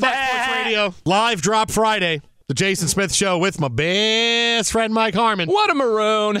Fox 0.00 0.16
Sports 0.16 0.64
Radio, 0.64 0.94
live 1.04 1.42
drop 1.42 1.70
Friday. 1.70 2.20
The 2.48 2.54
Jason 2.54 2.86
Smith 2.86 3.12
Show 3.12 3.38
with 3.38 3.58
my 3.60 3.68
best 3.68 4.70
friend 4.70 4.94
Mike 4.94 5.14
Harmon. 5.14 5.48
What 5.48 5.68
a 5.68 5.74
maroon. 5.74 6.38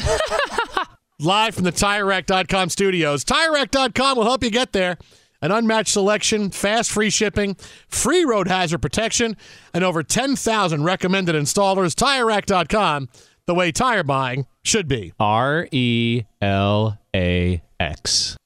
live 1.18 1.54
from 1.54 1.64
the 1.64 1.72
TireRack.com 1.72 2.68
studios. 2.68 3.24
TireRack.com 3.24 4.16
will 4.16 4.24
help 4.24 4.44
you 4.44 4.50
get 4.50 4.72
there. 4.72 4.98
An 5.42 5.50
unmatched 5.50 5.92
selection, 5.92 6.50
fast 6.50 6.90
free 6.90 7.10
shipping, 7.10 7.56
free 7.88 8.24
road 8.24 8.48
hazard 8.48 8.78
protection, 8.82 9.36
and 9.74 9.84
over 9.84 10.02
10,000 10.02 10.84
recommended 10.84 11.34
installers. 11.34 11.94
TireRack.com, 11.94 13.08
the 13.46 13.54
way 13.54 13.72
tire 13.72 14.04
buying 14.04 14.46
should 14.64 14.88
be. 14.88 15.12
R 15.18 15.68
E 15.72 16.22
L 16.40 16.98
A 17.14 17.62
X. 17.80 18.36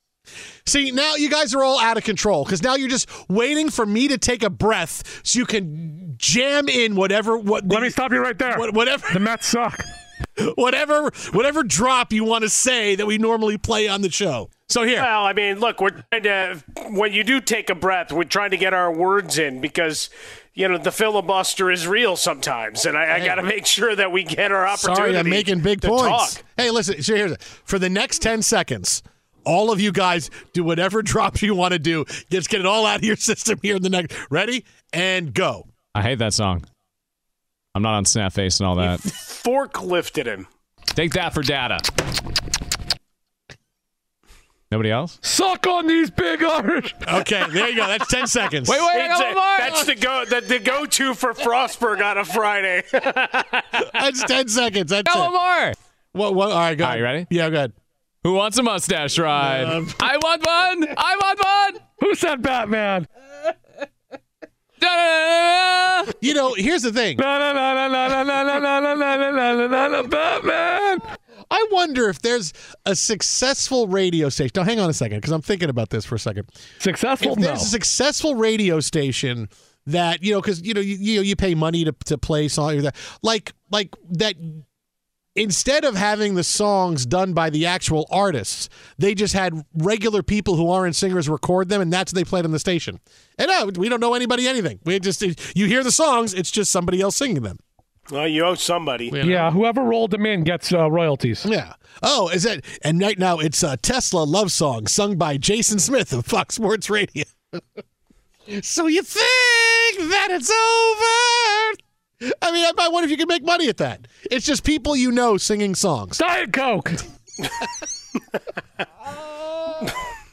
See, 0.66 0.90
now 0.90 1.14
you 1.14 1.30
guys 1.30 1.54
are 1.54 1.62
all 1.62 1.80
out 1.80 1.96
of 1.96 2.04
control 2.04 2.44
because 2.44 2.62
now 2.62 2.74
you're 2.74 2.88
just 2.88 3.08
waiting 3.28 3.70
for 3.70 3.86
me 3.86 4.08
to 4.08 4.18
take 4.18 4.42
a 4.42 4.50
breath 4.50 5.20
so 5.24 5.38
you 5.38 5.46
can 5.46 6.14
jam 6.16 6.68
in 6.68 6.96
whatever. 6.96 7.36
What? 7.36 7.66
Let 7.66 7.82
me 7.82 7.90
stop 7.90 8.12
you 8.12 8.20
right 8.20 8.38
there. 8.38 8.58
What, 8.58 8.74
whatever. 8.74 9.06
The 9.12 9.20
Mets 9.20 9.46
suck. 9.46 9.82
whatever, 10.54 11.10
whatever 11.32 11.62
drop 11.62 12.12
you 12.12 12.24
want 12.24 12.42
to 12.44 12.50
say 12.50 12.94
that 12.94 13.06
we 13.06 13.18
normally 13.18 13.58
play 13.58 13.88
on 13.88 14.02
the 14.02 14.10
show. 14.10 14.50
So 14.68 14.84
here. 14.84 15.02
Well, 15.02 15.24
I 15.24 15.32
mean, 15.32 15.58
look, 15.58 15.80
we're 15.80 15.90
trying 16.12 16.22
to. 16.22 16.62
When 16.90 17.12
you 17.12 17.24
do 17.24 17.40
take 17.40 17.70
a 17.70 17.74
breath, 17.74 18.12
we're 18.12 18.24
trying 18.24 18.52
to 18.52 18.56
get 18.56 18.72
our 18.72 18.92
words 18.92 19.36
in 19.38 19.60
because 19.60 20.10
you 20.54 20.68
know 20.68 20.78
the 20.78 20.92
filibuster 20.92 21.72
is 21.72 21.88
real 21.88 22.14
sometimes, 22.16 22.86
and 22.86 22.96
I, 22.96 23.16
I 23.16 23.26
got 23.26 23.36
to 23.36 23.42
make 23.42 23.66
sure 23.66 23.96
that 23.96 24.12
we 24.12 24.22
get 24.22 24.52
our 24.52 24.66
opportunity. 24.66 25.00
Sorry, 25.00 25.18
I'm 25.18 25.28
making 25.28 25.60
big 25.60 25.82
points. 25.82 26.34
Talk. 26.36 26.44
Hey, 26.56 26.70
listen. 26.70 27.02
So 27.02 27.16
here's 27.16 27.32
it. 27.32 27.42
For 27.42 27.80
the 27.80 27.90
next 27.90 28.20
ten 28.20 28.42
seconds, 28.42 29.02
all 29.50 29.72
of 29.72 29.80
you 29.80 29.90
guys 29.90 30.30
do 30.52 30.62
whatever 30.62 31.02
drops 31.12 31.42
you 31.42 31.54
want 31.54 31.72
to 31.72 31.78
do. 31.78 32.04
Just 32.30 32.48
get 32.48 32.60
it 32.60 32.66
all 32.66 32.86
out 32.86 32.98
of 32.98 33.04
your 33.04 33.16
system 33.30 33.58
here 33.62 33.76
in 33.76 33.82
the 33.82 33.90
next. 33.90 34.16
Ready 34.30 34.64
and 34.92 35.34
go. 35.34 35.66
I 35.94 36.02
hate 36.02 36.18
that 36.20 36.32
song. 36.32 36.64
I'm 37.74 37.82
not 37.82 37.94
on 37.94 38.04
Snapface 38.04 38.60
and 38.60 38.66
all 38.66 38.76
that. 38.76 39.00
Forklifted 39.00 40.26
him. 40.26 40.46
Take 40.86 41.12
that 41.14 41.34
for 41.34 41.42
data. 41.42 41.78
Nobody 44.72 44.90
else? 44.90 45.18
Suck 45.22 45.66
on 45.66 45.88
these 45.88 46.10
big 46.10 46.44
Irish. 46.44 46.94
Okay, 47.12 47.44
there 47.50 47.68
you 47.68 47.76
go. 47.76 47.86
That's 47.88 48.06
ten 48.06 48.28
seconds. 48.28 48.68
Wait, 48.68 48.80
wait, 48.80 49.02
I 49.02 49.08
got. 49.08 49.58
That's 49.58 49.84
the 49.84 49.96
go. 49.96 50.24
The, 50.24 50.40
the 50.40 50.58
go-to 50.60 51.14
for 51.14 51.34
Frostberg 51.34 52.00
on 52.04 52.18
a 52.18 52.24
Friday. 52.24 52.82
That's 52.92 54.22
ten 54.24 54.46
seconds. 54.48 54.90
That's 54.90 55.12
got 55.12 55.16
it. 55.16 55.32
one 55.32 55.32
more. 55.32 55.72
What? 56.12 56.34
What? 56.34 56.52
All 56.52 56.58
right, 56.58 56.76
go. 56.78 56.84
All 56.84 56.90
right, 56.90 56.98
you 56.98 57.02
ready? 57.02 57.26
Yeah, 57.30 57.50
good. 57.50 57.72
Who 58.22 58.34
wants 58.34 58.58
a 58.58 58.62
mustache 58.62 59.18
ride? 59.18 59.64
Um, 59.64 59.88
I 59.98 60.16
want 60.18 60.46
one. 60.46 60.94
I 60.96 61.16
want 61.16 61.74
one. 61.74 61.82
Who 62.00 62.14
said 62.14 62.42
Batman? 62.42 63.08
You 66.22 66.32
know, 66.32 66.54
here's 66.54 66.80
the 66.82 66.92
thing. 66.92 67.18
Batman. 70.10 71.16
I 71.50 71.66
wonder 71.70 72.08
if 72.08 72.22
there's 72.22 72.54
a 72.86 72.96
successful 72.96 73.88
radio 73.88 74.30
station. 74.30 74.52
Now, 74.56 74.62
hang 74.62 74.80
on 74.80 74.88
a 74.88 74.94
second, 74.94 75.18
because 75.18 75.32
I'm 75.32 75.42
thinking 75.42 75.68
about 75.68 75.90
this 75.90 76.06
for 76.06 76.14
a 76.14 76.18
second. 76.18 76.48
Successful? 76.78 77.32
If 77.32 77.40
there's 77.40 77.60
no. 77.60 77.66
a 77.66 77.68
successful 77.68 78.34
radio 78.36 78.80
station 78.80 79.50
that 79.86 80.22
you 80.22 80.32
know, 80.32 80.40
because 80.40 80.62
you 80.62 80.74
know, 80.74 80.80
you, 80.80 80.96
you 80.96 81.20
you 81.22 81.36
pay 81.36 81.54
money 81.54 81.84
to 81.84 81.92
to 82.06 82.16
play 82.18 82.48
song 82.48 82.82
like 83.22 83.52
like 83.70 83.94
that 84.10 84.34
Instead 85.40 85.84
of 85.84 85.94
having 85.96 86.34
the 86.34 86.44
songs 86.44 87.06
done 87.06 87.32
by 87.32 87.50
the 87.50 87.66
actual 87.66 88.06
artists, 88.10 88.68
they 88.98 89.14
just 89.14 89.32
had 89.34 89.64
regular 89.74 90.22
people 90.22 90.56
who 90.56 90.70
aren't 90.70 90.94
singers 90.94 91.28
record 91.28 91.68
them, 91.68 91.80
and 91.80 91.92
that's 91.92 92.12
what 92.12 92.16
they 92.16 92.28
played 92.28 92.44
on 92.44 92.50
the 92.50 92.58
station. 92.58 93.00
And 93.38 93.48
no, 93.48 93.70
we 93.76 93.88
don't 93.88 94.00
know 94.00 94.14
anybody 94.14 94.46
anything. 94.46 94.80
We 94.84 94.98
just 95.00 95.22
you 95.22 95.66
hear 95.66 95.82
the 95.82 95.92
songs, 95.92 96.34
it's 96.34 96.50
just 96.50 96.70
somebody 96.70 97.00
else 97.00 97.16
singing 97.16 97.42
them. 97.42 97.58
well, 98.10 98.28
you 98.28 98.44
owe 98.44 98.54
somebody. 98.54 99.06
You 99.06 99.12
know? 99.12 99.22
Yeah, 99.22 99.50
whoever 99.50 99.82
rolled 99.82 100.10
them 100.10 100.26
in 100.26 100.44
gets 100.44 100.72
uh, 100.72 100.90
royalties. 100.90 101.46
Yeah. 101.48 101.74
Oh, 102.02 102.28
is 102.28 102.42
that? 102.44 102.64
And 102.82 103.00
right 103.00 103.18
now 103.18 103.38
it's 103.38 103.62
a 103.62 103.76
Tesla 103.76 104.24
love 104.24 104.52
song 104.52 104.86
sung 104.86 105.16
by 105.16 105.36
Jason 105.36 105.78
Smith 105.78 106.12
of 106.12 106.26
Fox 106.26 106.54
Sports 106.56 106.90
Radio. 106.90 107.24
so 108.62 108.86
you 108.86 109.02
think 109.02 110.10
that 110.10 110.28
it's 110.30 110.50
over? 110.50 111.69
I 112.42 112.52
mean, 112.52 112.72
I 112.78 112.88
wonder 112.88 113.04
if 113.04 113.10
you 113.10 113.16
can 113.16 113.28
make 113.28 113.44
money 113.44 113.68
at 113.68 113.78
that. 113.78 114.06
It's 114.30 114.44
just 114.44 114.64
people 114.64 114.96
you 114.96 115.10
know 115.10 115.36
singing 115.36 115.74
songs. 115.74 116.18
Diet 116.18 116.52
Coke. 116.52 116.92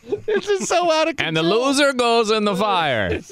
This 0.26 0.48
is 0.48 0.68
so 0.68 0.92
out 0.92 1.10
of 1.10 1.18
control. 1.18 1.28
And 1.28 1.38
the 1.38 1.44
loser 1.44 1.94
goes 1.94 2.32
in 2.32 2.46
the 2.46 2.56
fire. 2.56 3.20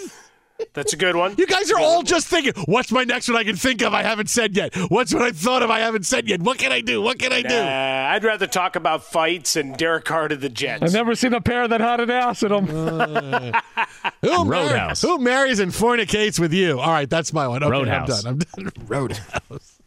That's 0.74 0.94
a 0.94 0.98
good 0.98 1.16
one. 1.16 1.36
You 1.38 1.48
guys 1.48 1.70
are 1.72 1.80
all 1.80 2.02
just 2.04 2.28
thinking, 2.28 2.54
what's 2.66 2.92
my 2.92 3.04
next 3.04 3.28
one 3.28 3.38
I 3.38 3.44
can 3.44 3.56
think 3.56 3.82
of 3.82 3.94
I 3.94 4.04
haven't 4.04 4.30
said 4.30 4.56
yet? 4.56 4.74
What's 4.90 5.14
what 5.14 5.24
I 5.24 5.32
thought 5.32 5.64
of 5.64 5.70
I 5.70 5.80
haven't 5.80 6.06
said 6.06 6.28
yet? 6.30 6.42
What 6.42 6.58
can 6.58 6.72
I 6.72 6.82
do? 6.82 7.02
What 7.02 7.20
can 7.20 7.34
I 7.34 7.42
do? 7.42 7.50
Nah, 7.56 8.12
I'd 8.14 8.24
rather 8.24 8.48
talk 8.48 8.76
about 8.76 9.04
fights 9.04 9.56
and 9.56 9.76
Derek 9.78 10.06
Carr 10.06 10.28
to 10.30 10.36
the 10.36 10.50
Jets. 10.50 10.84
I've 10.84 10.94
never 10.94 11.14
seen 11.16 11.34
a 11.34 11.42
pair 11.42 11.68
that 11.68 11.82
had 11.82 12.00
an 12.00 12.10
ass 12.10 12.42
in 12.44 12.50
them. 12.50 12.66
Who, 14.22 14.30
mar- 14.46 14.46
Roadhouse. 14.46 15.02
who 15.02 15.18
marries 15.20 15.60
and 15.60 15.74
fornicates 15.74 16.40
with 16.40 16.54
you? 16.54 16.80
All 16.80 16.92
right, 16.92 17.10
that's 17.10 17.34
my 17.34 17.48
one. 17.48 17.62
Okay, 17.64 17.72
Roadhouse. 17.72 18.26
I'm 18.26 18.38
done. 18.40 18.48
I'm 18.58 18.64
done. 18.66 18.74
Roadhouse. 18.88 19.80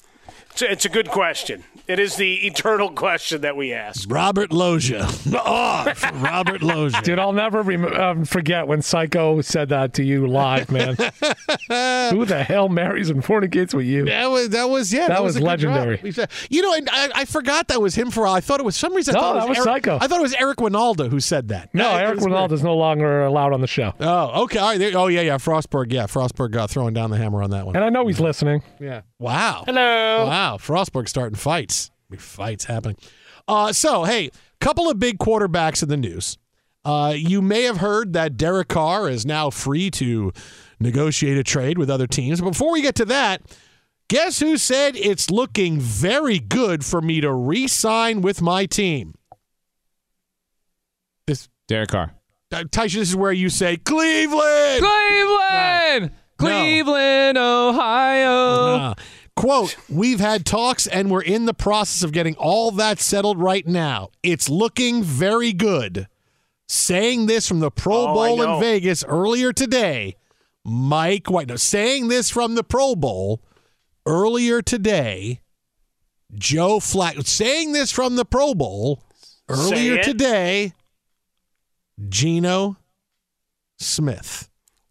It's 0.58 0.62
a, 0.62 0.72
it's 0.72 0.84
a 0.87 0.88
good 0.88 1.08
question. 1.08 1.62
It 1.87 2.00
is 2.00 2.16
the 2.16 2.44
eternal 2.49 2.90
question 2.90 3.43
that 3.43 3.56
we 3.56 3.72
ask. 3.72 4.10
Robert 4.10 4.50
Loja. 4.50 5.02
Off. 5.37 6.02
Robert 6.22 6.60
Loja. 6.62 7.00
Dude, 7.05 7.20
I'll 7.20 7.32
never 7.32 7.62
rem- 7.62 7.84
um, 7.84 8.25
forget 8.25 8.66
when 8.66 8.82
Psycho 8.82 9.40
said 9.40 9.69
that 9.69 9.94
to 9.94 10.02
you 10.02 10.26
live, 10.26 10.69
man. 10.72 10.96
Who 12.10 12.25
the 12.25 12.44
hell 12.46 12.69
marries 12.69 13.08
and 13.08 13.22
fornicates 13.25 13.72
with 13.72 13.87
you? 13.87 14.06
That 14.06 14.26
was 14.26 14.49
that 14.50 14.69
was 14.69 14.93
yeah. 14.93 15.06
That 15.06 15.22
was 15.22 15.37
a 15.37 15.38
good 15.38 15.46
legendary. 15.46 15.94
drop. 15.96 16.02
We 16.02 16.10
said- 16.12 16.31
You 16.50 16.62
know, 16.62 16.75
and 16.75 16.88
I, 16.90 17.11
I 17.14 17.25
forgot 17.25 17.69
that 17.69 17.81
was 17.81 17.94
him 17.94 18.11
for 18.11 18.22
a 18.22 18.25
while. 18.25 18.34
I 18.34 18.40
thought 18.40 18.58
it 18.58 18.64
was 18.66 18.75
some 18.76 18.94
reason. 18.94 19.14
I 19.14 19.19
No, 19.19 19.22
thought 19.22 19.37
it 19.37 19.40
that 19.43 19.49
was 19.49 19.58
Eric, 19.58 19.66
Psycho. 19.84 19.99
I 20.00 20.08
thought 20.08 20.19
it 20.19 20.22
was 20.22 20.34
Eric 20.34 20.58
Winalda 20.58 21.08
who 21.08 21.20
said 21.20 21.49
that. 21.49 21.72
No, 21.72 21.84
That- 21.84 22.00
Eric 22.02 22.11
it 22.11 22.14
was 22.16 22.25
weird. 22.26 22.37
Ronaldo 22.50 22.52
is 22.54 22.64
no 22.64 22.76
longer 22.76 23.22
allowed 23.22 23.52
on 23.52 23.61
the 23.61 23.66
show. 23.69 23.94
Oh, 24.00 24.43
okay. 24.43 24.58
All 24.58 24.70
right. 24.70 24.78
There, 24.78 24.90
oh, 24.96 25.06
yeah, 25.06 25.20
yeah. 25.20 25.37
Frostberg. 25.38 25.93
Yeah, 25.93 26.04
Frostberg 26.06 26.50
got 26.50 26.69
throwing 26.69 26.94
down 26.94 27.11
the 27.11 27.16
hammer 27.16 27.43
on 27.44 27.50
that 27.50 27.64
one. 27.64 27.76
And 27.76 27.84
I 27.84 27.88
know 27.90 28.06
he's 28.08 28.19
listening. 28.20 28.62
Yeah. 28.81 29.02
Wow. 29.20 29.62
Hello. 29.66 30.26
Wow. 30.26 30.48
Frostberg 30.56 31.09
starting 31.09 31.37
fights. 31.37 31.91
Big 32.11 32.21
fights 32.21 32.65
happening. 32.65 32.97
Uh, 33.47 33.73
so, 33.73 34.05
hey, 34.05 34.31
couple 34.61 34.91
of 34.91 34.99
big 34.99 35.19
quarterbacks 35.19 35.83
in 35.83 35.89
the 35.89 35.97
news. 35.97 36.39
Uh, 36.85 37.12
you 37.15 37.43
may 37.43 37.62
have 37.65 37.79
heard 37.79 38.15
that 38.15 38.37
Derek 38.37 38.69
Carr 38.69 39.09
is 39.11 39.27
now 39.27 39.50
free 39.50 39.91
to 39.93 40.33
negotiate 40.81 41.37
a 41.37 41.43
trade 41.43 41.77
with 41.77 41.91
other 41.91 42.06
teams. 42.06 42.41
But 42.41 42.50
before 42.50 42.73
we 42.73 42.81
get 42.83 42.95
to 42.97 43.05
that, 43.06 43.43
guess 44.09 44.41
who 44.41 44.56
said 44.56 44.97
it's 44.97 45.31
looking 45.31 45.79
very 45.81 46.39
good 46.39 46.85
for 46.85 47.00
me 47.03 47.21
to 47.21 47.33
re 47.33 47.67
sign 47.69 48.23
with 48.23 48.41
my 48.41 48.65
team? 48.65 49.15
This, 51.27 51.49
Derek 51.67 51.91
Carr. 51.91 52.15
uh, 52.53 52.65
Taisha, 52.65 52.95
this 52.95 53.11
is 53.11 53.17
where 53.17 53.33
you 53.33 53.50
say 53.50 53.77
Cleveland. 53.77 54.83
Cleveland! 54.83 56.12
Cleveland, 56.39 57.37
Ohio. 57.37 58.77
Uh, 58.77 58.95
quote, 59.38 59.76
we've 59.88 60.19
had 60.19 60.44
talks 60.44 60.88
and 60.88 61.11
we're 61.11 61.23
in 61.23 61.46
the 61.46 61.55
process 61.55 62.02
of 62.02 62.11
getting 62.12 62.35
all 62.37 62.73
that 62.73 62.99
settled 62.99 63.38
right 63.38 63.67
now. 63.67 64.11
It's 64.23 64.49
looking 64.49 65.02
very 65.05 65.52
good. 65.52 66.08
Saying 66.67 67.26
this 67.26 67.46
from 67.46 67.61
the 67.61 67.70
Pro 67.70 68.08
Oh, 68.08 68.14
Bowl 68.14 68.43
in 68.43 68.61
Vegas 68.61 69.05
earlier 69.05 69.52
today, 69.52 70.17
Mike 70.64 71.31
White. 71.31 71.49
No, 71.49 71.56
saying 71.56 72.08
this 72.08 72.29
from 72.29 72.56
the 72.56 72.64
Pro 72.64 72.96
Bowl 72.96 73.40
earlier 74.05 74.61
today, 74.61 75.40
Joe 76.35 76.81
Flack. 76.81 77.17
Saying 77.25 77.73
this 77.73 77.90
from 77.93 78.17
the 78.17 78.25
Pro 78.25 78.55
Bowl 78.55 79.02
earlier 79.49 80.02
today, 80.02 80.75
Geno 82.08 82.76
Smith. 83.79 84.49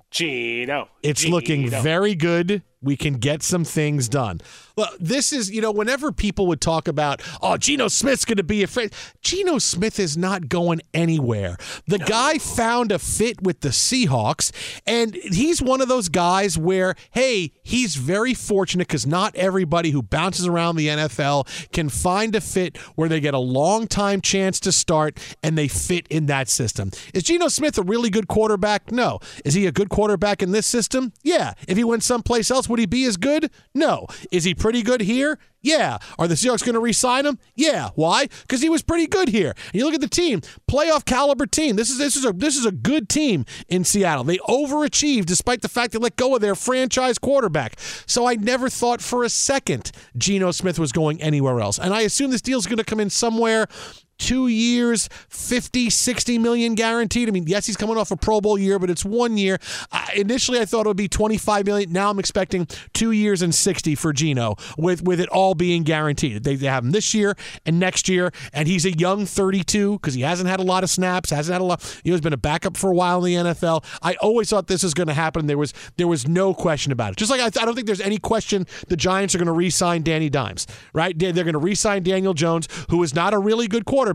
Geno. 0.09 0.87
It's 1.03 1.27
looking 1.27 1.69
very 1.69 2.15
good. 2.15 2.63
We 2.81 2.95
can 2.95 3.15
get 3.15 3.43
some 3.43 3.63
things 3.63 4.07
done. 4.07 4.39
Well, 4.77 4.91
this 4.99 5.33
is, 5.33 5.49
you 5.49 5.59
know, 5.59 5.71
whenever 5.71 6.11
people 6.11 6.45
would 6.47 6.61
talk 6.61 6.87
about, 6.87 7.21
oh, 7.41 7.57
Geno 7.57 7.87
Smith's 7.87 8.25
going 8.25 8.37
to 8.37 8.43
be 8.43 8.61
a 8.61 8.67
fit, 8.67 8.93
Geno 9.21 9.57
Smith 9.57 9.99
is 9.99 10.15
not 10.15 10.49
going 10.49 10.81
anywhere. 10.93 11.57
The 11.87 11.97
guy 11.97 12.37
found 12.37 12.91
a 12.91 12.99
fit 12.99 13.41
with 13.41 13.61
the 13.61 13.69
Seahawks, 13.69 14.51
and 14.85 15.15
he's 15.15 15.63
one 15.63 15.81
of 15.81 15.87
those 15.87 16.09
guys 16.09 16.59
where, 16.59 16.93
hey, 17.11 17.53
he's 17.63 17.95
very 17.95 18.35
fortunate 18.35 18.87
because 18.87 19.07
not 19.07 19.35
everybody 19.35 19.89
who 19.89 20.03
bounces 20.03 20.45
around 20.45 20.75
the 20.75 20.89
NFL 20.89 21.71
can 21.71 21.89
find 21.89 22.35
a 22.35 22.41
fit 22.41 22.77
where 22.95 23.09
they 23.09 23.19
get 23.19 23.33
a 23.33 23.39
long 23.39 23.87
time 23.87 24.21
chance 24.21 24.59
to 24.59 24.71
start 24.71 25.19
and 25.41 25.57
they 25.57 25.67
fit 25.67 26.07
in 26.09 26.27
that 26.27 26.49
system. 26.49 26.91
Is 27.15 27.23
Geno 27.23 27.47
Smith 27.47 27.79
a 27.79 27.83
really 27.83 28.11
good 28.11 28.27
quarterback? 28.27 28.91
No. 28.91 29.19
Is 29.43 29.55
he 29.55 29.65
a 29.65 29.71
good 29.71 29.89
quarterback 29.89 30.43
in 30.43 30.51
this 30.51 30.67
system? 30.67 31.13
Yeah. 31.23 31.53
If 31.67 31.77
he 31.77 31.83
went 31.83 32.03
someplace 32.03 32.51
else, 32.51 32.69
would 32.69 32.79
he 32.79 32.85
be 32.85 33.05
as 33.05 33.17
good? 33.17 33.49
No. 33.73 34.05
Is 34.31 34.43
he 34.43 34.53
pretty 34.67 34.83
good 34.83 34.99
here? 34.99 35.39
Yeah. 35.61 35.97
Are 36.19 36.27
the 36.27 36.35
Seahawks 36.35 36.61
going 36.61 36.73
to 36.73 36.81
re-sign 36.81 37.25
him? 37.25 37.39
Yeah. 37.55 37.91
Why? 37.95 38.27
Because 38.41 38.61
he 38.61 38.67
was 38.67 38.81
pretty 38.81 39.07
good 39.07 39.29
here. 39.29 39.51
And 39.51 39.75
you 39.75 39.85
look 39.85 39.93
at 39.93 40.01
the 40.01 40.09
team, 40.09 40.41
playoff 40.69 41.05
caliber 41.05 41.45
team. 41.45 41.77
This 41.77 41.89
is 41.89 41.97
this 41.97 42.17
is 42.17 42.25
a 42.25 42.33
this 42.33 42.57
is 42.57 42.65
a 42.65 42.73
good 42.73 43.07
team 43.07 43.45
in 43.69 43.85
Seattle. 43.85 44.25
They 44.25 44.39
overachieved 44.39 45.25
despite 45.25 45.61
the 45.61 45.69
fact 45.69 45.93
they 45.93 45.99
let 45.99 46.17
go 46.17 46.35
of 46.35 46.41
their 46.41 46.53
franchise 46.53 47.17
quarterback. 47.17 47.79
So 48.07 48.27
I 48.27 48.35
never 48.35 48.67
thought 48.67 48.99
for 49.01 49.23
a 49.23 49.29
second 49.29 49.93
Geno 50.17 50.51
Smith 50.51 50.79
was 50.79 50.91
going 50.91 51.21
anywhere 51.21 51.61
else. 51.61 51.79
And 51.79 51.93
I 51.93 52.01
assume 52.01 52.31
this 52.31 52.41
deal's 52.41 52.65
going 52.65 52.79
to 52.79 52.83
come 52.83 52.99
in 52.99 53.09
somewhere 53.09 53.67
two 54.17 54.47
years 54.47 55.09
50 55.29 55.89
60 55.89 56.37
million 56.37 56.75
guaranteed. 56.75 57.27
I 57.27 57.31
mean 57.31 57.45
yes 57.47 57.65
he's 57.65 57.77
coming 57.77 57.97
off 57.97 58.11
a 58.11 58.17
pro 58.17 58.41
bowl 58.41 58.57
year 58.57 58.79
but 58.79 58.89
it's 58.89 59.05
one 59.05 59.37
year. 59.37 59.59
Uh, 59.91 60.05
initially 60.15 60.59
i 60.59 60.65
thought 60.65 60.85
it 60.85 60.89
would 60.89 60.97
be 60.97 61.07
25 61.07 61.65
million. 61.65 61.91
Now 61.91 62.09
i'm 62.09 62.19
expecting 62.19 62.67
two 62.93 63.11
years 63.11 63.41
and 63.41 63.53
60 63.53 63.95
for 63.95 64.13
Geno 64.13 64.55
with 64.77 65.03
with 65.03 65.19
it 65.19 65.29
all 65.29 65.55
being 65.55 65.83
guaranteed. 65.83 66.43
They, 66.43 66.55
they 66.55 66.67
have 66.67 66.83
him 66.83 66.91
this 66.91 67.13
year 67.13 67.35
and 67.65 67.79
next 67.79 68.09
year 68.09 68.31
and 68.53 68.67
he's 68.67 68.85
a 68.85 68.91
young 68.97 69.25
32 69.25 69.93
because 69.93 70.13
he 70.13 70.21
hasn't 70.21 70.49
had 70.49 70.59
a 70.59 70.63
lot 70.63 70.83
of 70.83 70.89
snaps 70.89 71.29
hasn't 71.29 71.53
had 71.53 71.61
a 71.61 71.65
lot 71.65 72.01
he's 72.03 72.21
been 72.21 72.33
a 72.33 72.37
backup 72.37 72.75
for 72.77 72.91
a 72.91 72.95
while 72.95 73.23
in 73.23 73.43
the 73.43 73.53
nfl 73.53 73.83
i 74.01 74.15
always 74.15 74.49
thought 74.49 74.67
this 74.67 74.83
was 74.83 74.93
going 74.93 75.07
to 75.07 75.13
happen 75.13 75.47
there 75.47 75.57
was 75.57 75.73
there 75.97 76.07
was 76.07 76.27
no 76.27 76.53
question 76.53 76.91
about 76.91 77.11
it. 77.11 77.17
Just 77.17 77.31
like 77.31 77.41
i, 77.41 77.45
I 77.45 77.65
don't 77.65 77.75
think 77.75 77.87
there's 77.87 78.01
any 78.01 78.17
question 78.17 78.65
the 78.87 78.97
giants 78.97 79.35
are 79.35 79.37
going 79.37 79.47
to 79.47 79.51
re-sign 79.51 80.03
danny 80.03 80.29
dimes 80.29 80.67
right? 80.93 81.17
They're, 81.17 81.31
they're 81.31 81.43
going 81.43 81.53
to 81.53 81.59
re-sign 81.59 82.03
daniel 82.03 82.33
jones 82.33 82.67
who 82.89 83.03
is 83.03 83.13
not 83.13 83.33
a 83.33 83.39
really 83.39 83.67
good 83.67 83.85
quarterback 83.85 84.06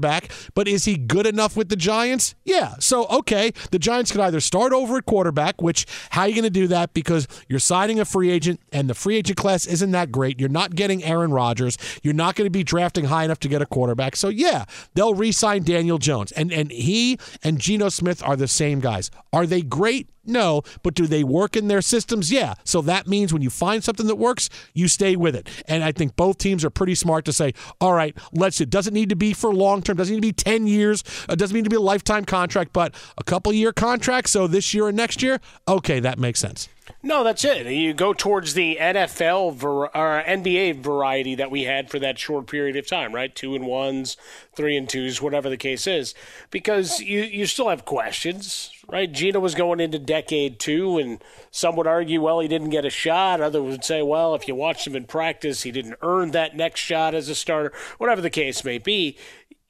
but 0.55 0.69
is 0.69 0.85
he 0.85 0.97
good 0.97 1.27
enough 1.27 1.57
with 1.57 1.69
the 1.69 1.77
Giants? 1.77 2.35
Yeah. 2.45 2.75
So, 2.79 3.07
okay, 3.07 3.53
the 3.71 3.79
Giants 3.79 4.13
could 4.13 4.21
either 4.21 4.41
start 4.41 4.73
over 4.73 4.99
at 4.99 5.07
quarterback, 5.07 5.61
which 5.61 5.87
how 6.11 6.23
are 6.23 6.29
you 6.29 6.35
going 6.35 6.45
to 6.45 6.51
do 6.51 6.67
that? 6.69 6.95
Because 6.95 7.27
you're 7.49 7.59
signing 7.59 8.01
a 8.01 8.05
free 8.05 8.31
agent 8.31 8.61
and 8.73 8.89
the 8.89 8.95
free 8.95 9.17
agent 9.17 9.39
class 9.39 9.67
isn't 9.67 9.91
that 9.93 10.13
great. 10.13 10.41
You're 10.41 10.49
not 10.49 10.75
getting 10.75 11.03
Aaron 11.05 11.33
Rodgers. 11.33 11.77
You're 12.03 12.15
not 12.15 12.35
going 12.35 12.47
to 12.47 12.51
be 12.51 12.65
drafting 12.65 13.07
high 13.07 13.25
enough 13.25 13.41
to 13.41 13.49
get 13.49 13.63
a 13.63 13.67
quarterback. 13.67 14.17
So, 14.17 14.29
yeah, 14.29 14.65
they'll 14.95 15.15
re 15.15 15.33
sign 15.33 15.63
Daniel 15.63 15.99
Jones. 15.99 16.33
And, 16.33 16.53
and 16.53 16.71
he 16.71 17.19
and 17.43 17.59
Geno 17.59 17.89
Smith 17.89 18.23
are 18.23 18.37
the 18.37 18.49
same 18.49 18.81
guys. 18.81 19.11
Are 19.33 19.47
they 19.47 19.63
great? 19.63 20.09
No, 20.25 20.63
but 20.83 20.95
do 20.95 21.07
they 21.07 21.25
work 21.25 21.57
in 21.57 21.69
their 21.69 21.83
systems? 21.83 22.31
Yeah. 22.31 22.55
So 22.65 22.81
that 22.83 23.07
means 23.07 23.33
when 23.33 23.43
you 23.43 23.51
find 23.51 23.83
something 23.83 24.07
that 24.07 24.17
works, 24.17 24.49
you 24.73 24.87
stay 24.87 25.17
with 25.17 25.35
it. 25.35 25.49
And 25.67 25.83
I 25.83 25.93
think 25.93 26.15
both 26.15 26.39
teams 26.39 26.65
are 26.65 26.71
pretty 26.71 26.95
smart 26.95 27.25
to 27.25 27.33
say, 27.33 27.55
all 27.81 27.93
right, 27.93 28.17
let's. 28.33 28.61
It 28.61 28.71
doesn't 28.71 28.95
need 28.95 29.09
to 29.09 29.17
be 29.17 29.33
for 29.33 29.53
long 29.53 29.83
term. 29.83 29.97
Doesn't 29.97 30.15
need 30.15 30.21
to 30.21 30.29
be 30.29 30.33
ten 30.33 30.67
years. 30.67 31.03
It 31.29 31.39
doesn't 31.39 31.55
need 31.55 31.65
to 31.65 31.71
be 31.71 31.77
a 31.77 31.81
lifetime 31.81 32.25
contract, 32.25 32.73
but 32.73 32.95
a 33.19 33.25
couple 33.25 33.53
year 33.53 33.73
contract. 33.73 34.29
So 34.29 34.47
this 34.47 34.73
year 34.73 34.89
and 34.89 34.97
next 34.97 35.23
year, 35.23 35.41
okay, 35.67 35.99
that 36.01 36.19
makes 36.19 36.39
sense. 36.39 36.69
No, 37.03 37.25
that's 37.25 37.45
it. 37.45 37.67
You 37.67 37.95
go 37.95 38.13
towards 38.13 38.55
the 38.55 38.77
NFL 38.81 39.55
var- 39.55 39.97
or 39.97 40.23
NBA 40.23 40.83
variety 40.83 41.35
that 41.35 41.51
we 41.51 41.65
had 41.65 41.91
for 41.91 41.99
that 41.99 42.19
short 42.19 42.47
period 42.47 42.77
of 42.77 42.87
time, 42.87 43.15
right? 43.15 43.35
Two 43.35 43.55
and 43.55 43.67
ones, 43.67 44.17
three 44.55 44.77
and 44.77 44.89
twos, 44.89 45.21
whatever 45.21 45.49
the 45.49 45.57
case 45.57 45.87
is, 45.87 46.15
because 46.51 47.01
you 47.01 47.23
you 47.23 47.47
still 47.47 47.69
have 47.69 47.85
questions, 47.85 48.71
right? 48.89 49.11
Geno 49.11 49.41
was 49.41 49.55
going 49.55 49.81
into 49.81 49.99
decade 49.99 50.59
two, 50.59 50.99
and 50.99 51.23
some 51.51 51.77
would 51.77 51.87
argue, 51.87 52.21
well, 52.23 52.41
he 52.41 52.49
didn't 52.49 52.71
get 52.71 52.85
a 52.85 52.91
shot. 52.91 53.41
Others 53.41 53.63
would 53.63 53.85
say, 53.85 54.03
well, 54.03 54.35
if 54.35 54.47
you 54.47 54.55
watched 54.55 54.87
him 54.87 54.97
in 54.97 55.05
practice, 55.05 55.63
he 55.63 55.73
didn't 55.73 55.99
earn 56.03 56.31
that 56.33 56.57
next 56.57 56.81
shot 56.81 57.15
as 57.15 57.29
a 57.29 57.35
starter. 57.35 57.73
Whatever 57.99 58.21
the 58.21 58.31
case 58.31 58.65
may 58.65 58.79
be, 58.79 59.17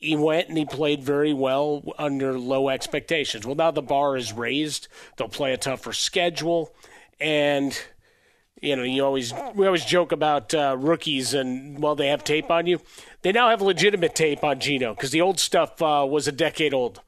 he 0.02 0.16
went 0.16 0.48
and 0.48 0.58
he 0.58 0.64
played 0.64 1.02
very 1.02 1.32
well 1.32 1.82
under 1.96 2.38
low 2.38 2.68
expectations. 2.68 3.46
Well, 3.46 3.54
now 3.54 3.70
the 3.70 3.80
bar 3.82 4.16
is 4.16 4.32
raised. 4.32 4.88
They'll 5.16 5.28
play 5.28 5.52
a 5.52 5.56
tougher 5.56 5.92
schedule, 5.92 6.74
and 7.22 7.80
you 8.60 8.76
know, 8.76 8.84
you 8.84 9.04
always 9.04 9.34
we 9.54 9.66
always 9.66 9.84
joke 9.84 10.12
about 10.12 10.54
uh, 10.54 10.76
rookies 10.78 11.34
and 11.34 11.82
well, 11.82 11.96
they 11.96 12.08
have 12.08 12.22
tape 12.24 12.50
on 12.50 12.66
you. 12.66 12.80
They 13.22 13.32
now 13.32 13.50
have 13.50 13.60
legitimate 13.60 14.14
tape 14.14 14.44
on 14.44 14.60
Geno 14.60 14.94
because 14.94 15.10
the 15.10 15.20
old 15.20 15.40
stuff 15.40 15.82
uh, 15.82 16.06
was 16.08 16.28
a 16.28 16.32
decade 16.32 16.72
old. 16.72 17.00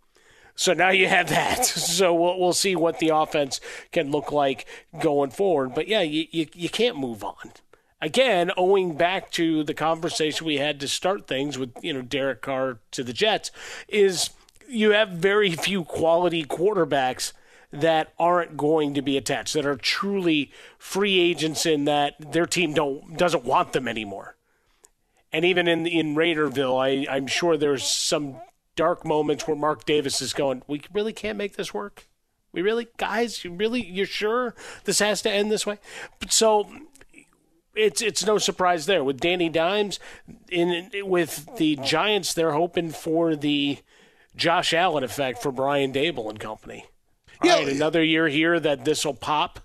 So 0.56 0.73
now 0.73 0.90
you 0.90 1.09
have 1.09 1.28
that. 1.30 1.64
So 1.94 2.12
we'll, 2.12 2.40
we'll 2.40 2.52
see 2.52 2.75
what 2.75 2.99
the 2.99 3.11
offense 3.11 3.61
can 3.92 4.11
look 4.11 4.33
like 4.33 4.66
going 5.00 5.30
forward. 5.30 5.75
But 5.75 5.87
yeah, 5.87 6.00
you, 6.00 6.26
you, 6.33 6.47
you 6.52 6.68
can't 6.68 6.99
move 6.99 7.23
on. 7.23 7.52
Again, 8.00 8.50
owing 8.56 8.97
back 8.97 9.30
to 9.33 9.62
the 9.62 9.75
conversation 9.75 10.47
we 10.47 10.59
had 10.59 10.80
to 10.80 10.88
start 10.88 11.28
things 11.28 11.56
with, 11.56 11.73
you 11.83 11.92
know, 11.92 12.02
Derek 12.02 12.42
Carr 12.42 12.78
to 12.90 13.04
the 13.04 13.12
Jets, 13.12 13.52
is 13.88 14.30
you 14.68 14.90
have 14.90 15.11
very 15.11 15.52
few 15.52 15.85
quality 15.85 16.44
quarterbacks 16.44 17.33
that 17.81 18.12
aren't 18.19 18.57
going 18.57 18.95
to 18.95 19.02
be 19.02 19.16
attached, 19.16 19.54
that 19.54 19.66
are 19.66 19.76
truly 19.76 20.50
free 20.78 21.19
agents 21.19 21.66
in 21.66 21.85
that 21.85 22.14
their 22.33 22.47
team 22.47 22.75
don't 22.75 23.16
doesn't 23.16 23.45
want 23.45 23.73
them 23.73 23.88
anymore. 23.88 24.37
And 25.33 25.45
even 25.45 25.66
in 25.66 25.87
in 25.87 26.14
Raiderville, 26.14 26.81
I, 26.81 27.12
I'm 27.12 27.26
sure 27.26 27.57
there's 27.57 27.85
some 27.85 28.37
dark 28.76 29.04
moments 29.04 29.47
where 29.47 29.57
Mark 29.57 29.85
Davis 29.85 30.23
is 30.23 30.33
going, 30.33 30.62
"We 30.66 30.83
really 30.93 31.12
can't 31.12 31.38
make 31.38 31.57
this 31.57 31.75
work. 31.75 32.09
We 32.52 32.62
really, 32.62 32.87
guys, 32.99 33.45
you 33.45 33.52
really, 33.52 33.85
you're 33.85 34.07
sure 34.07 34.54
this 34.85 35.00
has 35.00 35.23
to 35.23 35.31
end 35.31 35.50
this 35.50 35.66
way? 35.66 35.78
But 36.21 36.33
So 36.33 36.69
it's 37.75 38.00
it's 38.00 38.25
no 38.25 38.38
surprise 38.38 38.87
there 38.87 39.02
with 39.02 39.21
Danny 39.21 39.49
Dimes 39.49 39.99
in 40.49 40.90
with 41.02 41.49
the 41.57 41.76
Giants. 41.76 42.33
They're 42.33 42.52
hoping 42.52 42.90
for 42.90 43.35
the 43.35 43.78
Josh 44.37 44.73
Allen 44.73 45.04
effect 45.04 45.43
for 45.43 45.52
Brian 45.52 45.93
Daboll 45.93 46.31
and 46.31 46.40
company. 46.40 46.87
All 47.42 47.48
yeah, 47.48 47.54
right, 47.56 47.68
another 47.68 48.02
year 48.02 48.28
here 48.28 48.58
that 48.60 48.84
this 48.84 49.04
will 49.04 49.14
pop 49.14 49.60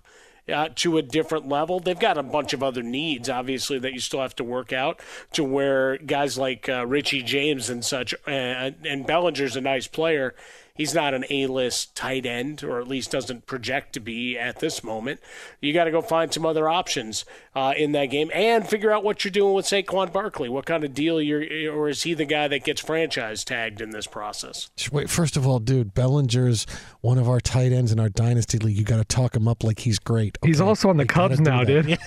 uh, 0.52 0.68
to 0.76 0.98
a 0.98 1.02
different 1.02 1.48
level. 1.48 1.80
They've 1.80 1.98
got 1.98 2.18
a 2.18 2.22
bunch 2.22 2.52
of 2.52 2.62
other 2.62 2.82
needs, 2.82 3.28
obviously, 3.28 3.78
that 3.78 3.92
you 3.92 4.00
still 4.00 4.20
have 4.20 4.36
to 4.36 4.44
work 4.44 4.72
out 4.72 5.00
to 5.32 5.44
where 5.44 5.98
guys 5.98 6.36
like 6.36 6.68
uh, 6.68 6.86
Richie 6.86 7.22
James 7.22 7.70
and 7.70 7.84
such, 7.84 8.14
uh, 8.26 8.30
and 8.30 9.06
Bellinger's 9.06 9.56
a 9.56 9.60
nice 9.60 9.86
player 9.86 10.34
he's 10.80 10.94
not 10.94 11.12
an 11.12 11.26
A-list 11.28 11.94
tight 11.94 12.24
end, 12.24 12.64
or 12.64 12.80
at 12.80 12.88
least 12.88 13.10
doesn't 13.10 13.44
project 13.44 13.92
to 13.92 14.00
be 14.00 14.38
at 14.38 14.60
this 14.60 14.82
moment. 14.82 15.20
You 15.60 15.74
got 15.74 15.84
to 15.84 15.90
go 15.90 16.00
find 16.00 16.32
some 16.32 16.46
other 16.46 16.70
options 16.70 17.26
uh, 17.54 17.74
in 17.76 17.92
that 17.92 18.06
game 18.06 18.30
and 18.32 18.66
figure 18.66 18.90
out 18.90 19.04
what 19.04 19.22
you're 19.22 19.30
doing 19.30 19.52
with 19.52 19.66
Saquon 19.66 20.10
Barkley. 20.10 20.48
What 20.48 20.64
kind 20.64 20.82
of 20.82 20.94
deal 20.94 21.20
you're, 21.20 21.70
or 21.70 21.90
is 21.90 22.04
he 22.04 22.14
the 22.14 22.24
guy 22.24 22.48
that 22.48 22.64
gets 22.64 22.80
franchise 22.80 23.44
tagged 23.44 23.82
in 23.82 23.90
this 23.90 24.06
process? 24.06 24.70
Wait, 24.90 25.10
first 25.10 25.36
of 25.36 25.46
all, 25.46 25.58
dude, 25.58 25.92
Bellinger's 25.92 26.66
one 27.02 27.18
of 27.18 27.28
our 27.28 27.40
tight 27.40 27.72
ends 27.72 27.92
in 27.92 28.00
our 28.00 28.08
dynasty 28.08 28.58
league. 28.58 28.78
You 28.78 28.84
got 28.84 28.96
to 28.96 29.04
talk 29.04 29.36
him 29.36 29.46
up 29.46 29.62
like 29.62 29.80
he's 29.80 29.98
great. 29.98 30.38
Okay? 30.38 30.48
He's 30.48 30.62
also 30.62 30.88
on 30.88 30.96
the 30.96 31.02
you 31.02 31.08
Cubs 31.08 31.40
now, 31.40 31.62
dude. 31.62 31.98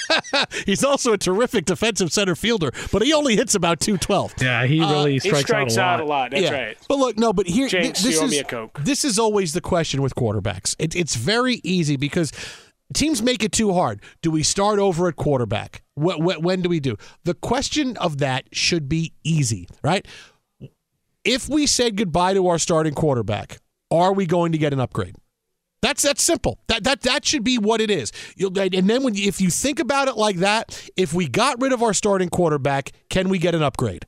he's 0.66 0.82
also 0.82 1.12
a 1.12 1.18
terrific 1.18 1.64
defensive 1.64 2.12
center 2.12 2.34
fielder, 2.34 2.72
but 2.90 3.02
he 3.02 3.12
only 3.12 3.36
hits 3.36 3.54
about 3.54 3.78
two 3.78 3.96
twelve. 3.96 4.34
Yeah, 4.40 4.66
he 4.66 4.80
really 4.80 5.16
uh, 5.16 5.20
strikes, 5.20 5.38
he 5.38 5.44
strikes 5.44 5.78
out 5.78 6.00
a 6.00 6.00
lot. 6.00 6.00
Out 6.00 6.00
a 6.00 6.04
lot. 6.04 6.30
That's 6.32 6.42
yeah. 6.42 6.64
right. 6.64 6.78
But 6.88 6.98
look, 6.98 7.18
no, 7.18 7.32
but 7.32 7.46
here, 7.46 7.68
James, 7.68 8.02
this 8.02 8.15
is 8.24 8.30
this 8.84 9.04
is 9.04 9.18
always 9.18 9.52
the 9.52 9.60
question 9.60 10.02
with 10.02 10.14
quarterbacks. 10.14 10.74
It, 10.78 10.94
it's 10.94 11.16
very 11.16 11.60
easy 11.62 11.96
because 11.96 12.32
teams 12.94 13.22
make 13.22 13.42
it 13.42 13.52
too 13.52 13.72
hard. 13.72 14.02
Do 14.22 14.30
we 14.30 14.42
start 14.42 14.78
over 14.78 15.08
at 15.08 15.16
quarterback? 15.16 15.82
When, 15.94 16.42
when 16.42 16.62
do 16.62 16.68
we 16.68 16.80
do? 16.80 16.96
The 17.24 17.34
question 17.34 17.96
of 17.96 18.18
that 18.18 18.44
should 18.52 18.88
be 18.88 19.12
easy, 19.24 19.68
right? 19.82 20.06
If 21.24 21.48
we 21.48 21.66
said 21.66 21.96
goodbye 21.96 22.34
to 22.34 22.46
our 22.48 22.58
starting 22.58 22.94
quarterback, 22.94 23.58
are 23.90 24.12
we 24.12 24.26
going 24.26 24.52
to 24.52 24.58
get 24.58 24.72
an 24.72 24.80
upgrade? 24.80 25.16
That's 25.82 26.02
that's 26.02 26.22
simple. 26.22 26.58
That 26.68 26.84
that 26.84 27.02
that 27.02 27.24
should 27.24 27.44
be 27.44 27.58
what 27.58 27.80
it 27.80 27.90
is. 27.90 28.10
You'll, 28.34 28.58
and 28.58 28.88
then 28.88 29.02
when 29.02 29.14
if 29.14 29.40
you 29.40 29.50
think 29.50 29.78
about 29.78 30.08
it 30.08 30.16
like 30.16 30.36
that, 30.36 30.88
if 30.96 31.12
we 31.12 31.28
got 31.28 31.60
rid 31.60 31.72
of 31.72 31.82
our 31.82 31.92
starting 31.92 32.28
quarterback, 32.28 32.92
can 33.08 33.28
we 33.28 33.38
get 33.38 33.54
an 33.54 33.62
upgrade? 33.62 34.06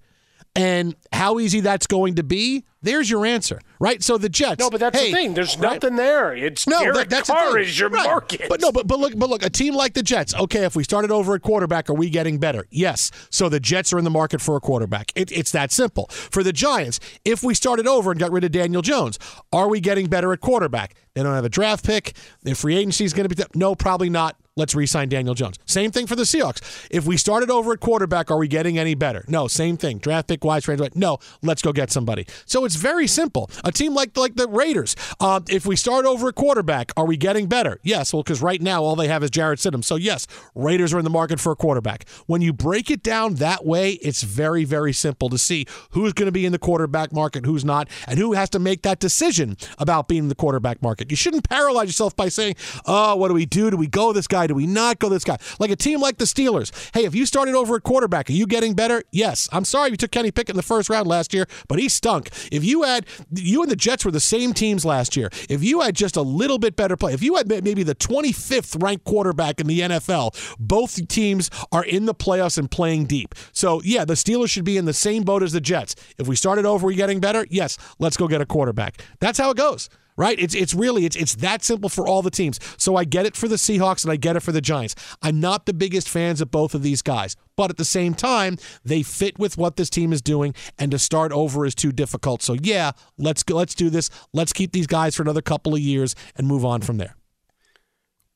And 0.58 0.96
how 1.12 1.38
easy 1.38 1.60
that's 1.60 1.86
going 1.86 2.16
to 2.16 2.22
be, 2.22 2.64
there's 2.82 3.10
your 3.10 3.26
answer, 3.26 3.60
right? 3.80 4.02
So 4.02 4.18
the 4.18 4.28
Jets. 4.28 4.60
No, 4.60 4.70
but 4.70 4.80
that's 4.80 4.98
hey, 4.98 5.08
the 5.08 5.12
thing. 5.12 5.34
There's 5.34 5.58
right? 5.58 5.74
nothing 5.74 5.96
there. 5.96 6.34
It's 6.34 6.66
no, 6.66 6.80
Derek 6.80 6.96
that, 6.96 7.10
that's 7.10 7.30
Carr 7.30 7.58
is 7.58 7.78
your 7.78 7.90
right. 7.90 8.06
market. 8.06 8.48
But 8.48 8.60
no, 8.60 8.70
but 8.70 8.86
but 8.86 8.98
look, 8.98 9.16
but 9.16 9.28
look, 9.28 9.44
a 9.44 9.50
team 9.50 9.74
like 9.74 9.94
the 9.94 10.02
Jets. 10.02 10.34
Okay, 10.34 10.64
if 10.64 10.76
we 10.76 10.84
started 10.84 11.10
over 11.10 11.34
at 11.34 11.42
quarterback, 11.42 11.90
are 11.90 11.94
we 11.94 12.08
getting 12.08 12.38
better? 12.38 12.66
Yes. 12.70 13.10
So 13.30 13.48
the 13.48 13.60
Jets 13.60 13.92
are 13.92 13.98
in 13.98 14.04
the 14.04 14.10
market 14.10 14.40
for 14.40 14.56
a 14.56 14.60
quarterback. 14.60 15.12
It, 15.14 15.32
it's 15.32 15.50
that 15.52 15.72
simple. 15.72 16.06
For 16.08 16.42
the 16.42 16.52
Giants, 16.52 17.00
if 17.24 17.42
we 17.42 17.54
started 17.54 17.86
over 17.86 18.10
and 18.10 18.20
got 18.20 18.30
rid 18.30 18.44
of 18.44 18.52
Daniel 18.52 18.82
Jones, 18.82 19.18
are 19.52 19.68
we 19.68 19.80
getting 19.80 20.06
better 20.06 20.32
at 20.32 20.40
quarterback? 20.40 20.94
They 21.14 21.22
don't 21.22 21.34
have 21.34 21.44
a 21.44 21.48
draft 21.48 21.84
pick. 21.84 22.14
Their 22.42 22.54
free 22.54 22.76
agency 22.76 23.04
is 23.04 23.12
going 23.12 23.28
to 23.28 23.34
be 23.34 23.42
no, 23.54 23.74
probably 23.74 24.10
not. 24.10 24.36
Let's 24.58 24.74
re-sign 24.74 25.08
Daniel 25.08 25.34
Jones. 25.34 25.56
Same 25.66 25.92
thing 25.92 26.08
for 26.08 26.16
the 26.16 26.24
Seahawks. 26.24 26.88
If 26.90 27.06
we 27.06 27.16
started 27.16 27.48
over 27.48 27.72
at 27.72 27.80
quarterback, 27.80 28.28
are 28.28 28.36
we 28.36 28.48
getting 28.48 28.76
any 28.76 28.96
better? 28.96 29.24
No, 29.28 29.46
same 29.46 29.76
thing. 29.76 29.98
Draft 29.98 30.26
pick 30.26 30.42
wise, 30.44 30.66
range. 30.66 30.80
No, 30.96 31.18
let's 31.42 31.62
go 31.62 31.72
get 31.72 31.92
somebody. 31.92 32.26
So 32.44 32.64
it's 32.64 32.74
very 32.74 33.06
simple. 33.06 33.48
A 33.64 33.70
team 33.70 33.94
like 33.94 34.16
like 34.16 34.34
the 34.34 34.48
Raiders, 34.48 34.96
uh, 35.20 35.40
if 35.48 35.64
we 35.64 35.76
start 35.76 36.06
over 36.06 36.28
at 36.28 36.34
quarterback, 36.34 36.90
are 36.96 37.06
we 37.06 37.16
getting 37.16 37.46
better? 37.46 37.78
Yes. 37.84 38.12
Well, 38.12 38.24
because 38.24 38.42
right 38.42 38.60
now 38.60 38.82
all 38.82 38.96
they 38.96 39.06
have 39.06 39.22
is 39.22 39.30
Jarrett 39.30 39.60
Stidham. 39.60 39.84
So 39.84 39.94
yes, 39.94 40.26
Raiders 40.56 40.92
are 40.92 40.98
in 40.98 41.04
the 41.04 41.10
market 41.10 41.38
for 41.38 41.52
a 41.52 41.56
quarterback. 41.56 42.08
When 42.26 42.42
you 42.42 42.52
break 42.52 42.90
it 42.90 43.04
down 43.04 43.34
that 43.36 43.64
way, 43.64 43.92
it's 43.92 44.24
very 44.24 44.64
very 44.64 44.92
simple 44.92 45.28
to 45.28 45.38
see 45.38 45.66
who's 45.90 46.12
going 46.14 46.26
to 46.26 46.32
be 46.32 46.46
in 46.46 46.50
the 46.50 46.58
quarterback 46.58 47.12
market, 47.12 47.46
who's 47.46 47.64
not, 47.64 47.88
and 48.08 48.18
who 48.18 48.32
has 48.32 48.50
to 48.50 48.58
make 48.58 48.82
that 48.82 48.98
decision 48.98 49.56
about 49.78 50.08
being 50.08 50.24
in 50.24 50.28
the 50.28 50.34
quarterback 50.34 50.82
market. 50.82 51.10
You 51.10 51.16
shouldn't 51.16 51.48
paralyze 51.48 51.86
yourself 51.88 52.16
by 52.16 52.28
saying, 52.28 52.56
"Oh, 52.86 53.14
what 53.14 53.28
do 53.28 53.34
we 53.34 53.46
do? 53.46 53.70
Do 53.70 53.76
we 53.76 53.86
go 53.86 54.12
this 54.12 54.26
guy? 54.26 54.47
Do 54.48 54.54
we 54.54 54.66
not 54.66 54.98
go 54.98 55.08
this 55.08 55.24
guy?" 55.24 55.38
Like 55.58 55.70
a 55.70 55.76
team 55.76 56.00
like 56.00 56.18
the 56.18 56.24
Steelers. 56.24 56.72
Hey, 56.94 57.04
if 57.04 57.14
you 57.14 57.26
started 57.26 57.54
over 57.54 57.76
at 57.76 57.82
quarterback, 57.82 58.28
are 58.28 58.32
you 58.32 58.46
getting 58.46 58.74
better? 58.74 59.02
Yes. 59.10 59.48
I'm 59.52 59.64
sorry 59.64 59.90
you 59.90 59.96
took 59.96 60.10
Kenny 60.10 60.30
Pickett 60.30 60.50
in 60.50 60.56
the 60.56 60.62
first 60.62 60.90
round 60.90 61.06
last 61.06 61.32
year, 61.32 61.46
but 61.68 61.78
he 61.78 61.88
stunk. 61.88 62.30
If 62.50 62.64
you 62.64 62.82
had 62.82 63.06
you 63.32 63.62
and 63.62 63.70
the 63.70 63.76
Jets 63.76 64.04
were 64.04 64.10
the 64.10 64.20
same 64.20 64.52
teams 64.52 64.84
last 64.84 65.16
year. 65.16 65.30
If 65.48 65.62
you 65.62 65.80
had 65.80 65.94
just 65.94 66.16
a 66.16 66.22
little 66.22 66.58
bit 66.58 66.76
better 66.76 66.96
play, 66.96 67.14
if 67.14 67.22
you 67.22 67.36
had 67.36 67.48
maybe 67.48 67.82
the 67.82 67.94
25th 67.94 68.82
ranked 68.82 69.04
quarterback 69.04 69.60
in 69.60 69.66
the 69.66 69.80
NFL, 69.80 70.56
both 70.58 71.06
teams 71.08 71.50
are 71.72 71.84
in 71.84 72.06
the 72.06 72.14
playoffs 72.14 72.58
and 72.58 72.70
playing 72.70 73.06
deep. 73.06 73.34
So, 73.52 73.80
yeah, 73.84 74.04
the 74.04 74.14
Steelers 74.14 74.50
should 74.50 74.64
be 74.64 74.76
in 74.76 74.84
the 74.84 74.92
same 74.92 75.22
boat 75.22 75.42
as 75.42 75.52
the 75.52 75.60
Jets. 75.60 75.94
If 76.18 76.26
we 76.26 76.36
started 76.36 76.66
over, 76.66 76.86
we 76.86 76.94
getting 76.94 77.20
better? 77.20 77.46
Yes, 77.50 77.78
let's 77.98 78.16
go 78.16 78.28
get 78.28 78.40
a 78.40 78.46
quarterback. 78.46 79.02
That's 79.20 79.38
how 79.38 79.50
it 79.50 79.56
goes 79.56 79.88
right? 80.18 80.38
It's 80.38 80.54
it's 80.54 80.74
really 80.74 81.06
it's 81.06 81.16
it's 81.16 81.36
that 81.36 81.64
simple 81.64 81.88
for 81.88 82.06
all 82.06 82.20
the 82.20 82.30
teams. 82.30 82.60
So 82.76 82.96
I 82.96 83.04
get 83.04 83.24
it 83.24 83.36
for 83.36 83.48
the 83.48 83.56
Seahawks 83.56 84.04
and 84.04 84.12
I 84.12 84.16
get 84.16 84.36
it 84.36 84.40
for 84.40 84.52
the 84.52 84.60
Giants. 84.60 84.94
I'm 85.22 85.40
not 85.40 85.64
the 85.64 85.72
biggest 85.72 86.08
fans 86.08 86.42
of 86.42 86.50
both 86.50 86.74
of 86.74 86.82
these 86.82 87.00
guys, 87.00 87.36
but 87.56 87.70
at 87.70 87.78
the 87.78 87.84
same 87.84 88.12
time, 88.12 88.58
they 88.84 89.02
fit 89.02 89.38
with 89.38 89.56
what 89.56 89.76
this 89.76 89.88
team 89.88 90.12
is 90.12 90.20
doing 90.20 90.54
and 90.78 90.90
to 90.90 90.98
start 90.98 91.32
over 91.32 91.64
is 91.64 91.74
too 91.74 91.92
difficult. 91.92 92.42
So 92.42 92.56
yeah, 92.60 92.90
let's 93.16 93.42
go, 93.42 93.54
let's 93.54 93.74
do 93.74 93.88
this. 93.88 94.10
Let's 94.34 94.52
keep 94.52 94.72
these 94.72 94.88
guys 94.88 95.14
for 95.14 95.22
another 95.22 95.42
couple 95.42 95.74
of 95.74 95.80
years 95.80 96.14
and 96.36 96.46
move 96.46 96.64
on 96.64 96.82
from 96.82 96.98
there. 96.98 97.14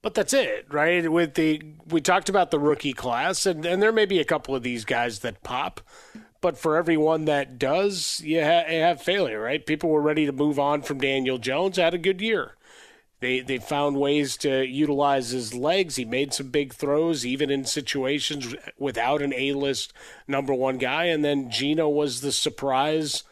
But 0.03 0.15
that's 0.15 0.33
it, 0.33 0.67
right? 0.69 1.11
With 1.11 1.35
the 1.35 1.63
we 1.89 2.01
talked 2.01 2.29
about 2.29 2.51
the 2.51 2.59
rookie 2.59 2.93
class, 2.93 3.47
and, 3.47 3.65
and 3.65 3.81
there 3.81 3.93
may 3.93 4.05
be 4.05 4.19
a 4.19 4.25
couple 4.25 4.55
of 4.55 4.65
these 4.65 4.85
guys 4.85 5.21
that 5.21 5.43
pop, 5.45 5.81
but 6.43 6.59
for 6.59 6.77
everyone 6.77 7.25
that 7.25 7.59
does, 7.59 8.21
you, 8.23 8.45
ha- 8.45 8.67
you 8.69 8.81
have 8.81 9.01
failure, 9.01 9.41
right? 9.41 9.65
People 9.65 9.89
were 9.89 10.03
ready 10.03 10.27
to 10.27 10.33
move 10.33 10.59
on 10.59 10.83
from 10.83 10.99
Daniel 10.99 11.39
Jones. 11.39 11.79
Had 11.79 11.95
a 11.95 11.99
good 11.99 12.21
year. 12.21 12.57
They 13.21 13.39
they 13.39 13.59
found 13.59 14.01
ways 14.01 14.37
to 14.39 14.67
utilize 14.67 15.31
his 15.31 15.55
legs. 15.55 15.95
He 15.95 16.05
made 16.05 16.35
some 16.35 16.49
big 16.51 16.75
throws, 16.75 17.25
even 17.25 17.51
in 17.51 17.65
situations 17.65 18.55
without 18.79 19.23
an 19.23 19.33
A 19.33 19.53
list 19.53 19.93
number 20.27 20.53
one 20.53 20.77
guy. 20.77 21.05
And 21.05 21.25
then 21.25 21.49
Geno 21.49 21.89
was 21.89 22.21
the 22.21 22.33
surprise 22.33 23.23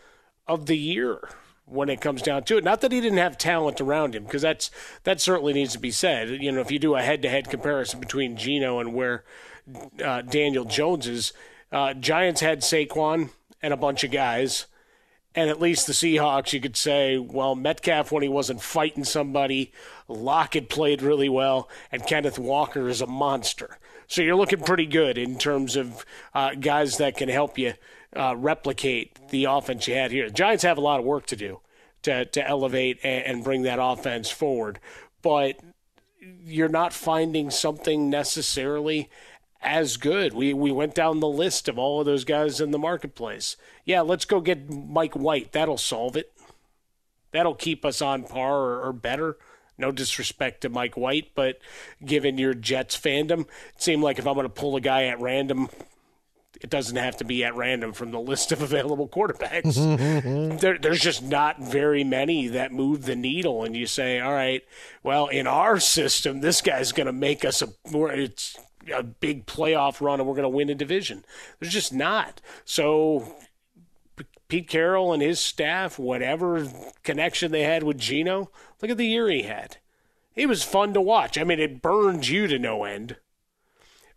of 0.47 0.67
the 0.67 0.79
year 0.79 1.31
when 1.65 1.89
it 1.89 2.01
comes 2.01 2.23
down 2.23 2.45
to 2.45 2.57
it. 2.57 2.65
Not 2.65 2.81
that 2.83 2.93
he 2.93 3.01
didn't 3.01 3.19
have 3.19 3.37
talent 3.37 3.81
around 3.81 4.15
him, 4.15 4.25
because 4.25 4.43
that's 4.43 4.71
that 5.03 5.21
certainly 5.21 5.53
needs 5.55 5.73
to 5.73 5.81
be 5.81 5.91
said. 5.91 6.41
You 6.41 6.53
know, 6.53 6.61
if 6.61 6.71
you 6.71 6.79
do 6.79 6.95
a 6.95 7.03
head 7.03 7.23
to 7.23 7.29
head 7.29 7.51
comparison 7.51 7.99
between 7.99 8.37
Geno 8.37 8.79
and 8.79 8.95
where 8.95 9.25
uh, 10.05 10.23
Daniel 10.23 10.65
Jones 10.65 11.09
is, 11.09 11.33
uh, 11.73 11.95
Giants 11.95 12.41
had 12.41 12.61
Saquon 12.61 13.31
and 13.63 13.73
a 13.73 13.77
bunch 13.77 14.05
of 14.05 14.11
guys. 14.11 14.67
And 15.35 15.49
at 15.49 15.61
least 15.61 15.87
the 15.87 15.93
Seahawks, 15.93 16.53
you 16.53 16.61
could 16.61 16.77
say, 16.77 17.17
well, 17.17 17.55
Metcalf, 17.55 18.11
when 18.11 18.25
he 18.25 18.29
wasn't 18.29 18.61
fighting 18.61 19.05
somebody, 19.05 19.73
Lockett 20.09 20.69
played 20.69 21.03
really 21.03 21.29
well, 21.29 21.69
and 21.93 22.05
Kenneth 22.05 22.39
Walker 22.39 22.89
is 22.89 23.01
a 23.01 23.07
monster. 23.07 23.79
So 24.09 24.23
you're 24.23 24.35
looking 24.35 24.61
pretty 24.61 24.87
good 24.87 25.17
in 25.17 25.39
terms 25.39 25.77
of 25.77 26.05
uh, 26.35 26.55
guys 26.57 26.97
that 26.97 27.17
can 27.17 27.29
help 27.29 27.59
you 27.59 27.75
uh, 28.17 28.35
replicate 28.37 29.29
the 29.29 29.45
offense 29.45 29.87
you 29.87 29.95
had 29.95 30.11
here. 30.11 30.27
The 30.27 30.35
Giants 30.35 30.65
have 30.65 30.79
a 30.79 30.83
lot 30.83 30.99
of 30.99 31.07
work 31.07 31.27
to 31.27 31.37
do 31.37 31.61
to, 32.03 32.25
to 32.25 32.49
elevate 32.49 32.99
and, 33.05 33.25
and 33.25 33.45
bring 33.45 33.63
that 33.63 33.79
offense 33.81 34.29
forward. 34.29 34.81
But 35.23 35.61
you're 36.19 36.69
not 36.69 36.93
finding 36.93 37.51
something 37.51 38.11
necessarily 38.11 39.09
as 39.63 39.97
good. 39.97 40.33
We 40.33 40.55
we 40.55 40.73
went 40.73 40.95
down 40.95 41.21
the 41.21 41.29
list 41.29 41.69
of 41.69 41.79
all 41.79 42.01
of 42.01 42.07
those 42.07 42.25
guys 42.25 42.61
in 42.61 42.71
the 42.71 42.79
marketplace. 42.79 43.57
Yeah, 43.85 44.01
let's 44.01 44.25
go 44.25 44.41
get 44.41 44.71
Mike 44.71 45.15
White. 45.15 45.53
That'll 45.53 45.79
solve 45.79 46.17
it. 46.17 46.33
That'll 47.33 47.55
keep 47.55 47.85
us 47.85 48.03
on 48.03 48.25
par 48.25 48.57
or, 48.57 48.83
or 48.83 48.93
better. 48.93 49.37
No 49.79 49.93
disrespect 49.93 50.61
to 50.63 50.69
Mike 50.69 50.97
White, 50.97 51.31
but 51.35 51.59
given 52.05 52.37
your 52.37 52.53
Jets 52.53 52.99
fandom, 52.99 53.41
it 53.41 53.83
seemed 53.83 54.03
like 54.03 54.19
if 54.19 54.27
I'm 54.27 54.35
going 54.35 54.45
to 54.45 54.51
pull 54.51 54.77
a 54.77 54.81
guy 54.81 55.05
at 55.05 55.21
random, 55.21 55.71
it 56.61 56.69
doesn't 56.69 56.97
have 56.97 57.17
to 57.19 57.25
be 57.25 57.43
at 57.45 57.57
random 57.57 57.95
from 57.95 58.11
the 58.11 58.21
list 58.21 58.53
of 58.53 58.61
available 58.63 59.09
quarterbacks. 59.09 59.75
there, 60.61 60.77
there's 60.77 61.01
just 61.01 61.23
not 61.23 61.63
very 61.63 62.05
many 62.05 62.49
that 62.49 62.73
move 62.73 63.05
the 63.05 63.17
needle, 63.17 63.65
and 63.65 63.75
you 63.75 63.87
say, 63.87 64.21
all 64.21 64.33
right, 64.35 64.63
well, 65.03 65.29
in 65.29 65.47
our 65.47 65.81
system, 65.81 66.41
this 66.43 66.61
guy's 66.61 66.93
going 66.93 67.07
to 67.07 67.13
make 67.13 67.43
us 67.43 67.63
a 67.63 67.69
more. 67.91 68.13
It's 68.13 68.59
a 68.95 69.03
big 69.03 69.47
playoff 69.47 70.01
run 70.01 70.21
and 70.21 70.29
we're 70.29 70.35
going 70.35 70.43
to 70.43 70.49
win 70.49 70.71
a 70.71 70.75
division. 70.75 71.25
There's 71.59 71.73
just 71.73 71.93
not. 71.93 72.41
So 72.65 73.37
Pete 74.49 74.69
Carroll 74.69 75.13
and 75.13 75.23
his 75.23 75.41
staff, 75.41 75.99
whatever 75.99 76.67
connection 77.03 77.53
they 77.53 77.63
had 77.63 77.83
with 77.83 77.99
Geno, 77.99 78.51
look 78.83 78.91
at 78.91 78.97
the 78.97 79.07
year 79.07 79.29
he 79.31 79.43
had. 79.43 79.79
He 80.33 80.47
was 80.47 80.63
fun 80.63 80.93
to 80.95 81.01
watch. 81.01 81.39
I 81.39 81.45
mean, 81.45 81.61
it 81.61 81.83
burned 81.83 82.29
you 82.29 82.47
to 82.47 82.59
no 82.59 82.85
end. 82.85 83.17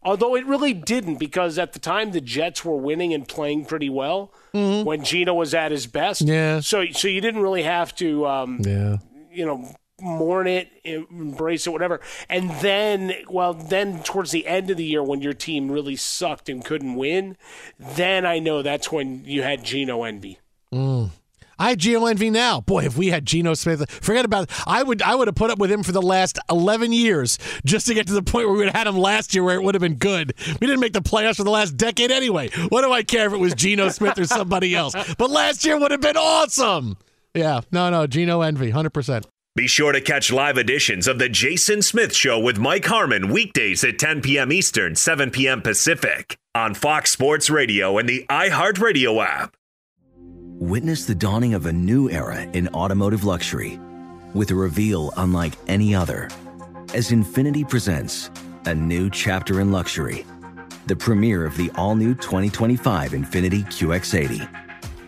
Although 0.05 0.35
it 0.35 0.45
really 0.45 0.73
didn't, 0.73 1.15
because 1.15 1.57
at 1.57 1.73
the 1.73 1.79
time 1.79 2.11
the 2.11 2.19
Jets 2.19 2.65
were 2.65 2.75
winning 2.75 3.13
and 3.13 3.27
playing 3.27 3.65
pretty 3.65 3.89
well 3.89 4.33
mm-hmm. 4.53 4.85
when 4.85 5.03
Geno 5.03 5.33
was 5.33 5.53
at 5.53 5.71
his 5.71 5.87
best. 5.87 6.21
Yeah. 6.21 6.59
So, 6.59 6.85
so 6.91 7.07
you 7.07 7.21
didn't 7.21 7.41
really 7.41 7.63
have 7.63 7.95
to, 7.95 8.27
um, 8.27 8.59
yeah. 8.61 8.97
you 9.31 9.45
know, 9.45 9.73
mourn 10.01 10.47
it, 10.47 10.69
embrace 10.83 11.67
it, 11.67 11.71
whatever. 11.71 12.01
And 12.29 12.51
then, 12.61 13.13
well, 13.29 13.53
then 13.53 14.03
towards 14.03 14.31
the 14.31 14.47
end 14.47 14.69
of 14.69 14.77
the 14.77 14.85
year 14.85 15.03
when 15.03 15.21
your 15.21 15.33
team 15.33 15.71
really 15.71 15.95
sucked 15.95 16.49
and 16.49 16.63
couldn't 16.63 16.95
win, 16.95 17.37
then 17.79 18.25
I 18.25 18.39
know 18.39 18.61
that's 18.61 18.91
when 18.91 19.23
you 19.25 19.43
had 19.43 19.63
Geno 19.63 20.03
envy. 20.03 20.39
Mm. 20.71 21.11
I 21.59 21.75
Geno 21.75 22.07
envy 22.07 22.29
now. 22.29 22.61
Boy, 22.61 22.85
if 22.85 22.97
we 22.97 23.07
had 23.07 23.25
Geno 23.25 23.53
Smith, 23.53 23.89
forget 23.89 24.25
about 24.25 24.43
it. 24.43 24.49
I 24.65 24.81
would 24.83 25.01
I 25.01 25.15
would 25.15 25.27
have 25.27 25.35
put 25.35 25.51
up 25.51 25.59
with 25.59 25.71
him 25.71 25.83
for 25.83 25.91
the 25.91 26.01
last 26.01 26.39
eleven 26.49 26.91
years 26.91 27.37
just 27.63 27.87
to 27.87 27.93
get 27.93 28.07
to 28.07 28.13
the 28.13 28.23
point 28.23 28.47
where 28.47 28.53
we 28.53 28.57
would 28.59 28.67
have 28.67 28.75
had 28.75 28.87
him 28.87 28.97
last 28.97 29.33
year 29.33 29.43
where 29.43 29.55
it 29.55 29.63
would 29.63 29.75
have 29.75 29.81
been 29.81 29.95
good. 29.95 30.33
We 30.59 30.67
didn't 30.67 30.79
make 30.79 30.93
the 30.93 31.01
playoffs 31.01 31.37
for 31.37 31.43
the 31.43 31.51
last 31.51 31.77
decade 31.77 32.11
anyway. 32.11 32.49
What 32.69 32.81
do 32.81 32.91
I 32.91 33.03
care 33.03 33.27
if 33.27 33.33
it 33.33 33.39
was 33.39 33.53
Geno 33.53 33.89
Smith 33.89 34.17
or 34.17 34.25
somebody 34.25 34.75
else? 34.75 34.95
But 35.17 35.29
last 35.29 35.63
year 35.63 35.79
would 35.79 35.91
have 35.91 36.01
been 36.01 36.17
awesome. 36.17 36.97
Yeah, 37.33 37.61
no, 37.71 37.89
no, 37.89 38.07
Geno 38.07 38.41
envy, 38.41 38.71
hundred 38.71 38.93
percent. 38.93 39.27
Be 39.55 39.67
sure 39.67 39.91
to 39.91 40.01
catch 40.01 40.31
live 40.31 40.57
editions 40.57 41.07
of 41.07 41.19
The 41.19 41.29
Jason 41.29 41.83
Smith 41.83 42.15
Show 42.15 42.39
with 42.39 42.57
Mike 42.57 42.85
Harmon 42.85 43.31
weekdays 43.31 43.83
at 43.83 43.99
10 43.99 44.23
p.m. 44.23 44.51
Eastern, 44.51 44.95
7 44.95 45.29
p.m. 45.29 45.61
Pacific 45.61 46.39
on 46.55 46.73
Fox 46.73 47.11
Sports 47.11 47.51
Radio 47.51 47.99
and 47.99 48.09
the 48.09 48.25
iHeartRadio 48.31 49.23
app. 49.23 49.55
Witness 50.57 51.05
the 51.05 51.13
dawning 51.13 51.53
of 51.53 51.67
a 51.67 51.71
new 51.71 52.09
era 52.09 52.41
in 52.53 52.67
automotive 52.69 53.25
luxury 53.25 53.79
with 54.33 54.49
a 54.49 54.55
reveal 54.55 55.13
unlike 55.17 55.53
any 55.67 55.93
other 55.93 56.31
as 56.95 57.11
Infiniti 57.11 57.69
presents 57.69 58.31
a 58.65 58.73
new 58.73 59.07
chapter 59.07 59.61
in 59.61 59.71
luxury, 59.71 60.25
the 60.87 60.95
premiere 60.95 61.45
of 61.45 61.55
the 61.57 61.69
all 61.75 61.93
new 61.93 62.15
2025 62.15 63.11
Infiniti 63.11 63.63
QX80. 63.65 64.62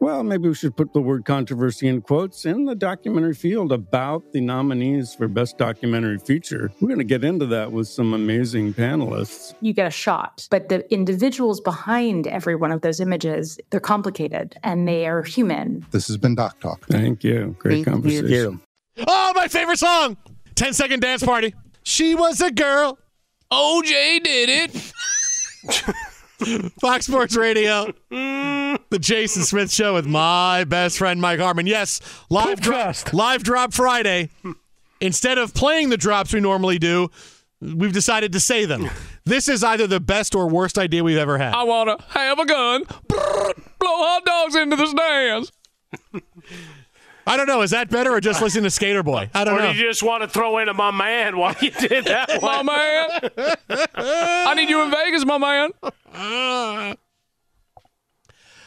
Well, 0.00 0.22
maybe 0.22 0.48
we 0.48 0.54
should 0.54 0.76
put 0.76 0.92
the 0.92 1.00
word 1.00 1.24
controversy 1.24 1.88
in 1.88 2.02
quotes 2.02 2.44
in 2.44 2.66
the 2.66 2.74
documentary 2.74 3.34
field 3.34 3.72
about 3.72 4.32
the 4.32 4.40
nominees 4.40 5.14
for 5.14 5.28
Best 5.28 5.56
Documentary 5.56 6.18
Feature. 6.18 6.70
We're 6.80 6.88
going 6.88 6.98
to 6.98 7.04
get 7.04 7.24
into 7.24 7.46
that 7.46 7.72
with 7.72 7.88
some 7.88 8.12
amazing 8.12 8.74
panelists. 8.74 9.54
You 9.60 9.72
get 9.72 9.86
a 9.86 9.90
shot, 9.90 10.46
but 10.50 10.68
the 10.68 10.92
individuals 10.92 11.60
behind 11.60 12.26
every 12.26 12.54
one 12.54 12.72
of 12.72 12.82
those 12.82 13.00
images, 13.00 13.58
they're 13.70 13.80
complicated 13.80 14.56
and 14.62 14.86
they 14.86 15.06
are 15.06 15.22
human. 15.22 15.86
This 15.90 16.06
has 16.08 16.16
been 16.16 16.34
Doc 16.34 16.60
Talk. 16.60 16.86
Thank 16.86 17.24
you. 17.24 17.56
Great 17.58 17.84
Thank 17.84 17.86
conversation. 17.86 18.28
You. 18.28 18.60
Oh, 19.06 19.32
my 19.34 19.48
favorite 19.48 19.78
song 19.78 20.16
10 20.54 20.72
second 20.74 21.00
dance 21.00 21.22
party. 21.22 21.54
She 21.82 22.14
was 22.14 22.40
a 22.40 22.50
girl. 22.50 22.98
OJ 23.50 24.22
did 24.22 24.48
it. 24.50 24.92
Fox 26.80 27.06
Sports 27.06 27.36
Radio, 27.36 27.92
the 28.10 28.98
Jason 28.98 29.42
Smith 29.42 29.72
Show 29.72 29.94
with 29.94 30.06
my 30.06 30.64
best 30.64 30.98
friend 30.98 31.20
Mike 31.20 31.40
Harmon. 31.40 31.66
Yes, 31.66 32.00
live 32.30 32.60
drop, 32.60 33.12
live 33.12 33.42
drop 33.42 33.72
Friday. 33.72 34.30
Instead 35.00 35.38
of 35.38 35.54
playing 35.54 35.90
the 35.90 35.96
drops 35.96 36.32
we 36.32 36.40
normally 36.40 36.78
do, 36.78 37.08
we've 37.60 37.92
decided 37.92 38.32
to 38.32 38.40
say 38.40 38.64
them. 38.64 38.88
This 39.24 39.48
is 39.48 39.62
either 39.62 39.86
the 39.86 40.00
best 40.00 40.34
or 40.34 40.48
worst 40.48 40.76
idea 40.78 41.04
we've 41.04 41.16
ever 41.18 41.38
had. 41.38 41.54
I 41.54 41.62
want 41.64 41.98
to 41.98 42.04
have 42.18 42.38
a 42.38 42.46
gun, 42.46 42.84
blow 43.08 43.52
hot 43.80 44.24
dogs 44.24 44.56
into 44.56 44.76
the 44.76 44.86
stands. 44.86 45.52
I 47.26 47.36
don't 47.36 47.46
know. 47.46 47.62
Is 47.62 47.70
that 47.70 47.90
better 47.90 48.12
or 48.12 48.20
just 48.20 48.42
listen 48.42 48.62
to 48.64 48.70
Skater 48.70 49.02
Boy? 49.02 49.30
I 49.34 49.44
don't 49.44 49.54
or 49.58 49.62
know. 49.62 49.68
Or 49.68 49.72
you 49.72 49.88
just 49.88 50.02
want 50.02 50.22
to 50.22 50.28
throw 50.28 50.58
in 50.58 50.68
a 50.68 50.74
my 50.74 50.90
man 50.90 51.36
while 51.38 51.54
you 51.60 51.70
did 51.70 52.04
that 52.04 52.38
my 52.42 52.62
man. 52.62 53.48
I 53.94 54.54
need 54.54 54.68
you 54.68 54.82
in 54.82 54.90
Vegas, 54.90 55.24
my 55.24 55.38
man. 55.38 55.70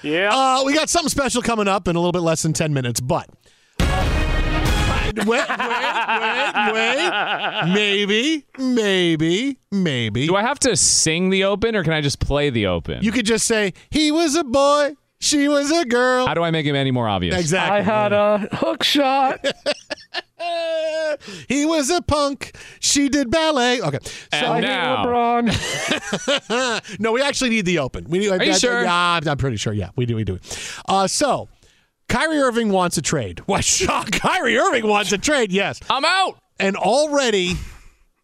yeah. 0.02 0.30
Uh, 0.34 0.64
we 0.66 0.74
got 0.74 0.90
something 0.90 1.10
special 1.10 1.42
coming 1.42 1.68
up 1.68 1.88
in 1.88 1.96
a 1.96 2.00
little 2.00 2.12
bit 2.12 2.22
less 2.22 2.42
than 2.42 2.54
10 2.54 2.74
minutes, 2.74 3.00
but. 3.00 3.30
Wait, 3.80 5.26
wait, 5.26 5.50
wait, 5.50 6.74
wait. 6.74 7.74
Maybe, 7.74 8.46
maybe, 8.60 9.58
maybe. 9.72 10.28
Do 10.28 10.36
I 10.36 10.42
have 10.44 10.60
to 10.60 10.76
sing 10.76 11.30
the 11.32 11.44
open 11.46 11.76
or 11.76 11.84
can 11.84 11.94
I 11.94 12.02
just 12.02 12.20
play 12.20 12.50
the 12.52 12.68
open? 12.68 13.04
You 13.04 13.12
could 13.12 13.26
just 13.26 13.48
say, 13.48 13.74
he 13.90 14.12
was 14.12 14.36
a 14.36 14.44
boy, 14.44 14.96
she 15.20 15.48
was 15.48 15.72
a 15.72 15.86
girl. 15.86 16.28
How 16.28 16.34
do 16.34 16.44
I 16.44 16.52
make 16.52 16.66
him 16.66 16.76
any 16.76 16.92
more 16.92 17.08
obvious? 17.08 17.40
Exactly. 17.40 17.78
I 17.78 17.82
had 17.82 18.14
a 18.14 18.48
hook 18.52 18.84
shot. 18.84 19.44
he 21.48 21.66
was 21.66 21.90
a 21.90 22.02
punk. 22.02 22.56
She 22.80 23.10
did 23.10 23.32
ballet. 23.32 23.82
Okay. 23.82 23.98
And 24.32 24.46
I 24.46 24.62
hit 24.62 24.68
now, 24.68 25.06
LeBron. 25.06 27.00
no, 27.00 27.12
we 27.12 27.22
actually 27.22 27.50
need 27.50 27.66
the 27.66 27.80
open. 27.80 28.06
We 28.06 28.20
need, 28.20 28.30
Are 28.30 28.44
you 28.44 28.54
sure? 28.54 28.84
Yeah, 28.84 28.94
I'm, 28.94 29.28
I'm 29.28 29.38
pretty 29.38 29.58
sure. 29.58 29.74
Yeah, 29.74 29.90
we 29.96 30.06
do. 30.06 30.16
We 30.16 30.24
do. 30.24 30.40
Uh, 30.88 31.08
so, 31.08 31.50
Kyrie 32.08 32.38
Irving 32.38 32.70
wants 32.70 32.98
a 32.98 33.02
trade. 33.02 33.40
What 33.48 33.64
shock? 33.64 34.12
Kyrie 34.12 34.58
Irving 34.58 34.88
wants 34.88 35.12
a 35.12 35.18
trade. 35.18 35.52
Yes. 35.52 35.80
I'm 35.90 36.06
out. 36.06 36.38
And 36.60 36.78
already, 36.78 37.56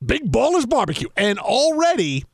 Big 0.06 0.32
Ballers 0.32 0.70
Barbecue. 0.70 1.10
And 1.18 1.40
already, 1.40 2.26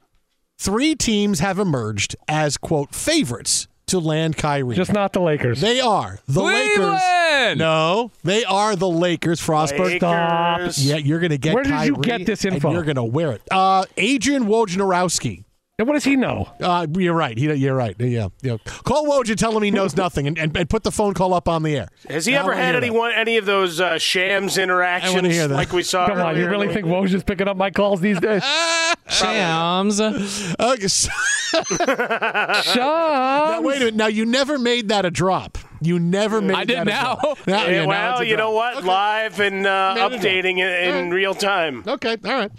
three 0.58 0.95
teams 0.95 1.39
have 1.39 1.60
emerged 1.60 2.15
as, 2.28 2.58
quote, 2.58 2.93
favorites 2.93 3.67
to 3.89 3.99
land 3.99 4.38
Kyrie. 4.38 4.75
Just 4.75 4.93
not 4.93 5.13
the 5.13 5.21
Lakers. 5.21 5.62
They 5.62 5.80
are 5.80 6.19
the 6.28 6.41
Lakers. 6.41 7.58
No, 7.58 8.12
they 8.23 8.43
are 8.45 8.75
the 8.75 8.89
Lakers. 8.89 9.39
Frostberg. 9.39 10.02
Lakers. 10.02 10.86
Yeah, 10.86 10.97
you're 10.97 11.19
going 11.19 11.32
to 11.32 11.38
get 11.38 11.54
Where 11.54 11.63
did 11.63 11.86
you 11.86 11.95
get 11.97 12.25
this 12.25 12.45
and 12.45 12.56
info? 12.56 12.71
you're 12.71 12.84
going 12.84 12.95
to 12.95 13.04
wear 13.04 13.32
it. 13.32 13.41
Uh, 13.52 13.86
Adrian 13.97 14.45
Wojnarowski 14.45 15.43
And 15.80 15.88
what 15.88 15.94
does 15.96 16.04
he 16.04 16.15
know? 16.18 16.48
Uh, 16.62 16.86
you're 16.98 17.13
right. 17.15 17.38
He, 17.38 17.52
you're 17.54 17.74
right. 17.74 17.96
Yeah, 17.98 18.28
yeah. 18.42 18.58
Call 18.84 19.08
Woj 19.08 19.30
and 19.30 19.39
tell 19.39 19.56
him 19.56 19.63
he 19.63 19.72
knows 19.72 19.96
nothing, 19.96 20.28
and, 20.28 20.38
and, 20.38 20.56
and 20.56 20.70
put 20.70 20.84
the 20.84 20.92
phone 20.92 21.13
call 21.13 21.34
up 21.34 21.48
on 21.48 21.63
the 21.63 21.78
air. 21.78 21.88
Has 22.10 22.26
he 22.26 22.36
I 22.36 22.42
ever 22.42 22.54
had 22.54 22.76
hear 22.76 22.84
any 22.84 22.89
one, 22.89 23.13
any 23.13 23.38
of 23.38 23.46
those 23.46 23.80
uh, 23.80 23.98
shams 23.98 24.58
interactions 24.58 25.34
hear 25.34 25.48
that. 25.48 25.56
like 25.56 25.72
we 25.72 25.82
saw? 25.84 26.06
Come 26.08 26.20
on, 26.20 26.38
you 26.38 26.48
really 26.50 26.72
think? 26.74 26.86
Woj 26.86 27.13
is 27.13 27.24
picking 27.24 27.48
up 27.48 27.56
my 27.58 27.72
calls 27.72 28.02
these 28.02 28.20
days? 28.20 28.44
Shams. 29.10 30.00
Okay, 30.02 30.88
so- 30.88 31.10
Shams. 31.54 32.76
now, 32.76 33.62
wait 33.62 33.78
a 33.78 33.80
minute. 33.80 33.96
Now, 33.96 34.08
you 34.08 34.26
never 34.26 34.60
made 34.60 34.89
that 34.89 35.06
a 35.06 35.12
drop. 35.12 35.58
You 35.82 35.98
never 35.98 36.42
made 36.42 36.58
I 36.58 36.65
did 36.65 36.78
that 36.78 36.88
a 36.88 36.89
now. 36.89 37.15
drop. 37.15 37.48
Now- 37.48 37.63
Yeah, 37.65 37.70
yeah, 37.72 37.82
now 37.84 37.88
well, 37.88 38.12
it's 38.12 38.22
a 38.22 38.26
you 38.28 38.36
drop. 38.36 38.48
know 38.48 38.52
what? 38.52 38.84
Live 38.84 39.39
and 39.39 39.65
uh, 39.65 39.94
Made 39.96 40.02
it 40.02 40.04
up. 40.04 40.12
updating 40.22 40.58
in, 40.58 40.96
in 41.06 41.10
real 41.12 41.34
time. 41.34 41.84
Okay, 41.88 42.18
all 42.26 42.32
right. 42.34 42.52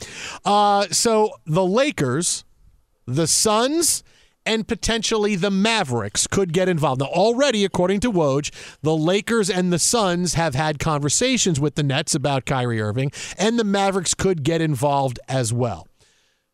Uh, 0.44 0.86
so 0.90 1.30
the 1.46 1.64
Lakers, 1.64 2.44
the 3.14 3.26
Suns, 3.26 4.02
and 4.46 4.66
potentially 4.66 5.36
the 5.36 5.50
Mavericks 5.50 6.26
could 6.26 6.52
get 6.52 6.68
involved. 6.68 7.00
Now, 7.00 7.08
already, 7.08 7.64
according 7.64 8.00
to 8.00 8.12
Woj, 8.12 8.50
the 8.82 8.96
Lakers 8.96 9.50
and 9.50 9.72
the 9.72 9.78
Suns 9.78 10.34
have 10.34 10.54
had 10.54 10.78
conversations 10.78 11.60
with 11.60 11.74
the 11.74 11.82
Nets 11.82 12.14
about 12.14 12.46
Kyrie 12.46 12.80
Irving, 12.80 13.12
and 13.38 13.58
the 13.58 13.64
Mavericks 13.64 14.14
could 14.14 14.42
get 14.42 14.60
involved 14.60 15.18
as 15.28 15.52
well. 15.52 15.86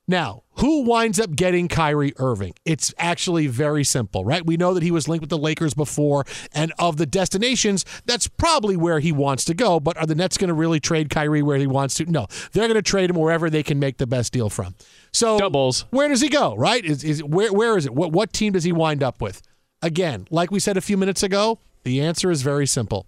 Now, 0.09 0.45
who 0.59 0.85
winds 0.85 1.19
up 1.19 1.35
getting 1.35 1.67
Kyrie 1.67 2.15
Irving? 2.19 2.55
It's 2.65 2.95
actually 2.97 3.49
very 3.49 3.83
simple, 3.83 4.25
right? 4.25 4.47
We 4.47 4.57
know 4.57 4.73
that 4.73 4.85
he 4.85 4.93
was 4.93 5.09
linked 5.09 5.21
with 5.21 5.31
the 5.31 5.37
Lakers 5.37 5.75
before, 5.75 6.25
and 6.55 6.73
of 6.79 6.97
the 6.97 7.07
destinations, 7.07 7.85
that's 8.05 8.29
probably 8.29 8.77
where 8.77 9.01
he 9.01 9.11
wants 9.11 9.45
to 9.47 9.55
go. 9.55 9.81
But 9.81 9.97
are 9.97 10.07
the 10.07 10.15
Nets 10.15 10.39
going 10.39 10.49
to 10.49 10.55
really 10.55 10.79
trade 10.79 11.11
Kyrie 11.11 11.43
where 11.43 11.59
he 11.59 11.67
wants 11.67 11.97
to? 11.97 12.07
No, 12.07 12.29
they're 12.53 12.69
going 12.69 12.75
to 12.77 12.83
trade 12.83 13.11
him 13.11 13.17
wherever 13.17 13.51
they 13.51 13.65
can 13.65 13.81
make 13.81 13.99
the 13.99 14.07
best 14.07 14.33
deal 14.33 14.49
from. 14.49 14.77
So, 15.17 15.39
Doubles. 15.39 15.87
Where 15.91 16.09
does 16.09 16.21
he 16.21 16.29
go? 16.29 16.55
Right? 16.57 16.85
Is, 16.85 17.03
is 17.03 17.25
where? 17.25 17.51
Where 17.51 17.79
is 17.79 17.87
it? 17.87 17.95
What 17.95 18.13
what 18.13 18.35
team 18.35 18.53
does 18.53 18.65
he 18.65 18.73
wind 18.73 19.03
up 19.03 19.23
with? 19.23 19.41
Again, 19.81 20.27
like 20.31 20.51
we 20.51 20.61
said 20.61 20.77
a 20.77 20.83
few 20.83 20.99
minutes 20.99 21.23
ago, 21.23 21.59
the 21.85 22.03
answer 22.03 22.31
is 22.31 22.43
very 22.43 22.67
simple. 22.67 23.07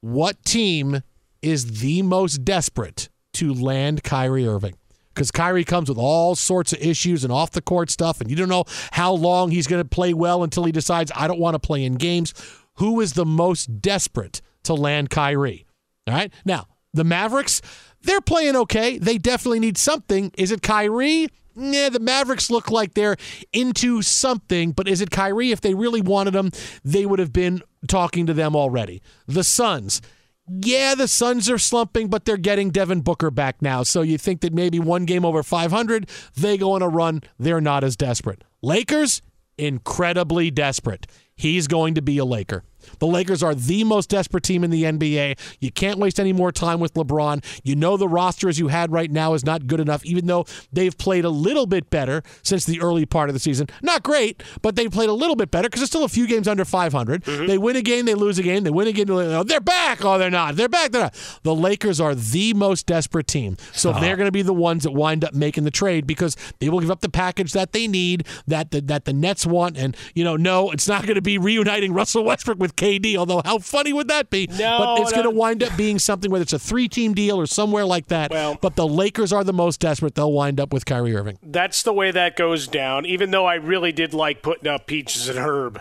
What 0.00 0.44
team 0.44 1.02
is 1.42 1.80
the 1.80 2.02
most 2.02 2.44
desperate 2.44 3.08
to 3.34 3.52
land 3.52 4.04
Kyrie 4.04 4.46
Irving? 4.46 4.74
Because 5.12 5.32
Kyrie 5.32 5.64
comes 5.64 5.88
with 5.88 5.98
all 5.98 6.36
sorts 6.36 6.72
of 6.72 6.80
issues 6.80 7.24
and 7.24 7.32
off 7.32 7.50
the 7.50 7.60
court 7.60 7.90
stuff, 7.90 8.20
and 8.20 8.30
you 8.30 8.36
don't 8.36 8.48
know 8.48 8.64
how 8.92 9.12
long 9.12 9.50
he's 9.50 9.66
going 9.66 9.82
to 9.82 9.88
play 9.88 10.14
well 10.14 10.44
until 10.44 10.64
he 10.64 10.70
decides, 10.72 11.10
I 11.16 11.26
don't 11.26 11.40
want 11.40 11.56
to 11.56 11.58
play 11.58 11.84
in 11.84 11.94
games. 11.94 12.32
Who 12.74 13.00
is 13.00 13.14
the 13.14 13.26
most 13.26 13.82
desperate 13.82 14.40
to 14.64 14.74
land 14.74 15.10
Kyrie? 15.10 15.66
All 16.06 16.14
right. 16.14 16.32
Now, 16.44 16.68
the 16.94 17.04
Mavericks, 17.04 17.60
they're 18.02 18.20
playing 18.20 18.56
okay. 18.56 18.98
They 18.98 19.18
definitely 19.18 19.60
need 19.60 19.78
something. 19.78 20.32
Is 20.36 20.50
it 20.50 20.62
Kyrie? 20.62 21.28
Yeah, 21.56 21.88
the 21.88 22.00
Mavericks 22.00 22.50
look 22.50 22.70
like 22.70 22.94
they're 22.94 23.16
into 23.52 24.02
something, 24.02 24.72
but 24.72 24.88
is 24.88 25.00
it 25.00 25.10
Kyrie? 25.10 25.50
If 25.50 25.60
they 25.60 25.74
really 25.74 26.00
wanted 26.00 26.34
him, 26.34 26.52
they 26.84 27.04
would 27.04 27.18
have 27.18 27.32
been 27.32 27.62
talking 27.88 28.26
to 28.26 28.34
them 28.34 28.54
already. 28.54 29.02
The 29.26 29.44
Suns, 29.44 30.00
yeah, 30.46 30.94
the 30.94 31.08
Suns 31.08 31.50
are 31.50 31.58
slumping, 31.58 32.08
but 32.08 32.24
they're 32.24 32.36
getting 32.36 32.70
Devin 32.70 33.02
Booker 33.02 33.30
back 33.30 33.60
now. 33.60 33.82
So 33.82 34.02
you 34.02 34.18
think 34.18 34.40
that 34.40 34.54
maybe 34.54 34.78
one 34.78 35.04
game 35.04 35.24
over 35.24 35.42
500, 35.42 36.08
they 36.36 36.56
go 36.56 36.72
on 36.72 36.82
a 36.82 36.88
run. 36.88 37.22
They're 37.38 37.60
not 37.60 37.84
as 37.84 37.96
desperate. 37.96 38.42
Lakers, 38.62 39.22
incredibly 39.58 40.50
desperate. 40.50 41.06
He's 41.34 41.66
going 41.68 41.94
to 41.94 42.02
be 42.02 42.18
a 42.18 42.24
Laker. 42.24 42.64
The 42.98 43.06
Lakers 43.06 43.42
are 43.42 43.54
the 43.54 43.84
most 43.84 44.10
desperate 44.10 44.44
team 44.44 44.64
in 44.64 44.70
the 44.70 44.84
NBA. 44.84 45.38
You 45.60 45.70
can't 45.70 45.98
waste 45.98 46.20
any 46.20 46.32
more 46.32 46.52
time 46.52 46.80
with 46.80 46.94
LeBron. 46.94 47.44
You 47.62 47.76
know 47.76 47.96
the 47.96 48.08
roster 48.08 48.48
as 48.48 48.58
you 48.58 48.68
had 48.68 48.92
right 48.92 49.10
now 49.10 49.34
is 49.34 49.44
not 49.44 49.66
good 49.66 49.80
enough, 49.80 50.04
even 50.04 50.26
though 50.26 50.46
they've 50.72 50.96
played 50.96 51.24
a 51.24 51.30
little 51.30 51.66
bit 51.66 51.90
better 51.90 52.22
since 52.42 52.64
the 52.64 52.80
early 52.80 53.06
part 53.06 53.28
of 53.28 53.34
the 53.34 53.40
season. 53.40 53.68
Not 53.82 54.02
great, 54.02 54.42
but 54.62 54.76
they 54.76 54.88
played 54.88 55.08
a 55.08 55.14
little 55.14 55.36
bit 55.36 55.50
better 55.50 55.68
because 55.68 55.82
it's 55.82 55.90
still 55.90 56.04
a 56.04 56.08
few 56.08 56.26
games 56.26 56.48
under 56.48 56.64
500. 56.64 57.24
Mm-hmm. 57.24 57.46
They 57.46 57.58
win 57.58 57.76
a 57.76 57.82
game, 57.82 58.04
they 58.04 58.14
lose 58.14 58.38
a 58.38 58.42
game, 58.42 58.64
they 58.64 58.70
win 58.70 58.88
a 58.88 58.92
game, 58.92 59.06
lose- 59.06 59.32
oh, 59.32 59.42
they're 59.42 59.60
back. 59.60 60.04
Oh, 60.04 60.18
they're 60.18 60.30
not. 60.30 60.56
They're 60.56 60.68
back. 60.68 60.92
They're 60.92 61.02
not. 61.02 61.40
The 61.42 61.54
Lakers 61.54 62.00
are 62.00 62.14
the 62.14 62.54
most 62.54 62.86
desperate 62.86 63.26
team. 63.26 63.56
So 63.72 63.92
they're 63.92 64.16
going 64.16 64.28
to 64.28 64.32
be 64.32 64.42
the 64.42 64.54
ones 64.54 64.84
that 64.84 64.92
wind 64.92 65.24
up 65.24 65.34
making 65.34 65.64
the 65.64 65.70
trade 65.70 66.06
because 66.06 66.36
they 66.58 66.68
will 66.68 66.80
give 66.80 66.90
up 66.90 67.00
the 67.00 67.08
package 67.08 67.52
that 67.52 67.72
they 67.72 67.86
need, 67.88 68.26
that 68.46 68.70
the, 68.70 68.80
that 68.82 69.04
the 69.04 69.12
Nets 69.12 69.46
want. 69.46 69.76
And, 69.76 69.96
you 70.14 70.24
know, 70.24 70.36
no, 70.36 70.70
it's 70.70 70.88
not 70.88 71.02
going 71.02 71.14
to 71.14 71.22
be 71.22 71.38
reuniting 71.38 71.92
Russell 71.92 72.24
Westbrook 72.24 72.58
with 72.58 72.69
KD, 72.76 73.16
although 73.16 73.42
how 73.44 73.58
funny 73.58 73.92
would 73.92 74.08
that 74.08 74.30
be? 74.30 74.46
No, 74.46 74.78
but 74.78 75.00
it's 75.02 75.10
no. 75.12 75.22
going 75.22 75.32
to 75.34 75.38
wind 75.38 75.62
up 75.62 75.76
being 75.76 75.98
something 75.98 76.30
whether 76.30 76.42
it's 76.42 76.52
a 76.52 76.58
three 76.58 76.88
team 76.88 77.14
deal 77.14 77.38
or 77.40 77.46
somewhere 77.46 77.84
like 77.84 78.06
that. 78.08 78.30
Well- 78.30 78.58
but 78.60 78.76
the 78.76 78.86
Lakers 78.86 79.32
are 79.32 79.44
the 79.44 79.52
most 79.52 79.80
desperate. 79.80 80.14
They'll 80.14 80.32
wind 80.32 80.60
up 80.60 80.72
with 80.72 80.84
Kyrie 80.86 81.14
Irving. 81.14 81.38
That's 81.42 81.82
the 81.82 81.92
way 81.92 82.10
that 82.10 82.36
goes 82.36 82.66
down. 82.68 83.06
Even 83.06 83.30
though 83.30 83.46
I 83.46 83.54
really 83.54 83.92
did 83.92 84.14
like 84.14 84.42
putting 84.42 84.68
up 84.68 84.86
peaches 84.86 85.28
and 85.28 85.38
herb 85.38 85.80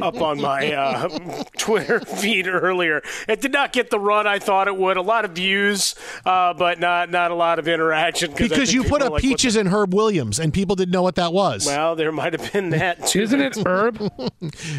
up 0.00 0.20
on 0.20 0.40
my 0.40 0.72
uh, 0.72 1.08
Twitter 1.58 2.00
feed 2.00 2.46
earlier, 2.46 3.02
it 3.28 3.40
did 3.40 3.52
not 3.52 3.72
get 3.72 3.90
the 3.90 3.98
run 4.00 4.26
I 4.26 4.38
thought 4.38 4.68
it 4.68 4.76
would. 4.76 4.96
A 4.96 5.02
lot 5.02 5.24
of 5.24 5.32
views, 5.32 5.94
uh, 6.24 6.54
but 6.54 6.78
not 6.80 7.10
not 7.10 7.30
a 7.30 7.34
lot 7.34 7.58
of 7.58 7.66
interaction. 7.68 8.32
Because 8.36 8.72
you 8.72 8.84
put 8.84 9.02
up 9.02 9.12
like 9.12 9.22
Peaches 9.22 9.56
and 9.56 9.68
Herb 9.68 9.92
Williams, 9.94 10.38
and 10.38 10.52
people 10.52 10.76
didn't 10.76 10.92
know 10.92 11.02
what 11.02 11.16
that 11.16 11.32
was. 11.32 11.66
well, 11.66 11.96
there 11.96 12.12
might 12.12 12.32
have 12.38 12.52
been 12.52 12.70
that 12.70 13.06
too. 13.06 13.22
Isn't 13.22 13.40
it 13.40 13.56
Herb? 13.66 13.98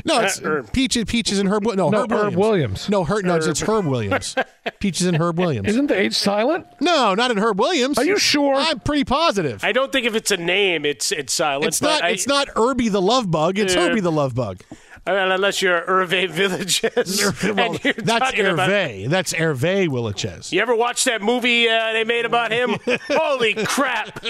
no, 0.06 0.22
it's 0.22 0.40
Uh, 0.40 0.44
Herb. 0.44 0.74
Peaches, 0.74 1.06
Peaches 1.06 1.40
and 1.40 1.50
Herb. 1.50 1.51
Wi- 1.60 1.76
No, 1.76 1.90
No, 1.90 2.00
Herb, 2.02 2.12
Herb 2.12 2.36
Williams. 2.36 2.90
No, 2.90 3.04
Herb. 3.04 3.24
No, 3.26 3.36
it's, 3.36 3.48
it's 3.48 3.62
Herb 3.62 3.86
Williams. 3.86 4.36
Peaches 4.80 5.06
and 5.08 5.18
Herb 5.18 5.38
Williams. 5.40 5.68
Isn't 5.70 5.88
the 5.88 6.00
H 6.00 6.14
silent? 6.16 6.66
no, 6.80 7.14
not 7.14 7.32
in 7.32 7.38
Herb 7.38 7.60
Williams. 7.60 7.98
Are 7.98 8.06
you 8.06 8.18
sure? 8.18 8.56
I'm 8.56 8.80
pretty 8.80 9.04
positive. 9.04 9.64
I 9.64 9.72
don't 9.72 9.92
think 9.92 10.06
if 10.06 10.16
it's 10.16 10.32
a 10.32 10.38
name, 10.38 10.86
it's 10.86 11.12
it's 11.12 11.34
silent. 11.34 11.66
it's 11.68 11.82
not. 11.82 12.04
I- 12.04 12.10
it's 12.10 12.28
not 12.28 12.48
Herbie 12.56 12.90
the 12.90 13.02
Love 13.02 13.30
Bug. 13.30 13.58
It's 13.60 13.76
Yeah. 13.76 13.88
Herbie 13.90 14.02
the 14.02 14.12
Love 14.12 14.36
Bug. 14.36 14.60
Unless 15.06 15.62
you're 15.64 15.82
Hervé 15.82 16.30
Villechaize. 16.30 17.56
Well, 17.56 17.72
and 17.74 17.84
you're 17.84 17.94
that's 17.94 18.20
talking 18.20 18.46
about- 18.46 18.70
Hervé. 18.70 19.10
That's 19.10 19.34
Hervé 19.34 19.88
Williches. 19.88 20.52
You 20.52 20.62
ever 20.62 20.76
watch 20.76 21.04
that 21.06 21.22
movie 21.22 21.68
uh, 21.68 21.94
they 21.94 22.04
made 22.04 22.26
about 22.26 22.52
him? 22.52 22.78
Holy 23.10 23.56
crap! 23.56 24.24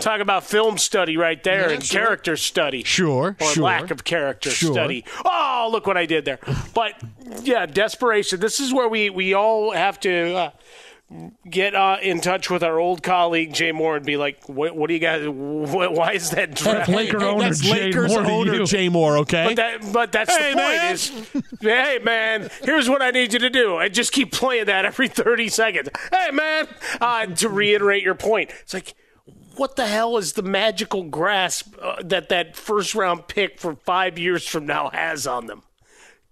Talk 0.00 0.20
about 0.20 0.44
film 0.44 0.78
study 0.78 1.16
right 1.16 1.42
there 1.42 1.68
Yeah, 1.68 1.74
and 1.74 1.84
sure. 1.84 2.00
character 2.02 2.36
study. 2.36 2.84
Sure, 2.84 3.36
Or 3.40 3.46
sure. 3.48 3.64
lack 3.64 3.90
of 3.90 4.04
character 4.04 4.50
Sure. 4.50 4.72
study. 4.72 5.04
Oh, 5.24 5.68
look 5.72 5.86
what 5.86 5.96
I 5.96 6.06
did 6.06 6.24
there. 6.24 6.38
But 6.74 6.94
yeah, 7.42 7.66
desperation. 7.66 8.38
This 8.40 8.60
is 8.60 8.72
where 8.72 8.88
we, 8.88 9.10
we 9.10 9.34
all 9.34 9.72
have 9.72 9.98
to 10.00 10.34
uh, 10.36 10.50
get 11.48 11.74
uh, 11.74 11.98
in 12.02 12.20
touch 12.20 12.50
with 12.50 12.62
our 12.64 12.78
old 12.80 13.02
colleague 13.02 13.52
Jay 13.54 13.70
Mohr 13.72 13.96
and 13.96 14.04
be 14.04 14.16
like, 14.16 14.48
what, 14.48 14.74
what 14.76 14.88
do 14.88 14.94
you 14.94 15.00
guys, 15.00 15.26
what, 15.28 15.92
why 15.92 16.12
is 16.12 16.30
that 16.30 16.54
draft? 16.54 16.88
Laker 16.88 17.22
owner 17.22 17.44
that's 17.44 17.60
Jay 17.60 17.84
Lakers 17.86 18.12
Moore 18.12 18.26
owner 18.26 18.54
you. 18.54 18.66
Jay 18.66 18.88
Mohr. 18.88 19.20
Okay. 19.20 19.44
But 19.46 19.56
that, 19.56 19.92
but 19.92 20.12
that's 20.12 20.36
Hey, 20.36 20.50
the 20.50 20.56
point. 20.56 20.66
man. 20.66 20.92
Is 20.94 21.12
hey 21.60 21.98
man, 22.02 22.50
here's 22.62 22.88
what 22.88 23.02
I 23.02 23.10
need 23.12 23.32
you 23.32 23.38
to 23.38 23.50
do. 23.50 23.76
I 23.76 23.88
just 23.88 24.12
keep 24.12 24.32
playing 24.32 24.66
that 24.66 24.84
every 24.84 25.06
30 25.08 25.48
seconds. 25.48 25.88
Hey 26.12 26.30
man, 26.32 26.66
uh, 27.00 27.26
to 27.26 27.48
reiterate 27.48 28.02
your 28.02 28.14
point, 28.16 28.50
it's 28.62 28.74
like. 28.74 28.94
What 29.56 29.76
the 29.76 29.86
hell 29.86 30.18
is 30.18 30.34
the 30.34 30.42
magical 30.42 31.04
grasp 31.04 31.76
uh, 31.80 32.02
that 32.04 32.28
that 32.28 32.56
first 32.56 32.94
round 32.94 33.26
pick 33.26 33.58
for 33.58 33.74
five 33.74 34.18
years 34.18 34.46
from 34.46 34.66
now 34.66 34.90
has 34.90 35.26
on 35.26 35.46
them? 35.46 35.62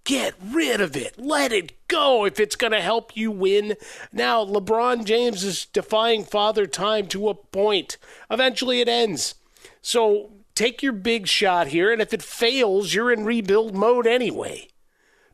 Get 0.05 0.35
rid 0.41 0.81
of 0.81 0.95
it. 0.95 1.15
Let 1.17 1.51
it 1.51 1.87
go 1.87 2.25
if 2.25 2.39
it's 2.39 2.55
going 2.55 2.73
to 2.73 2.81
help 2.81 3.17
you 3.17 3.31
win. 3.31 3.75
Now, 4.13 4.45
LeBron 4.45 5.03
James 5.03 5.43
is 5.43 5.65
defying 5.65 6.23
father 6.23 6.67
time 6.67 7.07
to 7.07 7.27
a 7.27 7.33
point. 7.33 7.97
Eventually 8.29 8.81
it 8.81 8.87
ends. 8.87 9.35
So 9.81 10.29
take 10.53 10.83
your 10.83 10.93
big 10.93 11.27
shot 11.27 11.67
here, 11.67 11.91
and 11.91 12.01
if 12.01 12.13
it 12.13 12.21
fails, 12.21 12.93
you're 12.93 13.11
in 13.11 13.25
rebuild 13.25 13.75
mode 13.75 14.07
anyway. 14.07 14.67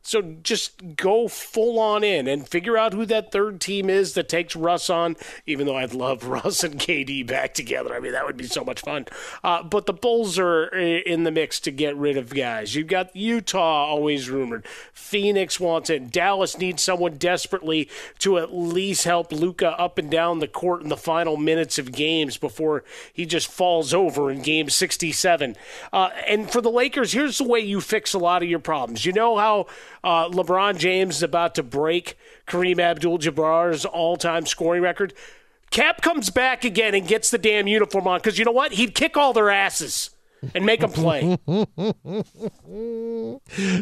So 0.02 0.22
just 0.22 0.96
go 0.96 1.28
full 1.28 1.80
on 1.80 2.04
in 2.04 2.28
and 2.28 2.48
figure 2.48 2.78
out 2.78 2.94
who 2.94 3.06
that 3.06 3.32
third 3.32 3.62
team 3.62 3.90
is 3.90 4.14
that 4.14 4.30
takes 4.30 4.56
Russ 4.56 4.90
on, 4.90 5.16
even 5.46 5.68
though 5.68 5.78
I'd 5.78 5.94
love 5.94 6.24
Russ 6.28 6.64
and 6.64 6.80
KD 6.80 7.26
back 7.26 7.54
together. 7.54 7.94
I 7.94 8.00
mean, 8.00 8.12
that 8.14 8.26
would 8.26 8.38
be 8.38 8.48
so 8.48 8.64
much 8.64 8.82
fun. 8.82 9.06
Uh, 9.44 9.64
but 9.64 9.86
the 9.86 9.94
Bulls 9.94 10.40
are 10.40 10.66
in 10.66 11.24
the 11.24 11.32
mix 11.32 11.60
to 11.62 11.72
get 11.72 11.96
rid 11.96 12.18
of 12.18 12.34
guys. 12.34 12.76
You've 12.76 12.88
got 12.88 13.16
Utah 13.16 13.86
always 13.86 14.30
rumored. 14.30 14.66
Phoenix 14.94 15.60
wants 15.60 15.90
it. 15.90 16.12
Dallas 16.12 16.58
needs 16.58 16.82
someone 16.82 17.18
desperately 17.18 17.90
to 18.20 18.38
at 18.40 18.54
least 18.54 19.04
help 19.04 19.32
Luka 19.32 19.80
up 19.80 19.98
and 19.98 20.10
down 20.10 20.40
the 20.40 20.48
court 20.48 20.82
in 20.82 20.90
the 20.90 20.98
final 20.98 21.38
minutes 21.38 21.78
of 21.78 21.92
games 21.92 22.38
before 22.38 22.84
he 23.14 23.26
just 23.26 23.50
falls 23.50 23.94
over 23.94 24.32
in 24.32 24.42
game 24.42 24.70
67. 24.70 25.56
Uh, 25.94 26.10
and 26.28 26.50
for 26.50 26.62
the 26.62 26.72
Lakers, 26.72 27.12
here's 27.12 27.38
the 27.38 27.44
way 27.44 27.60
you 27.60 27.82
fix 27.82 28.14
a 28.14 28.20
lot 28.20 28.42
of 28.42 28.50
your 28.50 28.60
problems. 28.60 29.06
You 29.06 29.14
know 29.14 29.38
how 29.38 29.68
uh, 30.04 30.30
LeBron 30.30 30.78
James 30.78 31.18
is 31.18 31.24
about 31.24 31.56
to 31.56 31.64
break 31.64 32.18
Kareem 32.48 32.80
Abdul 32.80 33.20
Jabbar's 33.20 33.86
all 33.86 34.18
time 34.18 34.46
scoring 34.46 34.82
record? 34.82 35.14
Cap 35.70 36.02
comes 36.02 36.30
back 36.30 36.66
again 36.66 36.94
and 36.94 37.08
gets 37.08 37.30
the 37.32 37.38
damn 37.38 37.68
uniform 37.68 38.08
on 38.08 38.20
because 38.20 38.38
you 38.38 38.46
know 38.46 38.52
what? 38.52 38.74
He'd 38.74 38.94
kick 38.94 39.16
all 39.16 39.34
their 39.34 39.50
asses. 39.50 40.10
And 40.56 40.66
make 40.66 40.80
them 40.82 40.92
play. 40.92 41.38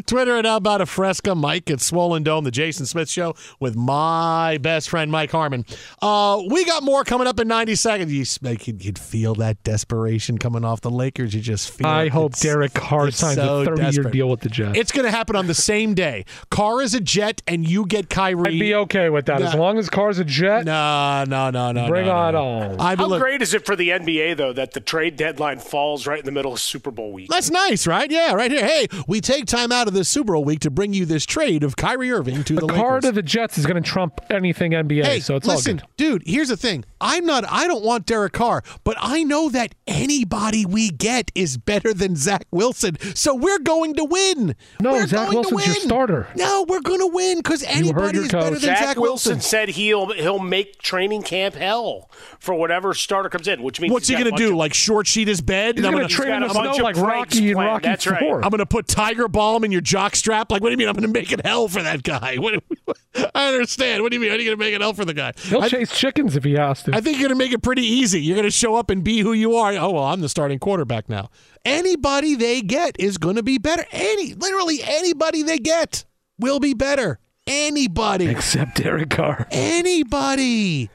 Twitter 0.06 0.36
at 0.36 0.44
How 0.44 0.56
About 0.56 0.80
a 0.80 0.86
Fresca, 0.86 1.34
Mike 1.34 1.70
at 1.70 1.80
Swollen 1.80 2.22
Dome, 2.22 2.44
the 2.44 2.50
Jason 2.50 2.86
Smith 2.86 3.08
Show 3.08 3.34
with 3.58 3.76
my 3.76 4.58
best 4.58 4.90
friend 4.90 5.10
Mike 5.10 5.30
Harmon. 5.30 5.64
Uh, 6.02 6.42
we 6.48 6.64
got 6.64 6.82
more 6.82 7.04
coming 7.04 7.26
up 7.26 7.40
in 7.40 7.48
90 7.48 7.74
seconds. 7.74 8.12
You, 8.12 8.24
you'd, 8.66 8.84
you'd 8.84 8.98
feel 8.98 9.34
that 9.36 9.62
desperation 9.62 10.38
coming 10.38 10.64
off 10.64 10.80
the 10.80 10.90
Lakers. 10.90 11.34
You 11.34 11.40
just 11.40 11.70
feel. 11.70 11.86
I 11.86 12.04
it. 12.04 12.08
hope 12.10 12.32
It's- 12.32 12.42
Derek 12.42 12.74
Carr 12.74 13.10
signs 13.10 13.36
so 13.36 13.62
a 13.62 13.64
30 13.64 13.82
year 13.92 14.02
deal 14.04 14.28
with 14.28 14.40
the 14.40 14.48
Jets. 14.48 14.78
It's 14.78 14.92
going 14.92 15.04
to 15.04 15.10
happen 15.10 15.36
on 15.36 15.46
the 15.46 15.54
same 15.54 15.94
day. 15.94 16.24
Carr 16.50 16.82
is 16.82 16.94
a 16.94 17.00
Jet, 17.00 17.42
and 17.46 17.66
you 17.68 17.86
get 17.86 18.10
Kyrie. 18.10 18.54
I'd 18.54 18.60
be 18.60 18.74
okay 18.74 19.08
with 19.08 19.26
that 19.26 19.40
as 19.42 19.54
long 19.54 19.78
as 19.78 19.88
Carr's 19.88 20.18
a 20.18 20.24
Jet. 20.24 20.64
No, 20.64 21.24
no, 21.26 21.50
no, 21.50 21.72
no. 21.72 21.88
Bring 21.88 22.06
no, 22.06 22.12
on 22.16 22.34
no. 22.34 22.44
on. 22.44 22.80
I 22.80 22.90
mean, 22.90 22.98
How 22.98 23.06
look, 23.06 23.20
great 23.20 23.42
is 23.42 23.54
it 23.54 23.64
for 23.64 23.76
the 23.76 23.90
NBA 23.90 24.36
though 24.36 24.52
that 24.52 24.72
the 24.72 24.80
trade 24.80 25.16
deadline 25.16 25.58
falls 25.58 26.06
right 26.06 26.18
in 26.18 26.24
the 26.24 26.32
middle 26.32 26.49
of 26.52 26.60
Super 26.60 26.90
Bowl 26.90 27.12
week? 27.12 27.28
That's 27.28 27.50
nice, 27.50 27.86
right? 27.86 28.10
Yeah, 28.10 28.32
right 28.34 28.50
here. 28.50 28.64
Hey, 28.66 28.86
we 29.08 29.20
take 29.20 29.46
time 29.46 29.72
out 29.72 29.88
of 29.88 29.94
this 29.94 30.08
Super 30.08 30.32
Bowl 30.34 30.44
week 30.44 30.60
to 30.60 30.70
bring 30.70 30.92
you 30.92 31.04
this 31.06 31.24
trade 31.26 31.62
of 31.64 31.76
Kyrie 31.76 32.10
Irving 32.12 32.44
to 32.44 32.54
the, 32.54 32.60
The 32.62 32.66
Carr 32.68 32.94
Lakers. 32.96 33.04
to 33.04 33.12
the 33.12 33.22
Jets 33.22 33.58
is 33.58 33.66
going 33.66 33.82
to 33.82 33.88
trump 33.88 34.20
anything 34.30 34.72
NBA, 34.72 35.04
Hey, 35.04 35.20
so 35.20 35.36
it's 35.36 35.46
listen, 35.46 35.80
all 35.80 35.86
good. 35.86 35.96
dude. 35.96 36.22
Here's 36.26 36.48
the 36.48 36.56
thing. 36.56 36.84
I'm 37.00 37.24
not. 37.24 37.44
I 37.48 37.66
don't 37.66 37.84
want 37.84 38.06
Derek 38.06 38.32
Carr, 38.34 38.62
but 38.84 38.96
I 39.00 39.22
know 39.22 39.48
that 39.50 39.74
anybody 39.86 40.66
we 40.66 40.90
get 40.90 41.30
is 41.34 41.56
better 41.56 41.94
than 41.94 42.16
Zach 42.16 42.44
Wilson. 42.50 42.96
So 43.14 43.34
we're 43.34 43.58
going 43.58 43.94
to 43.94 44.04
win. 44.04 44.54
No, 44.80 44.92
We're 44.92 45.06
Zach 45.06 45.30
going 45.30 45.44
to 45.44 45.54
Wilson's 45.54 45.76
your 45.76 45.84
starter. 45.86 46.28
No, 46.36 46.64
we're 46.68 46.80
going 46.80 47.00
to 47.00 47.06
win 47.06 47.38
because 47.38 47.62
anybody 47.62 48.16
your 48.18 48.26
is 48.26 48.32
better 48.32 48.50
than 48.50 48.60
Zach, 48.60 48.78
Zach, 48.78 48.96
Wilson 48.96 49.40
said 49.40 49.70
he'll 49.70 50.12
he'll 50.12 50.38
make 50.38 50.80
training 50.82 51.22
camp 51.22 51.54
hell 51.54 52.10
for 52.38 52.54
whatever 52.54 52.92
starter 52.94 53.28
comes 53.28 53.48
in, 53.48 53.62
which 53.62 53.80
means 53.80 53.92
What's 53.92 54.08
he 54.08 54.14
going 54.14 54.30
to 54.30 54.36
do? 54.36 54.50
of- 54.50 54.56
Like 54.56 54.74
short 54.74 55.06
sheet 55.06 55.28
his 55.28 55.40
bed? 55.40 55.76
He's 55.76 55.84
And 55.84 55.86
I'm 55.86 55.92
gonna 55.92 56.04
gonna- 56.04 56.14
train 56.14 56.39
in 56.42 56.48
got 56.48 56.54
the 56.54 56.60
a 56.60 56.62
bunch 56.64 56.76
snow 56.76 56.88
of 56.88 56.96
like 56.96 57.06
Rocky 57.06 57.48
and 57.50 57.56
planned. 57.56 57.68
Rocky 57.72 57.86
That's 57.88 58.06
right. 58.06 58.20
Four. 58.20 58.42
I'm 58.44 58.50
going 58.50 58.58
to 58.58 58.66
put 58.66 58.86
Tiger 58.88 59.28
Balm 59.28 59.64
in 59.64 59.72
your 59.72 59.80
jock 59.80 60.16
strap. 60.16 60.50
Like, 60.50 60.62
what 60.62 60.68
do 60.68 60.72
you 60.72 60.76
mean? 60.76 60.88
I'm 60.88 60.94
going 60.94 61.12
to 61.12 61.20
make 61.20 61.32
it 61.32 61.44
hell 61.44 61.68
for 61.68 61.82
that 61.82 62.02
guy. 62.02 62.36
What, 62.36 62.62
I 63.34 63.48
understand. 63.52 64.02
What 64.02 64.10
do 64.10 64.16
you 64.16 64.20
mean? 64.20 64.30
Are 64.30 64.36
you 64.36 64.44
going 64.44 64.56
to 64.58 64.64
make 64.64 64.74
it 64.74 64.80
hell 64.80 64.92
for 64.94 65.04
the 65.04 65.14
guy? 65.14 65.32
He'll 65.44 65.62
I- 65.62 65.68
chase 65.68 65.96
chickens 65.96 66.36
if 66.36 66.44
he 66.44 66.52
has 66.54 66.82
to. 66.84 66.94
I 66.94 67.00
think 67.00 67.18
you're 67.18 67.28
going 67.28 67.38
to 67.38 67.44
make 67.44 67.52
it 67.52 67.62
pretty 67.62 67.82
easy. 67.86 68.20
You're 68.22 68.36
going 68.36 68.44
to 68.48 68.50
show 68.50 68.74
up 68.76 68.90
and 68.90 69.02
be 69.04 69.20
who 69.20 69.32
you 69.32 69.54
are. 69.56 69.72
Oh, 69.74 69.90
well, 69.90 70.04
I'm 70.04 70.20
the 70.20 70.28
starting 70.28 70.58
quarterback 70.58 71.08
now. 71.08 71.30
Anybody 71.64 72.34
they 72.34 72.62
get 72.62 72.96
is 72.98 73.18
going 73.18 73.36
to 73.36 73.42
be 73.42 73.58
better. 73.58 73.84
Any, 73.92 74.34
literally 74.34 74.80
anybody 74.82 75.42
they 75.42 75.58
get 75.58 76.04
will 76.38 76.60
be 76.60 76.74
better. 76.74 77.18
Anybody. 77.46 78.26
Except 78.28 78.76
Derek 78.76 79.10
Carr. 79.10 79.46
Anybody. 79.50 80.88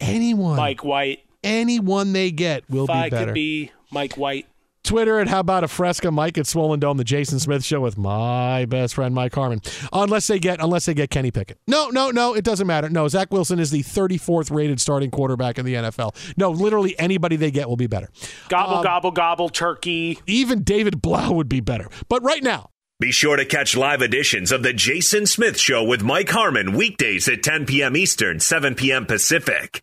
Anyone. 0.00 0.56
Mike 0.56 0.84
White. 0.84 1.20
Anyone 1.44 2.12
they 2.12 2.30
get 2.30 2.68
will 2.68 2.82
If 2.84 2.88
be 2.88 2.92
I 2.92 3.08
better. 3.10 3.26
could 3.26 3.34
be 3.34 3.70
Mike 3.90 4.16
White. 4.16 4.46
Twitter 4.84 5.18
at 5.18 5.28
How 5.28 5.40
About 5.40 5.64
a 5.64 5.68
Fresca, 5.68 6.10
Mike 6.10 6.38
at 6.38 6.46
Swollen 6.46 6.80
Dome, 6.80 6.96
the 6.96 7.04
Jason 7.04 7.38
Smith 7.40 7.62
Show 7.62 7.80
with 7.80 7.98
my 7.98 8.64
best 8.64 8.94
friend 8.94 9.14
Mike 9.14 9.34
Harmon. 9.34 9.60
Unless 9.92 10.28
they 10.28 10.38
get, 10.38 10.62
unless 10.62 10.86
they 10.86 10.94
get 10.94 11.10
Kenny 11.10 11.30
Pickett. 11.30 11.58
No, 11.66 11.88
no, 11.90 12.10
no, 12.10 12.32
it 12.34 12.42
doesn't 12.44 12.66
matter. 12.66 12.88
No, 12.88 13.06
Zach 13.08 13.30
Wilson 13.30 13.58
is 13.58 13.70
the 13.70 13.82
34th 13.82 14.50
rated 14.50 14.80
starting 14.80 15.10
quarterback 15.10 15.58
in 15.58 15.66
the 15.66 15.74
NFL. 15.74 16.14
No, 16.38 16.50
literally 16.50 16.98
anybody 16.98 17.36
they 17.36 17.50
get 17.50 17.68
will 17.68 17.76
be 17.76 17.86
better. 17.88 18.08
Gobble 18.48 18.76
Um, 18.76 18.84
gobble 18.84 19.10
gobble 19.10 19.48
turkey. 19.50 20.20
Even 20.26 20.62
David 20.62 21.02
Blough 21.02 21.32
would 21.32 21.48
be 21.50 21.60
better. 21.60 21.88
But 22.08 22.22
right 22.22 22.42
now, 22.42 22.70
Be 23.00 23.12
sure 23.12 23.36
to 23.36 23.44
catch 23.44 23.76
live 23.76 24.00
editions 24.00 24.50
of 24.52 24.62
The 24.62 24.72
Jason 24.72 25.26
Smith 25.26 25.58
Show 25.60 25.84
with 25.84 26.02
Mike 26.02 26.30
Harmon 26.30 26.72
weekdays 26.72 27.28
at 27.28 27.42
10 27.42 27.66
p.m. 27.66 27.94
Eastern, 27.96 28.40
7 28.40 28.74
p.m. 28.74 29.06
Pacific. 29.06 29.82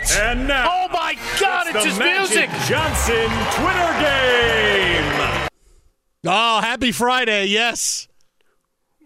What? 0.00 0.16
And 0.18 0.48
now, 0.48 0.68
Oh 0.70 0.88
my 0.92 1.16
God! 1.40 1.66
It's, 1.68 1.82
the 1.82 1.88
his 1.90 1.98
Magic 1.98 2.50
music. 2.50 2.50
Johnson 2.68 3.28
Twitter 3.52 3.92
game. 4.00 5.48
oh, 6.26 6.60
happy 6.60 6.92
Friday. 6.92 7.46
Yes. 7.46 8.08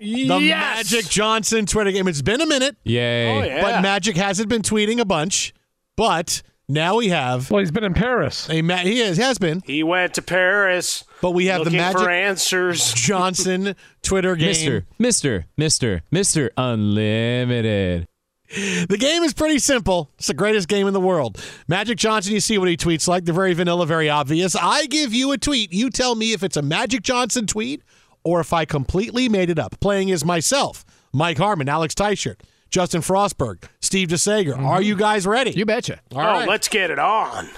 The 0.00 0.06
yes. 0.06 0.92
Magic 0.92 1.10
Johnson 1.10 1.66
Twitter 1.66 1.90
game. 1.92 2.06
It's 2.08 2.22
been 2.22 2.40
a 2.40 2.46
minute. 2.46 2.76
Yay. 2.84 3.28
Oh 3.36 3.42
yeah. 3.42 3.62
But 3.62 3.82
Magic 3.82 4.16
hasn't 4.16 4.48
been 4.48 4.62
tweeting 4.62 5.00
a 5.00 5.04
bunch. 5.04 5.52
But 5.96 6.42
now 6.68 6.96
we 6.96 7.08
have 7.08 7.50
Well, 7.50 7.60
he's 7.60 7.70
been 7.72 7.82
in 7.84 7.94
Paris. 7.94 8.48
a 8.50 8.62
Ma- 8.62 8.76
he 8.76 9.00
is, 9.00 9.16
has 9.18 9.38
been. 9.38 9.62
he 9.66 9.82
went 9.82 10.14
to 10.14 10.22
Paris. 10.22 11.02
But 11.20 11.32
we 11.32 11.46
have 11.46 11.64
the 11.64 11.70
Magic 11.70 11.98
for 12.00 12.10
answers. 12.10 12.92
Johnson 12.94 13.74
Twitter 14.02 14.36
game. 14.36 14.48
Mister, 14.48 14.86
Mister, 14.98 15.46
Mister, 15.56 16.02
Mister 16.10 16.50
Unlimited. 16.56 18.07
The 18.54 18.96
game 18.98 19.22
is 19.22 19.34
pretty 19.34 19.58
simple. 19.58 20.10
It's 20.16 20.28
the 20.28 20.34
greatest 20.34 20.68
game 20.68 20.86
in 20.86 20.94
the 20.94 21.00
world. 21.00 21.42
Magic 21.68 21.98
Johnson, 21.98 22.32
you 22.32 22.40
see 22.40 22.56
what 22.56 22.68
he 22.68 22.76
tweets 22.76 23.06
like. 23.06 23.24
They're 23.24 23.34
very 23.34 23.52
vanilla, 23.52 23.84
very 23.84 24.08
obvious. 24.08 24.56
I 24.56 24.86
give 24.86 25.12
you 25.12 25.32
a 25.32 25.38
tweet. 25.38 25.72
You 25.72 25.90
tell 25.90 26.14
me 26.14 26.32
if 26.32 26.42
it's 26.42 26.56
a 26.56 26.62
Magic 26.62 27.02
Johnson 27.02 27.46
tweet 27.46 27.82
or 28.24 28.40
if 28.40 28.52
I 28.52 28.64
completely 28.64 29.28
made 29.28 29.50
it 29.50 29.58
up. 29.58 29.78
Playing 29.80 30.10
as 30.10 30.24
myself, 30.24 30.84
Mike 31.12 31.36
Harmon, 31.36 31.68
Alex 31.68 31.94
Teichert, 31.94 32.40
Justin 32.70 33.02
Frostberg, 33.02 33.64
Steve 33.80 34.08
DeSager. 34.08 34.54
Mm-hmm. 34.54 34.66
Are 34.66 34.80
you 34.80 34.96
guys 34.96 35.26
ready? 35.26 35.50
You 35.50 35.66
betcha. 35.66 36.00
All 36.12 36.20
oh, 36.20 36.24
right. 36.24 36.48
let's 36.48 36.68
get 36.68 36.90
it 36.90 36.98
on. 36.98 37.48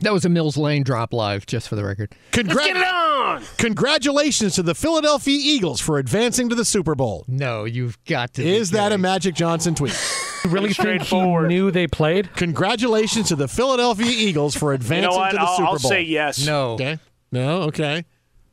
That 0.00 0.12
was 0.12 0.24
a 0.24 0.28
Mills 0.28 0.56
Lane 0.56 0.82
drop 0.82 1.12
live, 1.12 1.46
just 1.46 1.68
for 1.68 1.76
the 1.76 1.84
record. 1.84 2.14
Congrats. 2.32 2.56
Let's 2.56 2.68
get 2.68 2.76
it 2.76 2.86
on. 3.30 3.42
Congratulations 3.58 4.54
to 4.56 4.62
the 4.62 4.74
Philadelphia 4.74 5.38
Eagles 5.40 5.80
for 5.80 5.98
advancing 5.98 6.48
to 6.48 6.54
the 6.54 6.64
Super 6.64 6.94
Bowl. 6.94 7.24
No, 7.28 7.64
you've 7.64 8.02
got 8.04 8.34
to. 8.34 8.44
Is 8.46 8.70
that 8.72 8.92
a 8.92 8.98
Magic 8.98 9.34
Johnson 9.34 9.74
tweet? 9.74 9.94
Really 10.48 10.72
think 10.72 11.02
he 11.02 11.16
knew 11.48 11.70
they 11.70 11.86
played? 11.86 12.34
Congratulations 12.34 13.28
to 13.28 13.36
the 13.36 13.46
Philadelphia 13.46 14.06
Eagles 14.10 14.56
for 14.56 14.72
advancing 14.72 15.10
what? 15.12 15.32
to 15.32 15.36
the 15.36 15.42
I'll- 15.42 15.56
Super 15.56 15.66
Bowl. 15.66 15.72
I'll 15.72 15.78
say 15.78 16.00
yes. 16.00 16.46
No. 16.46 16.70
Okay. 16.70 16.98
No. 17.30 17.62
Okay. 17.64 18.06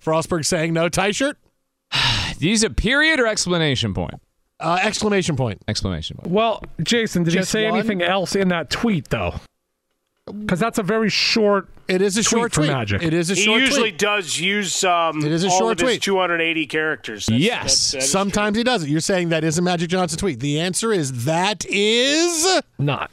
Frostberg 0.04 0.46
saying 0.46 0.74
no. 0.74 0.90
Tie 0.90 1.12
shirt. 1.12 1.38
Use 2.40 2.64
a 2.64 2.70
period 2.70 3.22
or 3.22 3.28
explanation 3.28 3.94
point? 3.94 4.16
Uh, 4.60 4.80
exclamation 4.84 5.38
point. 5.38 5.64
Exclamation 5.70 6.18
point. 6.18 6.30
Well, 6.30 6.62
Jason, 6.84 7.24
did 7.24 7.32
Just 7.32 7.54
he 7.54 7.60
say 7.60 7.70
one? 7.70 7.80
anything 7.80 8.02
else 8.02 8.36
in 8.36 8.50
that 8.50 8.70
tweet 8.70 9.08
though? 9.10 9.36
Because 10.40 10.60
that's 10.60 10.78
a 10.78 10.84
very 10.84 11.10
short. 11.10 11.68
It 11.88 12.02
is 12.02 12.18
a 12.18 12.22
tweet 12.24 12.30
short 12.40 12.54
for 12.54 12.62
tweet. 12.62 12.72
Magic. 12.72 13.02
It 13.02 13.14
is 13.14 13.30
a 13.30 13.36
short. 13.36 13.46
Tweet. 13.46 13.58
He 13.60 13.66
usually 13.66 13.90
tweet. 13.92 14.00
does 14.00 14.40
use 14.40 14.84
um, 14.84 15.20
It 15.26 15.32
is 15.32 15.44
a 15.46 15.48
all 15.50 15.58
short 15.60 15.72
of 15.82 15.88
tweet. 15.88 16.02
280 16.02 16.66
characters. 16.68 17.26
That's- 17.28 17.42
Yes. 17.42 17.62
that's- 17.64 17.92
that 17.92 17.98
is 18.04 18.12
Sometimes 18.12 18.58
he 18.58 18.64
doesn't. 18.64 18.90
You're 18.90 19.00
saying 19.00 19.30
that 19.30 19.44
is 19.46 19.58
a 19.58 19.62
Magic 19.62 19.90
Johnson 19.90 20.20
tweet. 20.20 20.40
The 20.42 20.60
answer 20.60 20.92
is 20.92 21.24
that 21.26 21.66
is 21.70 22.62
Not. 22.78 23.10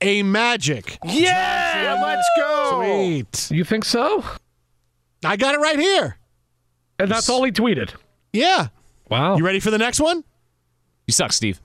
a 0.00 0.22
Magic 0.24 0.98
true. 1.04 1.12
Yeah, 1.12 2.00
let's 2.02 2.28
go. 2.36 2.82
tweet. 2.82 3.50
You 3.52 3.62
think 3.64 3.84
so? 3.84 4.24
I 5.24 5.36
got 5.36 5.54
it 5.54 5.58
right 5.58 5.78
here. 5.78 6.16
And 6.98 7.08
that's 7.10 7.28
all 7.28 7.44
he 7.44 7.52
tweeted. 7.52 7.90
Yeah. 8.32 8.68
Wow. 9.08 9.36
You 9.36 9.44
ready 9.44 9.60
for 9.60 9.70
the 9.70 9.78
next 9.78 10.00
one? 10.00 10.24
You 11.06 11.12
suck, 11.12 11.32
Steve. 11.32 11.60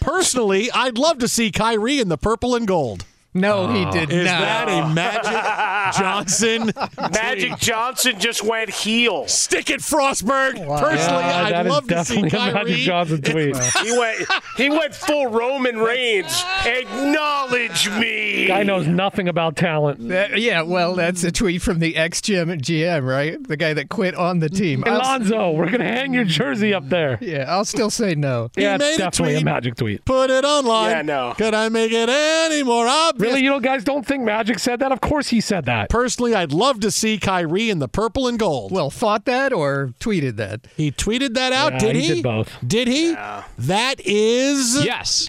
Personally, 0.00 0.70
I'd 0.72 0.98
love 0.98 1.18
to 1.18 1.28
see 1.28 1.50
Kyrie 1.50 1.98
in 1.98 2.08
the 2.08 2.18
purple 2.18 2.54
and 2.54 2.66
gold. 2.66 3.04
No, 3.34 3.68
he 3.72 3.84
did 3.90 4.10
not. 4.10 4.12
Is 4.12 4.24
not. 4.26 4.40
that 4.40 4.68
a 4.68 4.94
Magic 4.94 5.98
Johnson? 5.98 6.72
Magic 7.12 7.56
Johnson 7.58 8.18
just 8.20 8.44
went 8.44 8.68
heel. 8.70 9.26
Stick 9.26 9.70
it, 9.70 9.80
Frostberg. 9.80 10.54
Personally, 10.56 11.22
Yeah, 11.24 11.42
I'd 11.44 11.52
that 11.54 11.66
is 11.66 11.72
love 11.72 11.88
to 11.88 12.04
see 12.04 12.22
definitely 12.22 12.38
a 12.38 12.52
Magic 12.52 12.66
Kyrie. 12.66 12.82
Johnson 12.84 13.22
tweet. 13.22 13.56
He 13.82 13.98
went 13.98 14.26
he 14.58 14.70
went 14.70 14.94
full 14.94 15.26
Roman 15.28 15.78
Reigns. 15.78 16.44
Acknowledge 16.66 17.88
me. 17.90 18.46
Guy 18.46 18.62
knows 18.62 18.86
nothing 18.86 19.28
about 19.28 19.56
talent. 19.56 20.08
That- 20.08 20.38
yeah, 20.40 20.62
well, 20.62 20.94
that's 20.94 21.24
a 21.24 21.32
tweet 21.32 21.62
from 21.62 21.78
the 21.78 21.96
ex 21.96 22.20
GM 22.20 22.60
GM, 22.60 23.06
right? 23.06 23.42
The 23.46 23.56
guy 23.56 23.74
that 23.74 23.88
quit 23.88 24.14
on 24.14 24.38
the 24.40 24.48
team. 24.48 24.84
I'll 24.86 25.00
s- 25.00 25.06
Alonzo, 25.06 25.50
we're 25.52 25.70
gonna 25.70 25.84
hang 25.84 26.12
your 26.14 26.24
jersey 26.24 26.72
up 26.74 26.88
there. 26.88 27.18
yeah, 27.20 27.44
I'll 27.48 27.64
still 27.64 27.90
say 27.90 28.14
no. 28.14 28.50
Yeah, 28.56 28.76
made 28.76 28.86
it's 28.90 28.96
a 28.96 28.98
definitely 28.98 29.34
a, 29.34 29.38
tweet. 29.38 29.44
Magic 29.44 29.74
tweet. 29.76 30.04
Put 30.04 30.30
it 30.30 30.44
online. 30.44 30.90
Yeah, 30.90 31.02
no. 31.02 31.34
Could 31.36 31.54
I 31.54 31.68
make 31.68 31.92
it 31.92 32.08
any 32.08 32.62
more 32.62 32.86
obvious? 32.86 33.21
Really, 33.22 33.42
you 33.42 33.48
know, 33.50 33.60
guys 33.60 33.84
don't 33.84 34.04
think 34.06 34.22
Magic 34.24 34.58
said 34.58 34.80
that? 34.80 34.92
Of 34.92 35.00
course 35.00 35.28
he 35.28 35.40
said 35.40 35.64
that. 35.66 35.88
Personally, 35.88 36.34
I'd 36.34 36.52
love 36.52 36.80
to 36.80 36.90
see 36.90 37.18
Kyrie 37.18 37.70
in 37.70 37.78
the 37.78 37.88
purple 37.88 38.26
and 38.28 38.38
gold. 38.38 38.72
Well, 38.72 38.90
thought 38.90 39.24
that 39.26 39.52
or 39.52 39.94
tweeted 40.00 40.36
that? 40.36 40.66
he 40.76 40.90
tweeted 40.90 41.34
that 41.34 41.52
out, 41.52 41.74
Yeah, 41.74 41.78
did 41.78 41.96
he 41.96 42.02
he? 42.02 42.14
did 42.14 42.22
both. 42.22 42.50
Did 42.66 42.88
he? 42.88 43.12
That 43.58 43.94
is 44.04 44.84
Yes. 44.84 45.28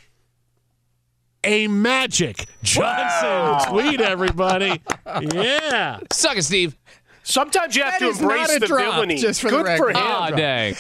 a 1.44 1.68
Magic 1.68 2.46
Johnson 2.64 3.70
tweet, 3.72 4.02
everybody. 4.02 4.82
yeah. 5.34 6.00
Suck 6.12 6.38
it, 6.38 6.44
Steve. 6.44 6.76
Sometimes 7.24 7.76
you 7.76 7.84
have 7.84 7.94
That 7.94 8.00
to 8.00 8.08
is 8.12 8.22
embrace 8.22 8.56
a 8.56 8.60
the 8.60 8.68
drop, 8.68 8.96
villainy. 8.96 9.18
just 9.18 9.42
for 9.42 9.50
the 9.52 9.58
Good 9.58 9.78
for 9.78 9.88
record. 9.88 9.98
him. 9.98 10.04
Ah, 10.06 10.30
dang. 10.32 10.76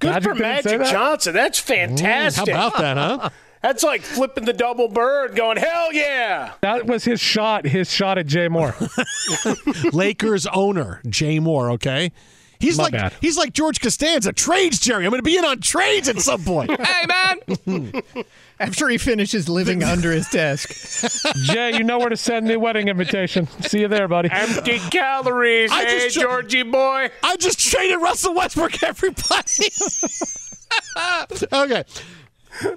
Good 0.00 0.08
Magic 0.12 0.22
for 0.30 0.34
Magic 0.34 0.78
that? 0.80 0.90
Johnson. 0.90 1.34
That's 1.34 1.58
fantastic. 1.58 2.54
How 2.54 2.68
about 2.68 2.78
that, 2.80 2.96
huh? 2.96 3.28
That's 3.62 3.82
like 3.82 4.00
flipping 4.02 4.46
the 4.46 4.52
double 4.54 4.88
bird, 4.88 5.36
going 5.36 5.58
hell 5.58 5.92
yeah. 5.92 6.52
That 6.62 6.86
was 6.86 7.04
his 7.04 7.20
shot. 7.20 7.66
His 7.66 7.92
shot 7.92 8.16
at 8.16 8.26
Jay 8.26 8.48
Mohr. 8.48 8.74
Lakers 9.92 10.46
owner 10.46 11.02
Jay 11.08 11.38
Mohr. 11.38 11.72
Okay, 11.74 12.10
he's 12.58 12.78
My 12.78 12.84
like 12.84 12.92
bad. 12.92 13.12
he's 13.20 13.36
like 13.36 13.52
George 13.52 13.80
Costanza. 13.82 14.32
Trades, 14.32 14.78
Jerry. 14.78 15.04
I'm 15.04 15.10
going 15.10 15.18
to 15.18 15.22
be 15.22 15.36
in 15.36 15.44
on 15.44 15.60
trades 15.60 16.08
at 16.08 16.18
some 16.20 16.42
point. 16.42 16.70
hey, 16.80 17.06
man. 17.06 18.02
After 18.60 18.88
he 18.88 18.96
finishes 18.98 19.48
living 19.48 19.82
under 19.82 20.10
his 20.12 20.28
desk. 20.28 21.34
Jay, 21.44 21.74
you 21.76 21.82
know 21.84 21.98
where 21.98 22.10
to 22.10 22.16
send 22.16 22.48
the 22.48 22.58
wedding 22.58 22.88
invitation. 22.88 23.46
See 23.62 23.80
you 23.80 23.88
there, 23.88 24.06
buddy. 24.08 24.30
Empty 24.30 24.78
calories, 24.90 25.70
I 25.70 25.84
hey 25.84 25.98
just- 26.08 26.18
Georgie 26.18 26.62
boy. 26.62 27.10
I 27.22 27.36
just 27.36 27.58
traded 27.58 28.00
Russell 28.00 28.34
Westbrook, 28.34 28.82
everybody. 28.82 29.68
okay. 31.52 31.84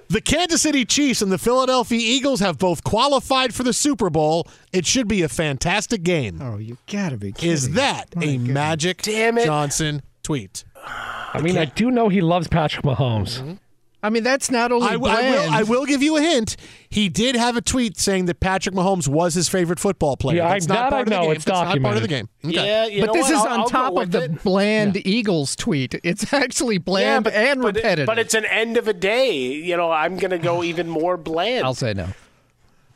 The 0.09 0.21
Kansas 0.21 0.61
City 0.61 0.85
Chiefs 0.85 1.21
and 1.21 1.31
the 1.31 1.37
Philadelphia 1.37 1.99
Eagles 1.99 2.39
have 2.39 2.57
both 2.57 2.83
qualified 2.83 3.53
for 3.53 3.63
the 3.63 3.73
Super 3.73 4.09
Bowl. 4.09 4.47
It 4.71 4.85
should 4.85 5.07
be 5.07 5.21
a 5.23 5.29
fantastic 5.29 6.03
game. 6.03 6.39
Oh, 6.41 6.57
you 6.57 6.77
gotta 6.91 7.17
be 7.17 7.31
kidding. 7.31 7.51
Is 7.51 7.71
that 7.71 8.05
a 8.21 8.37
Magic 8.37 9.01
Damn 9.01 9.37
it. 9.37 9.45
Johnson 9.45 10.01
tweet? 10.21 10.63
I 10.85 11.41
mean, 11.41 11.57
I 11.57 11.65
do 11.65 11.89
know 11.91 12.09
he 12.09 12.21
loves 12.21 12.47
Patrick 12.47 12.85
Mahomes. 12.85 13.57
I 14.03 14.09
mean, 14.09 14.23
that's 14.23 14.51
not 14.51 14.71
only 14.73 14.87
I, 14.89 14.91
w- 14.93 15.11
I 15.11 15.21
bland. 15.21 15.33
will, 15.51 15.57
I 15.59 15.63
will 15.63 15.85
give 15.85 16.03
you 16.03 16.17
a 16.17 16.21
hint. 16.21 16.57
He 16.93 17.09
did 17.09 17.35
have 17.35 17.57
a 17.57 17.61
tweet 17.61 17.97
saying 17.97 18.25
that 18.25 18.39
Patrick 18.39 18.75
Mahomes 18.75 19.07
was 19.07 19.33
his 19.33 19.49
favorite 19.49 19.79
football 19.79 20.15
player. 20.15 20.37
Yeah, 20.37 20.47
I- 20.49 20.59
not 20.59 20.89
part 20.89 20.93
I 20.93 20.99
of 20.99 21.05
the 21.07 21.11
game. 21.11 21.31
It's 21.31 21.43
That's 21.45 21.73
not 21.75 21.81
part 21.81 21.95
of 21.95 22.01
the 22.03 22.07
game. 22.07 22.29
Okay. 22.45 22.53
Yeah, 22.65 22.85
you 22.85 23.03
but 23.03 23.13
this 23.13 23.23
what? 23.23 23.31
is 23.33 23.39
I'll- 23.39 23.47
on 23.47 23.59
I'll 23.61 23.69
top 23.69 23.97
of 23.97 24.11
the 24.11 24.23
it. 24.25 24.43
bland 24.43 24.97
Eagles 25.05 25.55
tweet. 25.55 25.95
It's 26.03 26.31
actually 26.31 26.77
bland 26.77 27.25
and 27.27 27.61
but 27.63 27.75
it- 27.75 27.77
repetitive. 27.79 28.05
but 28.05 28.19
it's 28.19 28.35
an 28.35 28.45
end 28.45 28.77
of 28.77 28.87
a 28.87 28.93
day. 28.93 29.35
You 29.35 29.75
know, 29.75 29.91
I'm 29.91 30.17
going 30.17 30.29
to 30.31 30.37
go 30.37 30.63
even 30.71 30.87
more 30.87 31.17
bland. 31.17 31.65
I'll 31.65 31.73
say 31.73 31.93
no. 31.95 32.09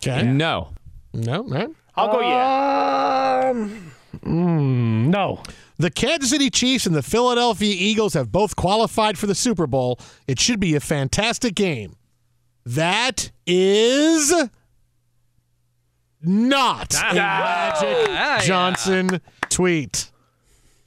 Okay. 0.03 0.21
No. 0.23 0.69
No, 1.13 1.43
right. 1.45 1.69
I'll 1.95 2.11
go 2.11 2.21
yeah. 2.21 3.49
Um, 3.49 3.91
mm, 4.17 5.07
no. 5.07 5.41
The 5.79 5.89
Kansas 5.89 6.29
City 6.29 6.49
Chiefs 6.49 6.85
and 6.85 6.95
the 6.95 7.03
Philadelphia 7.03 7.73
Eagles 7.75 8.13
have 8.13 8.31
both 8.31 8.55
qualified 8.55 9.17
for 9.17 9.25
the 9.27 9.35
Super 9.35 9.67
Bowl. 9.67 9.99
It 10.27 10.39
should 10.39 10.59
be 10.59 10.75
a 10.75 10.79
fantastic 10.79 11.55
game. 11.55 11.95
That 12.67 13.31
is 13.45 14.33
not 16.21 16.93
ah, 16.97 17.11
a 17.11 17.15
Magic 17.15 18.09
ah, 18.09 18.41
Johnson 18.43 19.21
tweet. 19.47 20.11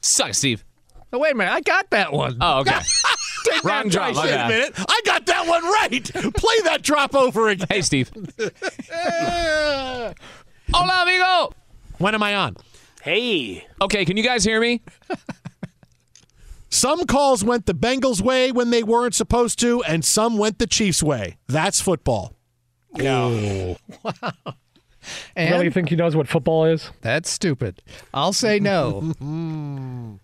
Suck 0.03 0.35
Steve. 0.35 0.63
Oh, 1.11 1.19
wait 1.19 1.33
a 1.33 1.37
minute. 1.37 1.55
I 1.55 1.63
got 1.63 1.89
that 1.91 2.13
one. 2.13 2.37
Oh, 2.39 2.61
okay. 2.61 2.79
Take 3.47 3.65
Wrong 3.65 3.85
that 3.85 3.93
drop, 3.93 4.15
Wait 4.23 4.31
a 4.31 4.47
minute. 4.47 4.75
I 4.77 5.01
got 5.07 5.25
that 5.25 5.47
one 5.47 5.65
right. 5.65 6.05
Play 6.35 6.61
that 6.65 6.83
drop 6.83 7.15
over 7.15 7.49
again. 7.49 7.67
Hey, 7.71 7.81
Steve. 7.81 8.11
Hola, 10.75 11.03
amigo. 11.03 11.55
When 11.97 12.15
am 12.15 12.23
I 12.23 12.35
on? 12.35 12.59
Hey. 13.01 13.67
Okay, 13.81 14.05
can 14.05 14.19
you 14.19 14.23
guys 14.23 14.45
hear 14.45 14.61
me? 14.61 14.83
Some 16.71 17.05
calls 17.05 17.43
went 17.45 17.67
the 17.67 17.75
Bengals' 17.75 18.21
way 18.21 18.53
when 18.53 18.71
they 18.71 18.83
weren't 18.83 19.15
supposed 19.15 19.59
to, 19.61 19.83
and 19.85 20.05
some 20.05 20.39
went 20.39 20.59
the 20.59 20.67
Chiefs' 20.67 21.03
way. 21.03 21.37
That's 21.49 21.81
football. 21.81 22.35
No. 22.95 23.77
Wow. 24.03 24.33
And 25.35 25.51
really 25.51 25.71
think 25.71 25.89
he 25.89 25.97
knows 25.97 26.15
what 26.15 26.29
football 26.29 26.67
is? 26.67 26.91
that's 27.01 27.31
stupid. 27.31 27.83
I'll 28.13 28.33
say 28.33 28.61
no. 28.61 29.15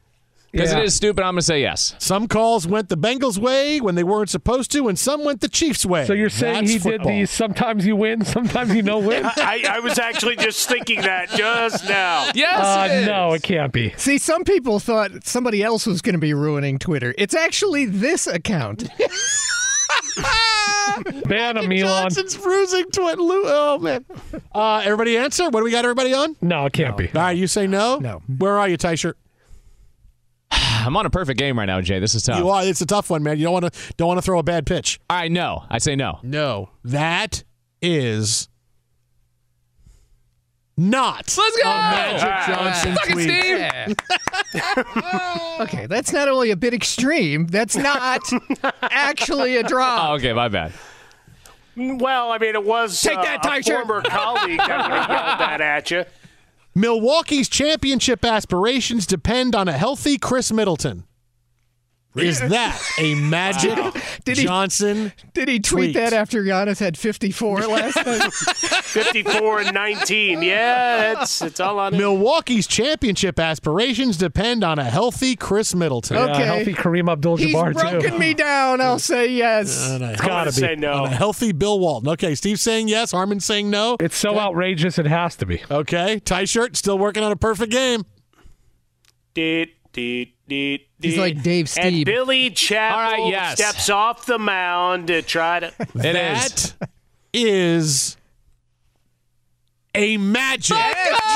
Because 0.57 0.73
Yeah. 0.73 0.79
it 0.79 0.85
is 0.87 0.95
stupid, 0.95 1.23
I'm 1.23 1.35
going 1.35 1.40
to 1.40 1.42
say 1.42 1.61
yes. 1.61 1.95
Some 1.99 2.29
calls 2.29 2.66
went 2.66 2.88
the 2.88 2.97
Bengals' 2.97 3.37
way 3.37 3.79
when 3.79 3.95
they 3.95 4.03
weren't 4.05 4.31
supposed 4.31 4.71
to, 4.73 4.88
and 4.88 4.99
some 4.99 5.23
went 5.23 5.42
the 5.42 5.49
Chiefs' 5.51 5.85
way. 5.85 6.07
So 6.07 6.14
you're 6.14 6.31
saying 6.31 6.55
That's 6.64 6.71
he 6.73 6.79
football. 6.79 7.07
did 7.09 7.14
these 7.21 7.31
sometimes 7.31 7.85
you 7.87 7.95
win, 7.95 8.25
sometimes 8.25 8.75
you 8.75 8.81
don't 8.83 9.05
win? 9.05 9.25
I, 9.37 9.64
I 9.69 9.81
was 9.81 9.99
actually 9.99 10.37
just 10.37 10.66
thinking 10.66 11.03
that 11.03 11.29
just 11.31 11.87
now. 11.88 12.31
Yes, 12.35 12.64
Uh, 12.64 12.88
it 12.90 13.01
is. 13.03 13.07
no, 13.07 13.33
it 13.35 13.42
can't 13.42 13.73
be. 13.73 13.92
See, 13.99 14.16
some 14.19 14.45
people 14.45 14.79
thought 14.81 15.27
somebody 15.27 15.62
else 15.62 15.85
was 15.87 16.01
going 16.01 16.14
to 16.14 16.19
be 16.19 16.33
ruining 16.35 16.79
Twitter. 16.79 17.14
It's 17.19 17.35
actually 17.35 17.85
this 17.85 18.27
account. 18.27 18.88
Ban 21.27 21.57
him, 21.59 21.71
Elon. 21.71 21.79
Johnson's 22.11 22.37
bruising 22.37 22.90
twin. 22.90 23.16
Oh 23.19 23.79
man! 23.79 24.05
Uh, 24.55 24.81
everybody 24.85 25.16
answer. 25.19 25.45
What 25.45 25.61
do 25.61 25.64
we 25.64 25.71
got? 25.71 25.85
Everybody 25.85 26.14
on? 26.14 26.37
No, 26.40 26.66
it 26.66 26.73
can't 26.73 26.97
be. 26.97 27.07
All 27.09 27.12
right, 27.23 27.37
you 27.37 27.47
say 27.47 27.66
no. 27.66 27.99
No. 27.99 28.23
Where 28.38 28.59
are 28.59 28.69
you, 28.69 28.77
Ty 28.77 28.95
Shirt? 28.95 29.19
I'm 30.50 30.96
on 30.96 31.06
a 31.06 31.11
perfect 31.11 31.38
game 31.38 31.59
right 31.59 31.66
now, 31.66 31.80
Jay. 31.80 31.98
This 31.98 32.14
is 32.14 32.22
tough. 32.22 32.38
You 32.38 32.48
are. 32.50 32.64
It's 32.64 32.80
a 32.80 32.87
tough 32.87 33.11
one, 33.11 33.22
man. 33.22 33.38
You 33.38 33.44
don't 33.44 33.52
want 33.52 33.72
to 33.72 33.94
don't 33.96 34.09
want 34.09 34.18
to 34.18 34.22
throw 34.22 34.38
a 34.38 34.42
bad 34.42 34.66
pitch. 34.66 35.00
All 35.11 35.16
right, 35.16 35.30
no. 35.30 35.64
I 35.68 35.78
say 35.78 35.96
no. 35.96 36.20
No, 36.22 36.70
that 36.85 37.44
is 37.82 38.48
not 40.78 41.35
Let's 41.38 41.62
go! 41.62 41.62
a 41.62 41.72
Magic 41.72 42.28
Ah, 42.30 42.44
Johnson 42.46 42.94
Suck 42.96 43.09
tweet. 43.09 43.30
Steve! 43.30 43.96
okay, 45.61 45.87
that's 45.87 46.12
not 46.12 46.28
only 46.28 46.50
a 46.50 46.56
bit 46.56 46.74
extreme, 46.74 47.46
that's 47.46 47.76
not 47.76 48.20
actually 48.82 49.57
a 49.57 49.62
drop. 49.62 50.11
Oh, 50.11 50.14
okay, 50.16 50.32
my 50.34 50.49
bad. 50.49 50.72
Well, 51.76 52.30
I 52.30 52.38
mean, 52.38 52.55
it 52.55 52.64
was 52.64 53.01
Take 53.01 53.18
uh, 53.18 53.22
that, 53.22 53.44
a 53.44 53.49
Tysher. 53.49 53.86
former 53.86 54.03
colleague 54.03 54.59
that 54.59 54.68
yelled 54.68 55.40
that 55.40 55.61
at 55.61 55.90
you. 55.90 56.05
Milwaukee's 56.77 57.49
championship 57.49 58.22
aspirations 58.22 59.07
depend 59.07 59.55
on 59.55 59.66
a 59.66 59.72
healthy 59.72 60.18
Khris 60.18 60.53
Middleton. 60.53 61.05
Is 62.14 62.39
that 62.39 62.79
a 62.99 63.14
Magic 63.14 63.79
Did 64.27 64.37
he- 64.39 64.45
Johnson? 64.45 65.12
Did 65.33 65.49
he 65.49 65.59
tweet, 65.61 65.93
tweet. 65.93 65.95
that 65.95 66.12
after 66.12 66.43
Giannis 66.43 66.79
had 66.81 66.99
54 66.99 67.61
last 67.68 67.97
night? 68.05 68.33
54 68.33 69.61
and 69.61 69.72
19. 69.74 70.43
Yeah, 70.43 71.22
it's 71.22 71.41
it's 71.41 71.61
all 71.61 71.79
on 71.79 71.95
him. 71.95 71.99
Milwaukee's 72.01 72.66
championship 72.66 73.39
aspirations 73.39 74.16
depend 74.16 74.64
on 74.64 74.79
a 74.79 74.85
healthy 74.85 75.37
Khris 75.37 75.74
Middleton. 75.74 76.16
Okay. 76.16 76.39
Yeah, 76.41 76.45
healthy 76.57 76.74
Kareem 76.74 77.11
Abdul-Jabbar 77.11 77.39
He's 77.72 77.83
broken 77.83 78.11
too. 78.12 78.18
me 78.18 78.35
down. 78.35 78.81
I'll 78.81 78.99
say 78.99 79.29
yes. 79.33 79.91
On 79.91 80.03
a, 80.03 80.07
I'm 80.11 80.16
gonna 80.16 80.53
say 80.53 80.74
on 80.74 80.81
no. 80.81 81.05
a 81.05 81.09
healthy 81.09 81.53
Bill 81.53 81.79
Walton. 81.79 82.09
Okay, 82.11 82.35
Steve 82.35 82.59
saying 82.61 82.89
yes. 82.89 83.12
Harmon 83.12 83.41
saying 83.41 83.70
no. 83.70 83.97
It's 84.01 84.16
so 84.16 84.39
outrageous, 84.39 84.99
it 84.99 85.07
has 85.07 85.37
to 85.37 85.47
be. 85.47 85.62
Okay, 85.70 86.18
tie 86.20 86.45
shirt 86.45 86.77
still 86.77 86.99
working 86.99 87.22
on 87.22 87.33
a 87.33 87.37
perfect 87.37 87.70
game. 87.72 88.05
Deet, 89.35 89.74
deet, 89.93 90.35
deet, 90.49 90.88
He's 91.01 91.18
like 91.18 91.42
Dave 91.42 91.72
And 91.78 92.05
Billy 92.05 92.51
Chapel 92.51 92.99
All 92.99 93.11
right, 93.24 93.30
yes. 93.30 93.55
steps 93.59 93.90
off 93.90 94.26
the 94.26 94.38
mound 94.38 95.09
to 95.09 95.22
try 95.22 95.61
to. 95.61 95.72
It 95.94 96.16
is. 96.16 96.72
That 96.80 96.90
is 97.32 98.16
a 99.94 100.16
Magic 100.18 100.76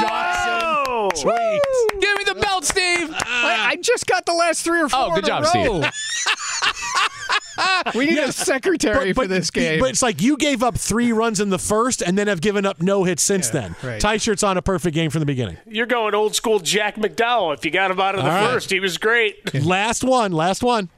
Johnson 0.01 0.61
Oh! 0.87 1.11
tweet. 1.15 2.01
Give 2.01 2.19
me 2.19 2.25
the 2.25 2.35
belt, 2.41 2.65
Steve! 2.65 3.11
Uh, 3.11 3.17
I, 3.27 3.69
I 3.71 3.77
just 3.77 4.07
got 4.07 4.27
the 4.27 4.35
last 4.35 4.63
three 4.65 4.81
or 4.83 4.89
four 4.89 5.01
Oh, 5.01 5.15
good 5.15 5.19
in 5.19 5.25
a 5.25 5.27
job, 5.27 5.47
Steve. 5.47 5.85
row. 7.59 7.83
we 7.95 8.07
need 8.07 8.19
a 8.19 8.33
secretary 8.33 9.13
for 9.13 9.27
this 9.27 9.51
game. 9.51 9.81
But 9.81 9.91
it's 9.91 10.03
like 10.03 10.21
you 10.23 10.37
gave 10.37 10.63
up 10.63 10.77
three 10.77 11.13
runs 11.13 11.41
in 11.41 11.51
the 11.51 11.59
first 11.59 12.03
and 12.03 12.17
then 12.17 12.29
have 12.29 12.41
given 12.41 12.65
up 12.67 12.81
no 12.83 13.05
hits 13.05 13.23
since 13.23 13.49
then. 13.51 13.75
right. 13.83 14.01
Tie 14.01 14.17
shirt's 14.17 14.43
on 14.43 14.57
a 14.57 14.63
perfect 14.63 14.95
game 14.95 15.11
from 15.11 15.21
the 15.21 15.27
beginning. 15.27 15.57
You're 15.67 15.87
going 15.87 16.15
old 16.15 16.35
school 16.35 16.59
Jack 16.61 16.97
McDowell. 16.97 17.55
If 17.55 17.65
you 17.65 17.71
got 17.71 17.91
him 17.91 18.01
out 18.01 18.15
of 18.15 18.23
the 18.25 18.31
All 18.31 18.37
right. 18.45 18.53
first, 18.53 18.71
he 18.71 18.81
was 18.81 18.99
great. 18.99 19.55
Last 19.65 20.05
one, 20.05 20.33
last 20.33 20.63
one. 20.63 20.89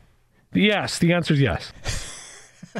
Yes, 0.54 0.98
the 0.98 1.12
answer 1.12 1.34
is 1.34 1.40
yes. 1.40 1.72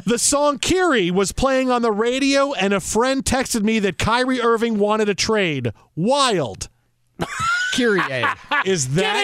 The 0.05 0.17
song 0.17 0.57
Kyrie 0.57 1.11
was 1.11 1.31
playing 1.31 1.69
on 1.69 1.83
the 1.83 1.91
radio, 1.91 2.51
and 2.53 2.73
a 2.73 2.79
friend 2.79 3.23
texted 3.23 3.61
me 3.61 3.77
that 3.77 3.99
Kyrie 3.99 4.41
Irving 4.41 4.79
wanted 4.79 5.07
a 5.07 5.13
trade. 5.13 5.71
Wild. 5.95 6.67
Kyrie. 7.75 8.01
Is 8.65 8.95
that 8.95 9.23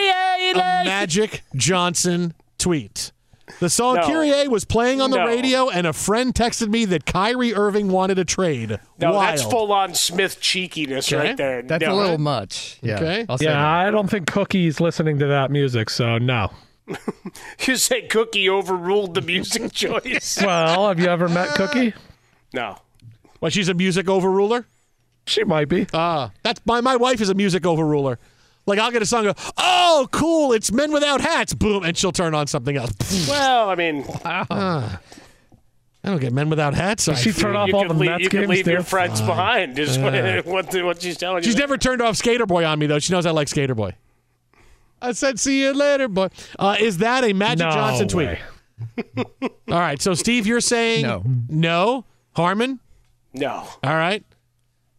a 0.53 0.55
Magic 0.85 1.41
Johnson 1.55 2.35
tweet? 2.59 3.11
The 3.59 3.69
song 3.69 3.95
No. 3.95 4.01
Kyrie 4.03 4.47
was 4.47 4.63
playing 4.63 5.01
on 5.01 5.09
the 5.11 5.17
No. 5.17 5.25
radio, 5.25 5.69
and 5.69 5.87
a 5.87 5.93
friend 5.93 6.33
texted 6.35 6.69
me 6.69 6.85
that 6.85 7.05
Kyrie 7.05 7.53
Irving 7.53 7.89
wanted 7.89 8.19
a 8.19 8.25
trade. 8.25 8.79
No, 8.99 9.13
Wild. 9.13 9.23
that's 9.23 9.43
full 9.43 9.71
on 9.73 9.95
Smith 9.95 10.39
cheekiness 10.39 11.11
Okay. 11.11 11.29
right 11.29 11.37
there. 11.37 11.61
That's 11.63 11.83
no, 11.83 11.93
a 11.93 11.95
little 11.95 12.17
much. 12.19 12.77
Yeah. 12.81 12.95
Okay. 12.97 13.25
I'll 13.27 13.37
Yeah, 13.41 13.53
that. 13.53 13.57
I 13.87 13.91
don't 13.91 14.09
think 14.09 14.27
Cookie's 14.27 14.79
listening 14.79 15.19
to 15.19 15.27
that 15.27 15.49
music, 15.51 15.89
so 15.89 16.17
no. 16.17 16.51
You 17.67 17.75
say 17.75 18.03
Cookie 18.07 18.49
overruled 18.49 19.13
the 19.13 19.21
music 19.21 19.73
choice? 19.73 20.39
Well, 20.41 20.87
have 20.87 20.99
you 20.99 21.07
ever 21.07 21.27
met 21.29 21.49
Cookie? 21.55 21.93
no. 22.53 22.77
Well, 23.41 23.49
she's 23.51 23.69
a 23.69 23.73
music 23.73 24.05
overruler. 24.07 24.65
She 25.25 25.43
might 25.43 25.69
be. 25.69 25.87
Ah, 25.93 26.31
that's 26.43 26.59
my 26.65 26.81
my 26.81 26.95
wife 26.95 27.21
is 27.21 27.29
a 27.29 27.33
music 27.35 27.63
overruler. 27.63 28.17
Like 28.69 28.79
I'll 28.79 28.91
get 28.91 29.01
a 29.01 29.05
song, 29.05 29.23
go, 29.25 29.33
oh 29.57 30.07
cool, 30.11 30.53
it's 30.53 30.71
Men 30.71 30.91
Without 30.93 31.19
Hats, 31.21 31.53
boom, 31.53 31.83
and 31.83 31.97
she'll 31.97 32.11
turn 32.13 32.33
on 32.33 32.47
something 32.47 32.77
else. 32.77 33.27
Well, 33.27 33.69
I 33.69 33.75
mean, 33.75 34.05
Ah. 34.23 34.99
I 36.03 36.07
don't 36.09 36.21
get 36.21 36.31
Men 36.31 36.49
Without 36.49 36.73
Hats. 36.75 37.05
Does 37.05 37.19
she 37.19 37.33
turn 37.33 37.55
off 37.57 37.67
you 37.67 37.75
all 37.75 37.81
can 37.81 37.89
the 37.89 37.93
leave, 37.95 38.09
Mets 38.11 38.23
you 38.23 38.29
can 38.29 38.39
games 38.41 38.49
leave 38.51 38.67
your 38.67 38.77
too? 38.77 38.83
friends 38.83 39.19
behind. 39.21 39.77
Is 39.77 39.97
what, 39.99 40.15
Uh. 40.15 40.41
what, 40.43 40.73
what 40.85 41.01
she's 41.01 41.17
telling 41.17 41.43
you. 41.43 41.49
She's 41.49 41.57
never 41.57 41.77
turned 41.77 42.01
off 42.01 42.15
Skater 42.15 42.45
Boy 42.45 42.63
on 42.63 42.79
me 42.79 42.85
though. 42.87 42.99
She 42.99 43.11
knows 43.11 43.25
I 43.25 43.31
like 43.31 43.49
Skater 43.49 43.75
Boy. 43.75 43.95
I 45.01 45.11
said, 45.13 45.39
"See 45.39 45.61
you 45.61 45.73
later, 45.73 46.07
boy." 46.07 46.27
Uh, 46.57 46.75
is 46.79 46.97
that 46.99 47.23
a 47.23 47.33
Magic 47.33 47.65
No 47.65 47.71
Johnson 47.71 48.07
tweet? 48.07 48.27
way. 48.27 48.39
All 49.69 49.79
right. 49.79 50.01
So 50.01 50.13
Steve, 50.13 50.45
you're 50.47 50.61
saying 50.61 51.03
No. 51.03 51.23
No. 51.49 52.05
Harmon. 52.35 52.79
No. 53.33 53.67
All 53.83 53.95
right. 53.95 54.23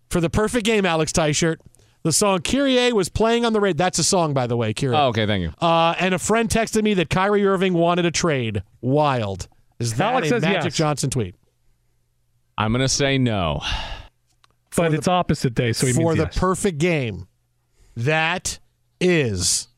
For 0.09 0.21
the 0.21 0.31
perfect 0.31 0.67
game, 0.67 0.85
Alex 0.87 1.13
Tyshirt. 1.13 1.59
The 2.03 2.13
song 2.13 2.41
Kyrie 2.41 2.93
was 2.93 3.09
playing 3.11 3.45
on 3.45 3.53
the 3.53 3.61
radio. 3.61 3.77
That's 3.77 3.99
a 3.99 4.05
song, 4.05 4.33
by 4.33 4.47
the 4.47 4.57
way, 4.57 4.73
Kyrie. 4.73 4.97
Oh, 4.97 5.09
okay, 5.09 5.27
thank 5.27 5.43
you. 5.43 5.53
Uh, 5.61 5.95
and 5.99 6.15
a 6.15 6.19
friend 6.19 6.49
texted 6.49 6.83
me 6.83 6.95
that 6.95 7.11
Kyrie 7.11 7.47
Irving 7.47 7.75
wanted 7.75 8.07
a 8.07 8.11
trade. 8.11 8.63
Wild. 8.81 9.49
Is 9.79 9.95
that 9.97 10.13
Alex 10.13 10.27
a 10.27 10.31
says 10.31 10.43
Magic 10.43 10.65
yes. 10.65 10.75
Johnson 10.77 11.11
tweet? 11.11 11.35
I'm 12.57 12.73
going 12.73 12.81
to 12.81 12.89
say 12.89 13.19
no. 13.19 13.61
But 14.77 14.95
it's 14.95 15.09
opposite 15.09 15.55
day, 15.55 15.73
so 15.73 15.87
he 15.87 15.93
For 15.93 16.01
means 16.01 16.17
the 16.17 16.25
yes. 16.25 16.39
perfect 16.39 16.79
game. 16.79 17.27
That 17.97 18.59
is 19.01 19.69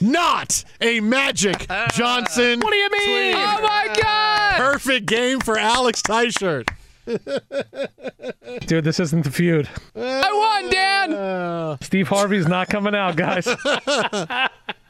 not 0.00 0.64
a 0.80 1.00
Magic 1.00 1.66
Johnson. 1.92 2.60
What 2.60 2.70
do 2.70 2.76
you 2.76 2.90
mean? 2.90 3.34
Oh 3.36 3.60
my 3.62 3.96
God! 4.00 4.56
Perfect 4.56 5.06
game 5.06 5.40
for 5.40 5.58
Alex 5.58 6.02
Tyshirt. 6.02 6.68
Dude, 8.66 8.84
this 8.84 8.98
isn't 9.00 9.22
the 9.22 9.30
feud. 9.30 9.68
I 9.94 10.60
won, 10.62 10.70
Dan! 10.70 11.78
Steve 11.80 12.08
Harvey's 12.08 12.48
not 12.48 12.68
coming 12.68 12.94
out, 12.94 13.16
guys. 13.16 13.46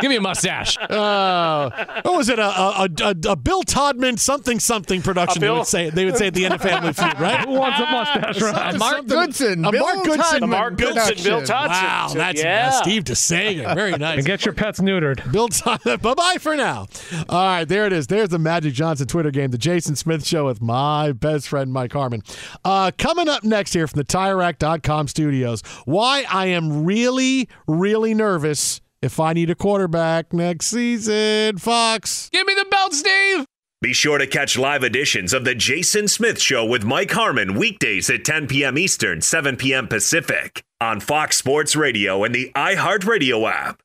Give 0.00 0.10
me 0.10 0.16
a 0.16 0.20
mustache. 0.20 0.76
uh, 0.78 1.70
what 2.02 2.16
was 2.16 2.28
it? 2.28 2.38
A, 2.38 2.44
a, 2.46 2.88
a, 3.02 3.14
a 3.30 3.36
Bill 3.36 3.62
Todman 3.62 4.18
something 4.18 4.60
something 4.60 5.02
production. 5.02 5.40
They 5.40 5.50
would 5.50 5.66
say. 5.66 5.90
They 5.90 6.04
would 6.04 6.16
say 6.16 6.26
at 6.28 6.34
the 6.34 6.44
end 6.44 6.54
of 6.54 6.60
Family 6.60 6.92
Feud, 6.92 7.18
right? 7.20 7.40
Who 7.46 7.52
wants 7.52 7.78
a 7.78 7.86
mustache, 7.86 8.40
right? 8.42 8.78
Mark 8.78 9.06
Goodson. 9.06 9.64
A 9.64 9.70
Bill 9.72 9.80
Mark 9.82 10.04
Goodson. 10.04 10.40
Todman 10.42 10.48
Mark 10.48 10.76
Goodson, 10.76 11.14
Bill 11.24 11.40
production. 11.40 11.44
Todd- 11.46 11.70
Wow, 11.70 12.10
that's 12.14 12.40
Yeah. 12.42 12.70
that's 12.70 12.78
Steve 12.78 13.04
DeSager. 13.04 13.74
Very 13.74 13.92
nice. 13.98 14.18
And 14.18 14.26
get 14.26 14.44
your 14.44 14.54
pets 14.54 14.80
neutered. 14.80 15.30
Bill 15.32 15.48
Todd. 15.48 15.80
Bye 15.84 16.14
bye 16.14 16.36
for 16.40 16.56
now. 16.56 16.86
All 17.28 17.44
right, 17.46 17.64
there 17.64 17.86
it 17.86 17.92
is. 17.92 18.06
There's 18.06 18.28
the 18.28 18.38
Magic 18.38 18.74
Johnson 18.74 19.06
Twitter 19.06 19.30
game, 19.30 19.50
the 19.50 19.58
Jason 19.58 19.96
Smith 19.96 20.26
Show 20.26 20.46
with 20.46 20.60
my 20.60 21.12
best 21.12 21.48
friend 21.48 21.72
Mike 21.72 21.92
Harmon. 21.92 22.22
Uh, 22.64 22.90
coming 22.98 23.28
up 23.28 23.44
next 23.44 23.72
here 23.72 23.86
from 23.86 23.98
the 23.98 24.04
TireRack.com 24.04 25.08
studios, 25.08 25.62
why 25.84 26.24
I 26.30 26.46
am 26.46 26.84
really, 26.84 27.48
really 27.66 28.14
nervous 28.14 28.80
if 29.02 29.20
I 29.20 29.32
need 29.32 29.50
a 29.50 29.54
quarterback 29.54 30.32
next 30.32 30.66
season. 30.66 31.58
Fox. 31.58 32.28
Give 32.32 32.46
me 32.46 32.54
the 32.54 32.66
belt, 32.70 32.94
Steve! 32.94 33.44
Be 33.82 33.92
sure 33.92 34.18
to 34.18 34.26
catch 34.26 34.56
live 34.56 34.82
editions 34.82 35.32
of 35.34 35.44
The 35.44 35.54
Jason 35.54 36.08
Smith 36.08 36.40
Show 36.40 36.64
with 36.64 36.82
Mike 36.84 37.10
Harmon 37.12 37.58
weekdays 37.58 38.08
at 38.08 38.24
10 38.24 38.46
p.m. 38.48 38.78
Eastern, 38.78 39.20
7 39.20 39.56
p.m. 39.56 39.86
Pacific 39.86 40.64
on 40.80 40.98
Fox 41.00 41.36
Sports 41.36 41.76
Radio 41.76 42.24
and 42.24 42.34
the 42.34 42.50
iHeartRadio 42.56 43.48
app. 43.50 43.80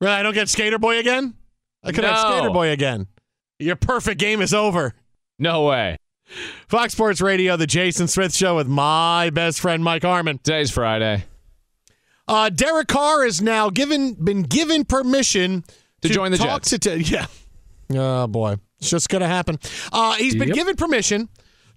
Really, 0.00 0.12
I 0.14 0.22
don't 0.22 0.34
get 0.34 0.48
Skater 0.48 0.78
Boy 0.78 0.98
again. 0.98 1.34
I 1.84 1.92
could 1.92 2.02
have 2.04 2.28
No. 2.28 2.36
Skater 2.36 2.50
Boy 2.52 2.70
again. 2.70 3.06
Your 3.60 3.76
perfect 3.76 4.18
game 4.20 4.42
is 4.42 4.52
over. 4.52 4.94
No 5.38 5.62
way. 5.64 5.96
Fox 6.68 6.92
Sports 6.92 7.20
Radio, 7.20 7.56
the 7.56 7.68
Jason 7.68 8.08
Smith 8.08 8.34
Show 8.34 8.56
with 8.56 8.66
my 8.66 9.30
best 9.30 9.60
friend 9.60 9.82
Mike 9.84 10.02
Harmon. 10.02 10.38
Today's 10.38 10.72
Friday. 10.72 11.24
Uh, 12.28 12.48
Derek 12.50 12.88
Carr 12.88 13.24
has 13.24 13.40
now 13.40 13.70
given 13.70 14.14
been 14.14 14.42
given 14.42 14.84
permission 14.84 15.64
To 16.02 16.08
join 16.08 16.32
the 16.32 16.38
talk 16.38 16.62
Jets. 16.62 16.78
To 16.80 17.00
yeah. 17.02 17.26
Oh 17.94 18.26
boy, 18.26 18.56
it's 18.78 18.90
just 18.90 19.08
gonna 19.08 19.28
happen. 19.28 19.58
Uh, 19.92 20.14
he's 20.14 20.34
been 20.34 20.48
Yep. 20.48 20.56
given 20.56 20.76
permission 20.76 21.28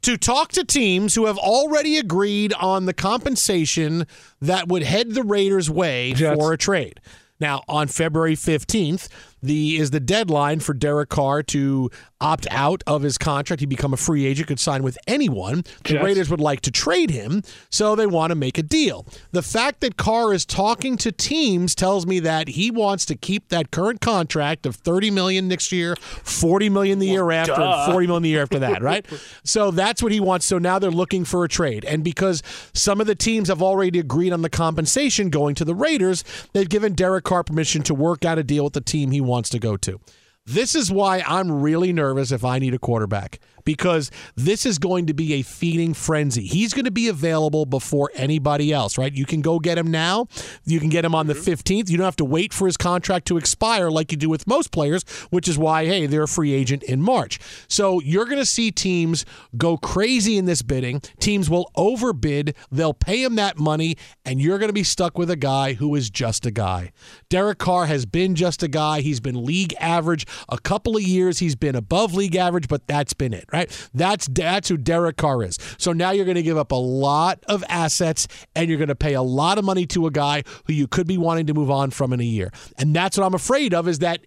to 0.01 0.17
talk 0.17 0.51
to 0.53 0.63
teams 0.63 1.13
who 1.15 1.25
have 1.25 1.37
already 1.37 1.97
agreed 1.97 2.53
on 2.53 2.85
the 2.85 2.93
compensation 2.93 4.07
that 4.41 4.67
would 4.67 4.81
head 4.83 5.13
the 5.13 5.23
Raiders' 5.23 5.69
way 5.69 6.13
Jets. 6.13 6.39
for 6.39 6.53
a 6.53 6.57
trade. 6.57 6.99
Now, 7.41 7.63
on 7.69 7.87
February 7.87 8.35
15th, 8.35 9.07
the 9.41 9.77
is 9.77 9.91
the 9.91 9.99
deadline 9.99 10.59
for 10.59 10.73
Derek 10.73 11.09
Carr 11.09 11.43
to 11.43 11.89
opt 12.21 12.47
out 12.51 12.83
of 12.85 13.01
his 13.01 13.17
contract. 13.17 13.59
He 13.59 13.65
become 13.65 13.93
a 13.93 13.97
free 13.97 14.25
agent, 14.25 14.47
could 14.47 14.59
sign 14.59 14.83
with 14.83 14.97
anyone. 15.07 15.63
The 15.83 15.93
Jets. 15.93 16.03
Raiders 16.03 16.29
would 16.29 16.41
like 16.41 16.61
to 16.61 16.71
trade 16.71 17.09
him, 17.09 17.43
so 17.69 17.95
they 17.95 18.05
want 18.05 18.31
to 18.31 18.35
make 18.35 18.57
a 18.57 18.63
deal. 18.63 19.05
The 19.31 19.41
fact 19.41 19.79
that 19.81 19.97
Carr 19.97 20.33
is 20.33 20.45
talking 20.45 20.97
to 20.97 21.11
teams 21.11 21.75
tells 21.75 22.05
me 22.05 22.19
that 22.19 22.49
he 22.49 22.71
wants 22.71 23.05
to 23.05 23.15
keep 23.15 23.49
that 23.49 23.71
current 23.71 24.01
contract 24.01 24.65
of 24.65 24.75
30 24.75 25.11
million 25.11 25.47
next 25.47 25.71
year, 25.71 25.95
40 25.95 26.69
million 26.69 26.99
the 26.99 27.07
year 27.07 27.31
after, 27.31 27.53
duh. 27.53 27.83
and 27.85 27.91
40 27.91 28.07
million 28.07 28.23
the 28.23 28.29
year 28.29 28.41
after 28.41 28.59
that, 28.59 28.81
right? 28.81 29.05
so 29.43 29.71
that's 29.71 30.03
what 30.03 30.11
he 30.11 30.19
wants. 30.19 30.45
So 30.45 30.57
now 30.57 30.79
they're 30.79 30.91
looking 30.91 31.23
for 31.23 31.43
a 31.43 31.49
trade. 31.49 31.85
And 31.85 32.03
because 32.03 32.43
some 32.73 32.99
of 32.99 33.07
the 33.07 33.15
teams 33.15 33.47
have 33.47 33.61
already 33.61 33.99
agreed 33.99 34.33
on 34.33 34.41
the 34.41 34.49
compensation 34.49 35.29
going 35.29 35.55
to 35.55 35.65
the 35.65 35.75
Raiders, 35.75 36.23
they've 36.53 36.69
given 36.69 36.93
Derek 36.93 37.23
Carr 37.23 37.43
permission 37.43 37.81
to 37.83 37.93
work 37.93 38.25
out 38.25 38.37
a 38.37 38.43
deal 38.43 38.65
with 38.65 38.73
the 38.73 38.81
team 38.81 39.11
he 39.11 39.21
wants 39.29 39.49
to 39.51 39.59
go 39.59 39.77
to. 39.77 39.99
This 40.45 40.73
is 40.73 40.91
why 40.91 41.23
I'm 41.27 41.51
really 41.51 41.93
nervous 41.93 42.31
if 42.31 42.43
I 42.43 42.59
need 42.59 42.73
a 42.73 42.79
quarterback 42.79 43.39
because 43.65 44.11
this 44.35 44.65
is 44.65 44.79
going 44.79 45.07
to 45.07 45.13
be 45.13 45.33
a 45.33 45.41
feeding 45.41 45.93
frenzy. 45.93 46.45
He's 46.45 46.73
going 46.73 46.85
to 46.85 46.91
be 46.91 47.07
available 47.07 47.65
before 47.65 48.11
anybody 48.15 48.71
else, 48.71 48.97
right? 48.97 49.13
You 49.13 49.25
can 49.25 49.41
go 49.41 49.59
get 49.59 49.77
him 49.77 49.91
now. 49.91 50.27
You 50.65 50.79
can 50.79 50.89
get 50.89 51.05
him 51.05 51.15
on 51.15 51.27
the 51.27 51.33
mm-hmm. 51.33 51.51
15th. 51.51 51.89
You 51.89 51.97
don't 51.97 52.05
have 52.05 52.15
to 52.17 52.25
wait 52.25 52.53
for 52.53 52.65
his 52.65 52.77
contract 52.77 53.27
to 53.27 53.37
expire 53.37 53.89
like 53.89 54.11
you 54.11 54.17
do 54.17 54.29
with 54.29 54.47
most 54.47 54.71
players, 54.71 55.03
which 55.29 55.47
is 55.47 55.57
why, 55.57 55.85
hey, 55.85 56.05
they're 56.05 56.23
a 56.23 56.27
free 56.27 56.53
agent 56.53 56.83
in 56.83 57.01
March. 57.01 57.39
So 57.67 57.99
you're 58.01 58.25
going 58.25 58.37
to 58.37 58.45
see 58.45 58.71
teams 58.71 59.25
go 59.57 59.77
crazy 59.77 60.37
in 60.37 60.45
this 60.45 60.61
bidding. 60.61 61.01
Teams 61.19 61.49
will 61.49 61.71
overbid, 61.75 62.55
they'll 62.71 62.93
pay 62.93 63.23
him 63.23 63.35
that 63.35 63.57
money, 63.57 63.97
and 64.25 64.41
you're 64.41 64.57
going 64.57 64.69
to 64.69 64.73
be 64.73 64.83
stuck 64.83 65.17
with 65.17 65.29
a 65.29 65.35
guy 65.35 65.73
who 65.73 65.95
is 65.95 66.09
just 66.09 66.45
a 66.45 66.51
guy. 66.51 66.91
Derek 67.29 67.57
Carr 67.57 67.85
has 67.85 68.05
been 68.05 68.35
just 68.35 68.63
a 68.63 68.67
guy. 68.67 69.01
He's 69.01 69.19
been 69.19 69.43
league 69.43 69.73
average 69.79 70.25
a 70.47 70.57
couple 70.57 70.95
of 70.95 71.03
years. 71.03 71.39
He's 71.39 71.55
been 71.55 71.75
above 71.75 72.13
league 72.13 72.35
average, 72.35 72.67
but 72.67 72.87
that's 72.87 73.13
been 73.13 73.33
it, 73.33 73.45
right? 73.51 73.89
That's 73.93 74.27
that's 74.27 74.69
who 74.69 74.77
Derek 74.77 75.17
Carr 75.17 75.43
is. 75.43 75.57
So 75.77 75.93
now 75.93 76.11
you're 76.11 76.25
going 76.25 76.35
to 76.35 76.43
give 76.43 76.57
up 76.57 76.71
a 76.71 76.75
lot 76.75 77.43
of 77.47 77.63
assets 77.69 78.27
and 78.55 78.69
you're 78.69 78.77
going 78.77 78.89
to 78.89 78.95
pay 78.95 79.13
a 79.13 79.21
lot 79.21 79.57
of 79.57 79.65
money 79.65 79.85
to 79.87 80.07
a 80.07 80.11
guy 80.11 80.43
who 80.65 80.73
you 80.73 80.87
could 80.87 81.07
be 81.07 81.17
wanting 81.17 81.47
to 81.47 81.53
move 81.53 81.71
on 81.71 81.91
from 81.91 82.13
in 82.13 82.19
a 82.19 82.23
year. 82.23 82.51
And 82.77 82.95
that's 82.95 83.17
what 83.17 83.25
I'm 83.25 83.33
afraid 83.33 83.73
of 83.73 83.87
is 83.87 83.99
that 83.99 84.21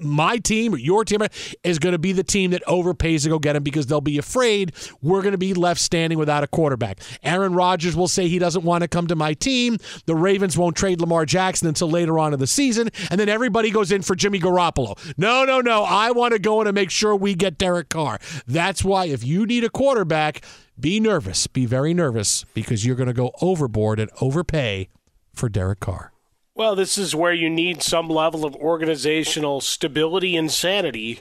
my 0.00 0.38
team 0.38 0.74
or 0.74 0.78
your 0.78 1.04
team 1.04 1.20
is 1.64 1.78
going 1.78 1.92
to 1.92 1.98
be 1.98 2.12
the 2.12 2.24
team 2.24 2.50
that 2.52 2.64
overpays 2.66 3.22
to 3.24 3.28
go 3.28 3.38
get 3.38 3.56
him 3.56 3.62
because 3.62 3.86
they'll 3.86 4.00
be 4.00 4.18
afraid 4.18 4.72
we're 5.02 5.22
going 5.22 5.32
to 5.32 5.38
be 5.38 5.54
left 5.54 5.80
standing 5.80 6.18
without 6.18 6.44
a 6.44 6.46
quarterback. 6.46 7.00
Aaron 7.22 7.54
Rodgers 7.54 7.96
will 7.96 8.08
say 8.08 8.28
he 8.28 8.38
doesn't 8.38 8.64
want 8.64 8.82
to 8.82 8.88
come 8.88 9.06
to 9.08 9.16
my 9.16 9.34
team. 9.34 9.78
The 10.06 10.14
Ravens 10.14 10.56
won't 10.56 10.76
trade 10.76 11.00
Lamar 11.00 11.26
Jackson 11.26 11.68
until 11.68 11.90
later 11.90 12.18
on 12.18 12.32
in 12.32 12.38
the 12.38 12.46
season. 12.46 12.90
And 13.10 13.18
then 13.18 13.28
everybody 13.28 13.70
goes 13.70 13.92
in 13.92 14.02
for 14.02 14.14
Jimmy 14.14 14.40
Garoppolo. 14.40 14.98
No, 15.16 15.44
no, 15.44 15.60
no. 15.60 15.84
I 15.84 16.10
want 16.12 16.32
to 16.32 16.38
go 16.38 16.60
in 16.60 16.66
and 16.66 16.74
make 16.74 16.90
sure 16.90 17.14
we 17.14 17.34
get 17.34 17.58
Derek 17.58 17.88
Carr. 17.88 18.18
That's 18.60 18.84
why 18.84 19.06
if 19.06 19.24
you 19.24 19.46
need 19.46 19.64
a 19.64 19.70
quarterback, 19.70 20.42
be 20.78 21.00
nervous. 21.00 21.46
Be 21.46 21.64
very 21.64 21.94
nervous 21.94 22.44
because 22.52 22.84
you're 22.84 22.94
going 22.94 23.06
to 23.06 23.14
go 23.14 23.32
overboard 23.40 23.98
and 23.98 24.10
overpay 24.20 24.90
for 25.32 25.48
Derek 25.48 25.80
Carr. 25.80 26.12
Well, 26.54 26.76
this 26.76 26.98
is 26.98 27.14
where 27.14 27.32
you 27.32 27.48
need 27.48 27.82
some 27.82 28.10
level 28.10 28.44
of 28.44 28.54
organizational 28.56 29.62
stability 29.62 30.36
and 30.36 30.52
sanity 30.52 31.20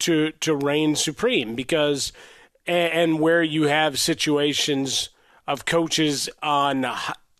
to 0.00 0.32
to 0.40 0.54
reign 0.54 0.94
supreme 0.94 1.54
because 1.54 2.12
and 2.66 3.18
where 3.18 3.42
you 3.42 3.62
have 3.62 3.98
situations 3.98 5.08
of 5.46 5.64
coaches 5.64 6.28
on 6.42 6.84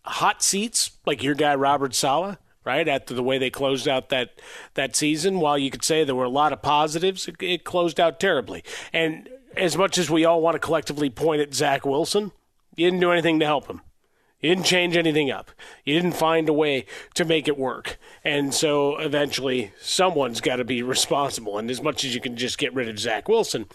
hot 0.05 0.41
seats 0.41 0.89
like 1.05 1.21
your 1.21 1.35
guy 1.35 1.53
Robert 1.53 1.93
Saleh 1.93 2.37
right 2.65 2.87
after 2.87 3.13
the 3.13 3.23
way 3.23 3.37
they 3.37 3.49
closed 3.49 3.87
out 3.87 4.09
that 4.09 4.39
that 4.73 4.95
season 4.95 5.39
while 5.39 5.57
you 5.57 5.69
could 5.69 5.83
say 5.83 6.03
there 6.03 6.15
were 6.15 6.23
a 6.23 6.29
lot 6.29 6.53
of 6.53 6.61
positives 6.61 7.27
it, 7.27 7.35
it 7.41 7.63
closed 7.63 7.99
out 7.99 8.19
terribly 8.19 8.63
and 8.91 9.29
as 9.55 9.77
much 9.77 9.97
as 9.97 10.09
we 10.09 10.25
all 10.25 10.41
want 10.41 10.55
to 10.55 10.59
collectively 10.59 11.09
point 11.09 11.41
at 11.41 11.53
Zach 11.53 11.85
Wilson 11.85 12.31
you 12.75 12.87
didn't 12.87 12.99
do 12.99 13.11
anything 13.11 13.39
to 13.39 13.45
help 13.45 13.67
him 13.67 13.81
you 14.45 14.53
didn't 14.53 14.67
change 14.67 14.95
anything 14.95 15.31
up. 15.31 15.49
You 15.85 15.95
didn't 15.95 16.17
find 16.17 16.47
a 16.47 16.53
way 16.53 16.85
to 17.15 17.25
make 17.25 17.47
it 17.47 17.57
work. 17.57 17.97
And 18.23 18.53
so 18.53 18.97
eventually 18.97 19.71
someone's 19.81 20.39
got 20.39 20.57
to 20.57 20.63
be 20.63 20.83
responsible. 20.83 21.57
And 21.57 21.71
as 21.71 21.81
much 21.81 22.05
as 22.05 22.13
you 22.13 22.21
can 22.21 22.35
just 22.35 22.59
get 22.59 22.71
rid 22.71 22.87
of 22.87 22.99
Zach 22.99 23.27
Wilson, 23.27 23.65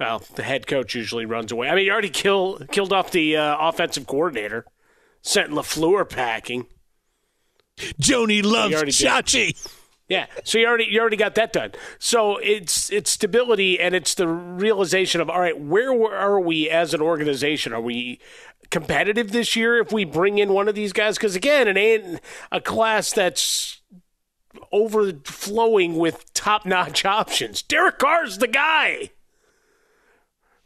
well, 0.00 0.24
the 0.34 0.42
head 0.42 0.66
coach 0.66 0.96
usually 0.96 1.26
runs 1.26 1.52
away. 1.52 1.68
I 1.68 1.76
mean, 1.76 1.86
you 1.86 1.92
already 1.92 2.10
kill, 2.10 2.58
killed 2.72 2.92
off 2.92 3.12
the 3.12 3.36
uh, 3.36 3.56
offensive 3.60 4.08
coordinator, 4.08 4.66
sent 5.22 5.52
LaFleur 5.52 6.08
packing. 6.08 6.66
Joni 7.78 8.42
loves 8.42 8.74
Chachi. 8.74 9.56
Yeah, 10.08 10.26
so 10.44 10.58
you 10.58 10.66
already 10.66 10.86
you 10.88 11.00
already 11.00 11.16
got 11.16 11.34
that 11.34 11.52
done. 11.52 11.72
So 11.98 12.36
it's 12.36 12.90
it's 12.90 13.10
stability 13.10 13.80
and 13.80 13.94
it's 13.94 14.14
the 14.14 14.28
realization 14.28 15.20
of 15.20 15.28
all 15.28 15.40
right, 15.40 15.58
where 15.58 15.92
are 16.14 16.40
we 16.40 16.70
as 16.70 16.94
an 16.94 17.00
organization? 17.00 17.72
Are 17.72 17.80
we 17.80 18.20
competitive 18.70 19.32
this 19.32 19.56
year 19.56 19.78
if 19.78 19.92
we 19.92 20.04
bring 20.04 20.38
in 20.38 20.52
one 20.52 20.68
of 20.68 20.76
these 20.76 20.92
guys? 20.92 21.16
Because 21.16 21.34
again, 21.34 21.66
it 21.66 21.76
ain't 21.76 22.20
a 22.52 22.60
class 22.60 23.12
that's 23.12 23.82
overflowing 24.72 25.96
with 25.96 26.32
top 26.34 26.64
notch 26.66 27.04
options. 27.04 27.62
Derek 27.62 27.98
Carr's 27.98 28.38
the 28.38 28.48
guy. 28.48 29.10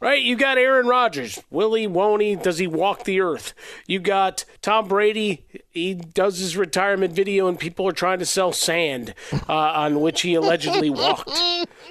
Right? 0.00 0.22
You 0.22 0.34
got 0.34 0.56
Aaron 0.56 0.86
Rodgers. 0.86 1.42
Will 1.50 1.74
he, 1.74 1.86
won't 1.86 2.22
he? 2.22 2.34
Does 2.34 2.56
he 2.56 2.66
walk 2.66 3.04
the 3.04 3.20
earth? 3.20 3.52
You 3.86 3.98
got 3.98 4.46
Tom 4.62 4.88
Brady. 4.88 5.44
He 5.72 5.92
does 5.92 6.38
his 6.38 6.56
retirement 6.56 7.12
video, 7.12 7.48
and 7.48 7.58
people 7.58 7.86
are 7.86 7.92
trying 7.92 8.18
to 8.20 8.26
sell 8.26 8.52
sand 8.52 9.14
uh, 9.46 9.52
on 9.52 10.00
which 10.00 10.22
he 10.22 10.34
allegedly 10.34 10.88
walked. 10.90 11.36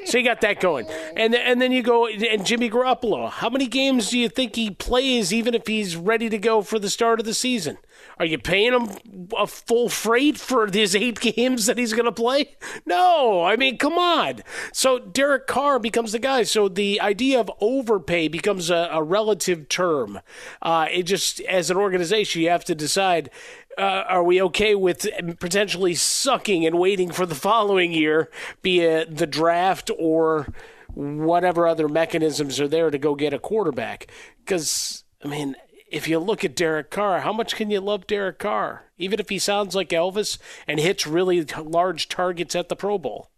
So 0.05 0.18
you 0.18 0.24
got 0.24 0.41
that 0.41 0.60
going. 0.60 0.88
And, 1.16 1.36
and 1.36 1.62
then 1.62 1.72
you 1.72 1.84
go, 1.84 2.07
and 2.07 2.43
Jimmy 2.43 2.68
Garoppolo. 2.68 3.30
How 3.30 3.49
many 3.49 3.68
games 3.68 4.10
do 4.10 4.18
you 4.18 4.28
think 4.28 4.55
he 4.55 4.72
plays, 4.72 5.32
even 5.32 5.53
if 5.53 5.68
he's 5.68 5.95
ready 5.95 6.30
to 6.30 6.39
go 6.39 6.64
for 6.64 6.80
the 6.80 6.89
start 6.89 7.20
of 7.20 7.28
the 7.28 7.36
season? 7.36 7.78
Are 8.20 8.26
you 8.26 8.38
paying 8.38 8.74
him 8.74 9.30
a 9.38 9.47
full 9.47 9.88
freight 9.88 10.38
for 10.38 10.70
these 10.70 10.93
eight 10.93 11.20
games 11.22 11.67
that 11.67 11.78
he's 11.78 11.93
going 11.93 12.05
to 12.05 12.11
play? 12.11 12.57
No. 12.86 13.43
I 13.43 13.55
mean, 13.55 13.78
come 13.78 13.97
on. 13.97 14.41
So 14.74 14.99
Derek 14.99 15.47
Carr 15.47 15.80
becomes 15.80 16.11
the 16.11 16.20
guy. 16.20 16.43
So 16.43 16.67
the 16.67 16.99
idea 16.99 17.39
of 17.39 17.49
overpay 17.61 18.28
becomes 18.28 18.70
a, 18.70 18.89
a 18.91 19.01
relative 19.01 19.70
term. 19.70 20.20
Uh, 20.61 20.88
it 20.91 21.03
just, 21.03 21.39
as 21.41 21.72
an 21.72 21.78
organization, 21.78 22.41
you 22.41 22.49
have 22.49 22.65
to 22.65 22.76
decide 22.76 23.30
uh, 23.78 24.03
are 24.09 24.24
we 24.24 24.41
okay 24.41 24.76
with 24.76 25.07
potentially 25.39 25.95
sucking 25.95 26.65
and 26.65 26.78
waiting 26.78 27.11
for 27.11 27.26
the 27.26 27.36
following 27.36 27.93
year, 27.93 28.30
be 28.61 28.82
it 28.82 29.15
the 29.15 29.28
draft 29.28 29.89
or 29.97 30.53
whatever 30.93 31.65
other 31.65 31.88
mechanisms 31.88 32.59
are 32.59 32.67
there 32.67 32.89
to 32.89 32.97
go 32.97 33.15
get 33.15 33.34
a 33.34 33.39
quarterback? 33.39 34.07
Because, 34.43 35.05
I 35.24 35.30
mean, 35.30 35.55
if 35.92 36.08
you 36.08 36.20
look 36.20 36.46
at 36.46 36.56
Derek 36.56 36.90
Carr, 36.90 37.22
how 37.22 37.34
much 37.34 37.56
can 37.56 37.72
you 37.72 37.80
love 37.80 38.08
Derek 38.08 38.40
Carr? 38.40 38.86
Even 38.98 39.20
if 39.20 39.30
he 39.30 39.40
sounds 39.40 39.76
like 39.76 39.90
Elvis 39.90 40.38
and 40.68 40.80
hits 40.80 41.08
really 41.08 41.44
large 41.44 42.10
targets 42.10 42.56
at 42.56 42.70
the 42.70 42.76
Pro 42.76 42.98
Bowl. 42.98 43.30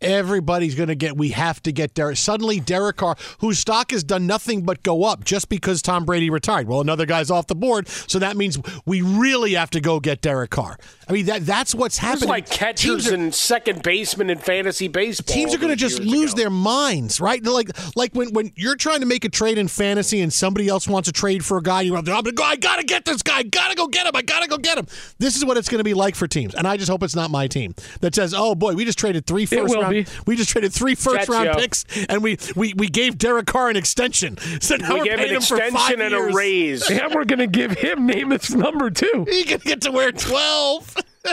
Everybody's 0.00 0.74
going 0.74 0.88
to 0.88 0.94
get, 0.94 1.16
we 1.16 1.30
have 1.30 1.62
to 1.62 1.72
get 1.72 1.94
Derek. 1.94 2.18
Suddenly, 2.18 2.60
Derek 2.60 2.96
Carr, 2.96 3.16
whose 3.38 3.58
stock 3.58 3.92
has 3.92 4.04
done 4.04 4.26
nothing 4.26 4.62
but 4.62 4.82
go 4.82 5.04
up 5.04 5.24
just 5.24 5.48
because 5.48 5.80
Tom 5.80 6.04
Brady 6.04 6.28
retired. 6.28 6.68
Well, 6.68 6.80
another 6.80 7.06
guy's 7.06 7.30
off 7.30 7.46
the 7.46 7.54
board, 7.54 7.88
so 7.88 8.18
that 8.18 8.36
means 8.36 8.58
we 8.84 9.00
really 9.00 9.54
have 9.54 9.70
to 9.70 9.80
go 9.80 9.98
get 9.98 10.20
Derek 10.20 10.50
Carr. 10.50 10.76
I 11.08 11.12
mean, 11.12 11.26
that 11.26 11.46
that's 11.46 11.74
what's 11.74 11.98
happening. 11.98 12.24
It's 12.24 12.28
like 12.28 12.50
catchers 12.50 13.08
are, 13.08 13.14
and 13.14 13.34
second 13.34 13.82
baseman 13.82 14.28
in 14.28 14.38
fantasy 14.38 14.88
baseball. 14.88 15.34
Teams 15.34 15.54
are 15.54 15.58
going 15.58 15.70
to 15.70 15.76
just 15.76 16.00
lose 16.00 16.32
ago. 16.32 16.42
their 16.42 16.50
minds, 16.50 17.20
right? 17.20 17.42
Like, 17.42 17.70
like 17.96 18.12
when, 18.14 18.32
when 18.32 18.52
you're 18.54 18.76
trying 18.76 19.00
to 19.00 19.06
make 19.06 19.24
a 19.24 19.28
trade 19.28 19.56
in 19.56 19.68
fantasy 19.68 20.20
and 20.20 20.32
somebody 20.32 20.68
else 20.68 20.86
wants 20.86 21.08
to 21.08 21.12
trade 21.12 21.44
for 21.44 21.56
a 21.56 21.62
guy, 21.62 21.82
you're 21.82 21.94
like, 21.94 22.08
I'm 22.08 22.22
gonna 22.22 22.32
go, 22.32 22.42
I 22.44 22.56
got 22.56 22.76
to 22.76 22.84
get 22.84 23.04
this 23.04 23.22
guy. 23.22 23.38
I 23.38 23.42
got 23.44 23.68
to 23.68 23.76
go 23.76 23.86
get 23.86 24.06
him. 24.06 24.12
I 24.14 24.22
got 24.22 24.42
to 24.42 24.48
go 24.48 24.58
get 24.58 24.76
him. 24.76 24.86
This 25.18 25.36
is 25.36 25.44
what 25.44 25.56
it's 25.56 25.68
going 25.68 25.78
to 25.78 25.84
be 25.84 25.94
like 25.94 26.14
for 26.14 26.26
teams. 26.26 26.54
And 26.54 26.66
I 26.66 26.76
just 26.76 26.90
hope 26.90 27.02
it's 27.02 27.16
not 27.16 27.30
my 27.30 27.46
team 27.46 27.74
that 28.00 28.14
says, 28.14 28.34
oh, 28.34 28.54
boy, 28.54 28.74
we 28.74 28.84
just 28.84 28.98
traded 28.98 29.26
three 29.26 29.46
first 29.46 29.74
round. 29.94 30.06
Be. 30.06 30.12
We 30.26 30.36
just 30.36 30.50
traded 30.50 30.72
three 30.72 30.94
first 30.94 31.28
round 31.28 31.50
picks, 31.58 31.84
and 32.08 32.22
we, 32.22 32.38
we 32.54 32.74
we 32.74 32.88
gave 32.88 33.18
Derek 33.18 33.46
Carr 33.46 33.70
an 33.70 33.76
extension. 33.76 34.38
So 34.60 34.76
now 34.76 34.94
we 34.94 35.00
are 35.00 35.04
gave 35.04 35.18
paying 35.18 35.28
an 35.30 35.36
him 35.36 35.42
for 35.42 35.56
extension 35.56 35.76
five 35.76 36.00
and 36.00 36.10
years. 36.10 36.34
a 36.34 36.36
raise. 36.36 36.90
And 37.06 37.14
we're 37.14 37.24
going 37.24 37.38
to 37.40 37.46
give 37.46 37.72
him 37.72 38.08
Namath's 38.08 38.54
number 38.54 38.90
two. 38.90 39.26
He 39.28 39.44
can 39.44 39.58
get 39.58 39.82
to 39.82 39.92
wear 39.92 40.12
twelve. 40.12 40.96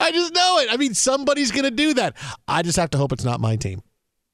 I 0.00 0.12
just 0.12 0.34
know 0.34 0.58
it. 0.60 0.68
I 0.70 0.76
mean, 0.76 0.94
somebody's 0.94 1.50
going 1.50 1.64
to 1.64 1.70
do 1.70 1.94
that. 1.94 2.14
I 2.46 2.62
just 2.62 2.76
have 2.76 2.90
to 2.90 2.98
hope 2.98 3.12
it's 3.12 3.24
not 3.24 3.40
my 3.40 3.56
team. 3.56 3.82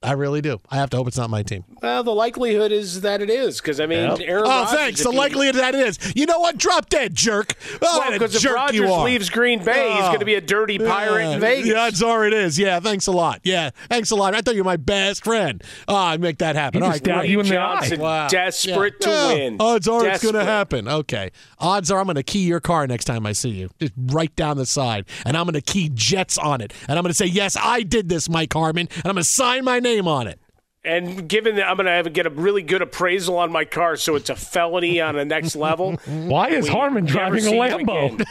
I 0.05 0.11
really 0.11 0.41
do. 0.41 0.61
I 0.69 0.75
have 0.75 0.89
to 0.91 0.97
hope 0.97 1.07
it's 1.07 1.17
not 1.17 1.29
my 1.29 1.43
team. 1.43 1.65
Well, 1.81 2.03
the 2.03 2.13
likelihood 2.13 2.71
is 2.71 3.01
that 3.01 3.21
it 3.21 3.29
is 3.29 3.59
because 3.59 3.79
I 3.79 3.87
mean, 3.87 4.09
yep. 4.11 4.19
Aaron. 4.21 4.43
Oh, 4.45 4.49
Rodgers, 4.49 4.73
thanks. 4.73 5.03
The 5.03 5.11
likelihood 5.11 5.55
that 5.55 5.73
it 5.75 5.87
is. 5.87 6.13
You 6.15 6.25
know 6.25 6.39
what? 6.39 6.57
Drop 6.57 6.89
dead, 6.89 7.15
jerk. 7.15 7.53
Oh, 7.81 7.99
well, 7.99 8.11
because 8.11 8.43
if 8.43 8.51
Rodgers 8.51 8.89
leaves 8.89 9.29
Green 9.29 9.63
Bay, 9.63 9.89
oh. 9.89 9.95
he's 9.95 10.05
going 10.05 10.19
to 10.19 10.25
be 10.25 10.35
a 10.35 10.41
dirty 10.41 10.77
pirate 10.77 11.23
yeah. 11.23 11.31
in 11.31 11.39
Vegas. 11.39 11.67
Yeah, 11.67 11.73
that's 11.73 12.01
all 12.01 12.21
it 12.21 12.33
is. 12.33 12.57
Yeah, 12.59 12.79
thanks 12.79 13.07
a 13.07 13.11
lot. 13.11 13.41
Yeah, 13.43 13.71
thanks 13.89 14.11
a 14.11 14.15
lot. 14.15 14.35
I 14.35 14.41
thought 14.41 14.55
you 14.55 14.61
were 14.61 14.69
my 14.69 14.77
best 14.77 15.23
friend. 15.23 15.63
Ah, 15.87 16.09
oh, 16.09 16.13
I 16.13 16.17
make 16.17 16.37
that 16.39 16.55
happen. 16.55 16.81
He 16.81 16.85
all 16.85 16.91
right, 16.91 17.03
great. 17.03 17.29
you 17.29 17.39
in 17.39 17.47
the 17.47 17.57
eye. 17.57 17.89
Wow. 17.97 18.27
Desperate 18.27 18.95
yeah. 19.01 19.07
to 19.07 19.11
yeah. 19.11 19.33
win. 19.33 19.57
Odds 19.59 19.87
are 19.87 20.01
desperate. 20.01 20.13
it's 20.13 20.23
going 20.23 20.45
to 20.45 20.51
happen. 20.51 20.87
Okay. 20.87 21.31
Odds 21.59 21.89
are 21.91 21.99
I'm 21.99 22.05
going 22.05 22.15
to 22.15 22.23
key 22.23 22.45
your 22.45 22.59
car 22.59 22.85
next 22.87 23.05
time 23.05 23.25
I 23.25 23.31
see 23.31 23.49
you. 23.49 23.69
Just 23.79 23.93
right 23.97 24.35
down 24.35 24.57
the 24.57 24.65
side, 24.65 25.05
and 25.25 25.35
I'm 25.37 25.45
going 25.45 25.53
to 25.53 25.61
key 25.61 25.89
Jets 25.93 26.37
on 26.37 26.61
it, 26.61 26.73
and 26.87 26.97
I'm 26.97 27.03
going 27.03 27.11
to 27.11 27.17
say, 27.17 27.25
yes, 27.25 27.57
I 27.59 27.81
did 27.81 28.09
this, 28.09 28.29
Mike 28.29 28.53
Harmon, 28.53 28.87
and 28.91 29.05
I'm 29.05 29.13
going 29.13 29.17
to 29.17 29.23
sign 29.23 29.63
my 29.63 29.79
name 29.79 29.94
on 30.01 30.27
it. 30.27 30.39
And 30.83 31.27
given 31.27 31.55
that 31.55 31.67
I'm 31.67 31.77
going 31.77 32.03
to 32.03 32.09
get 32.11 32.27
a 32.27 32.29
really 32.29 32.61
good 32.61 32.81
appraisal 32.83 33.37
on 33.37 33.51
my 33.51 33.65
car, 33.65 33.95
so 33.95 34.15
it's 34.15 34.29
a 34.29 34.35
felony 34.35 35.01
on 35.01 35.15
the 35.15 35.25
next 35.25 35.55
level. 35.55 35.93
Why 36.05 36.49
is 36.49 36.67
Harmon 36.67 37.05
driving 37.05 37.45
a 37.47 37.51
Lambo? 37.51 38.23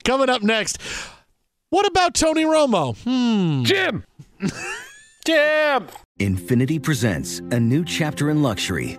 Coming 0.04 0.28
up 0.28 0.42
next, 0.42 0.78
what 1.70 1.86
about 1.86 2.14
Tony 2.14 2.44
Romo? 2.44 2.96
Hmm. 3.04 3.64
Jim. 3.64 4.04
Jim. 5.24 5.88
Infiniti 6.20 6.80
presents 6.80 7.40
a 7.50 7.58
new 7.58 7.84
chapter 7.84 8.30
in 8.30 8.42
luxury, 8.42 8.98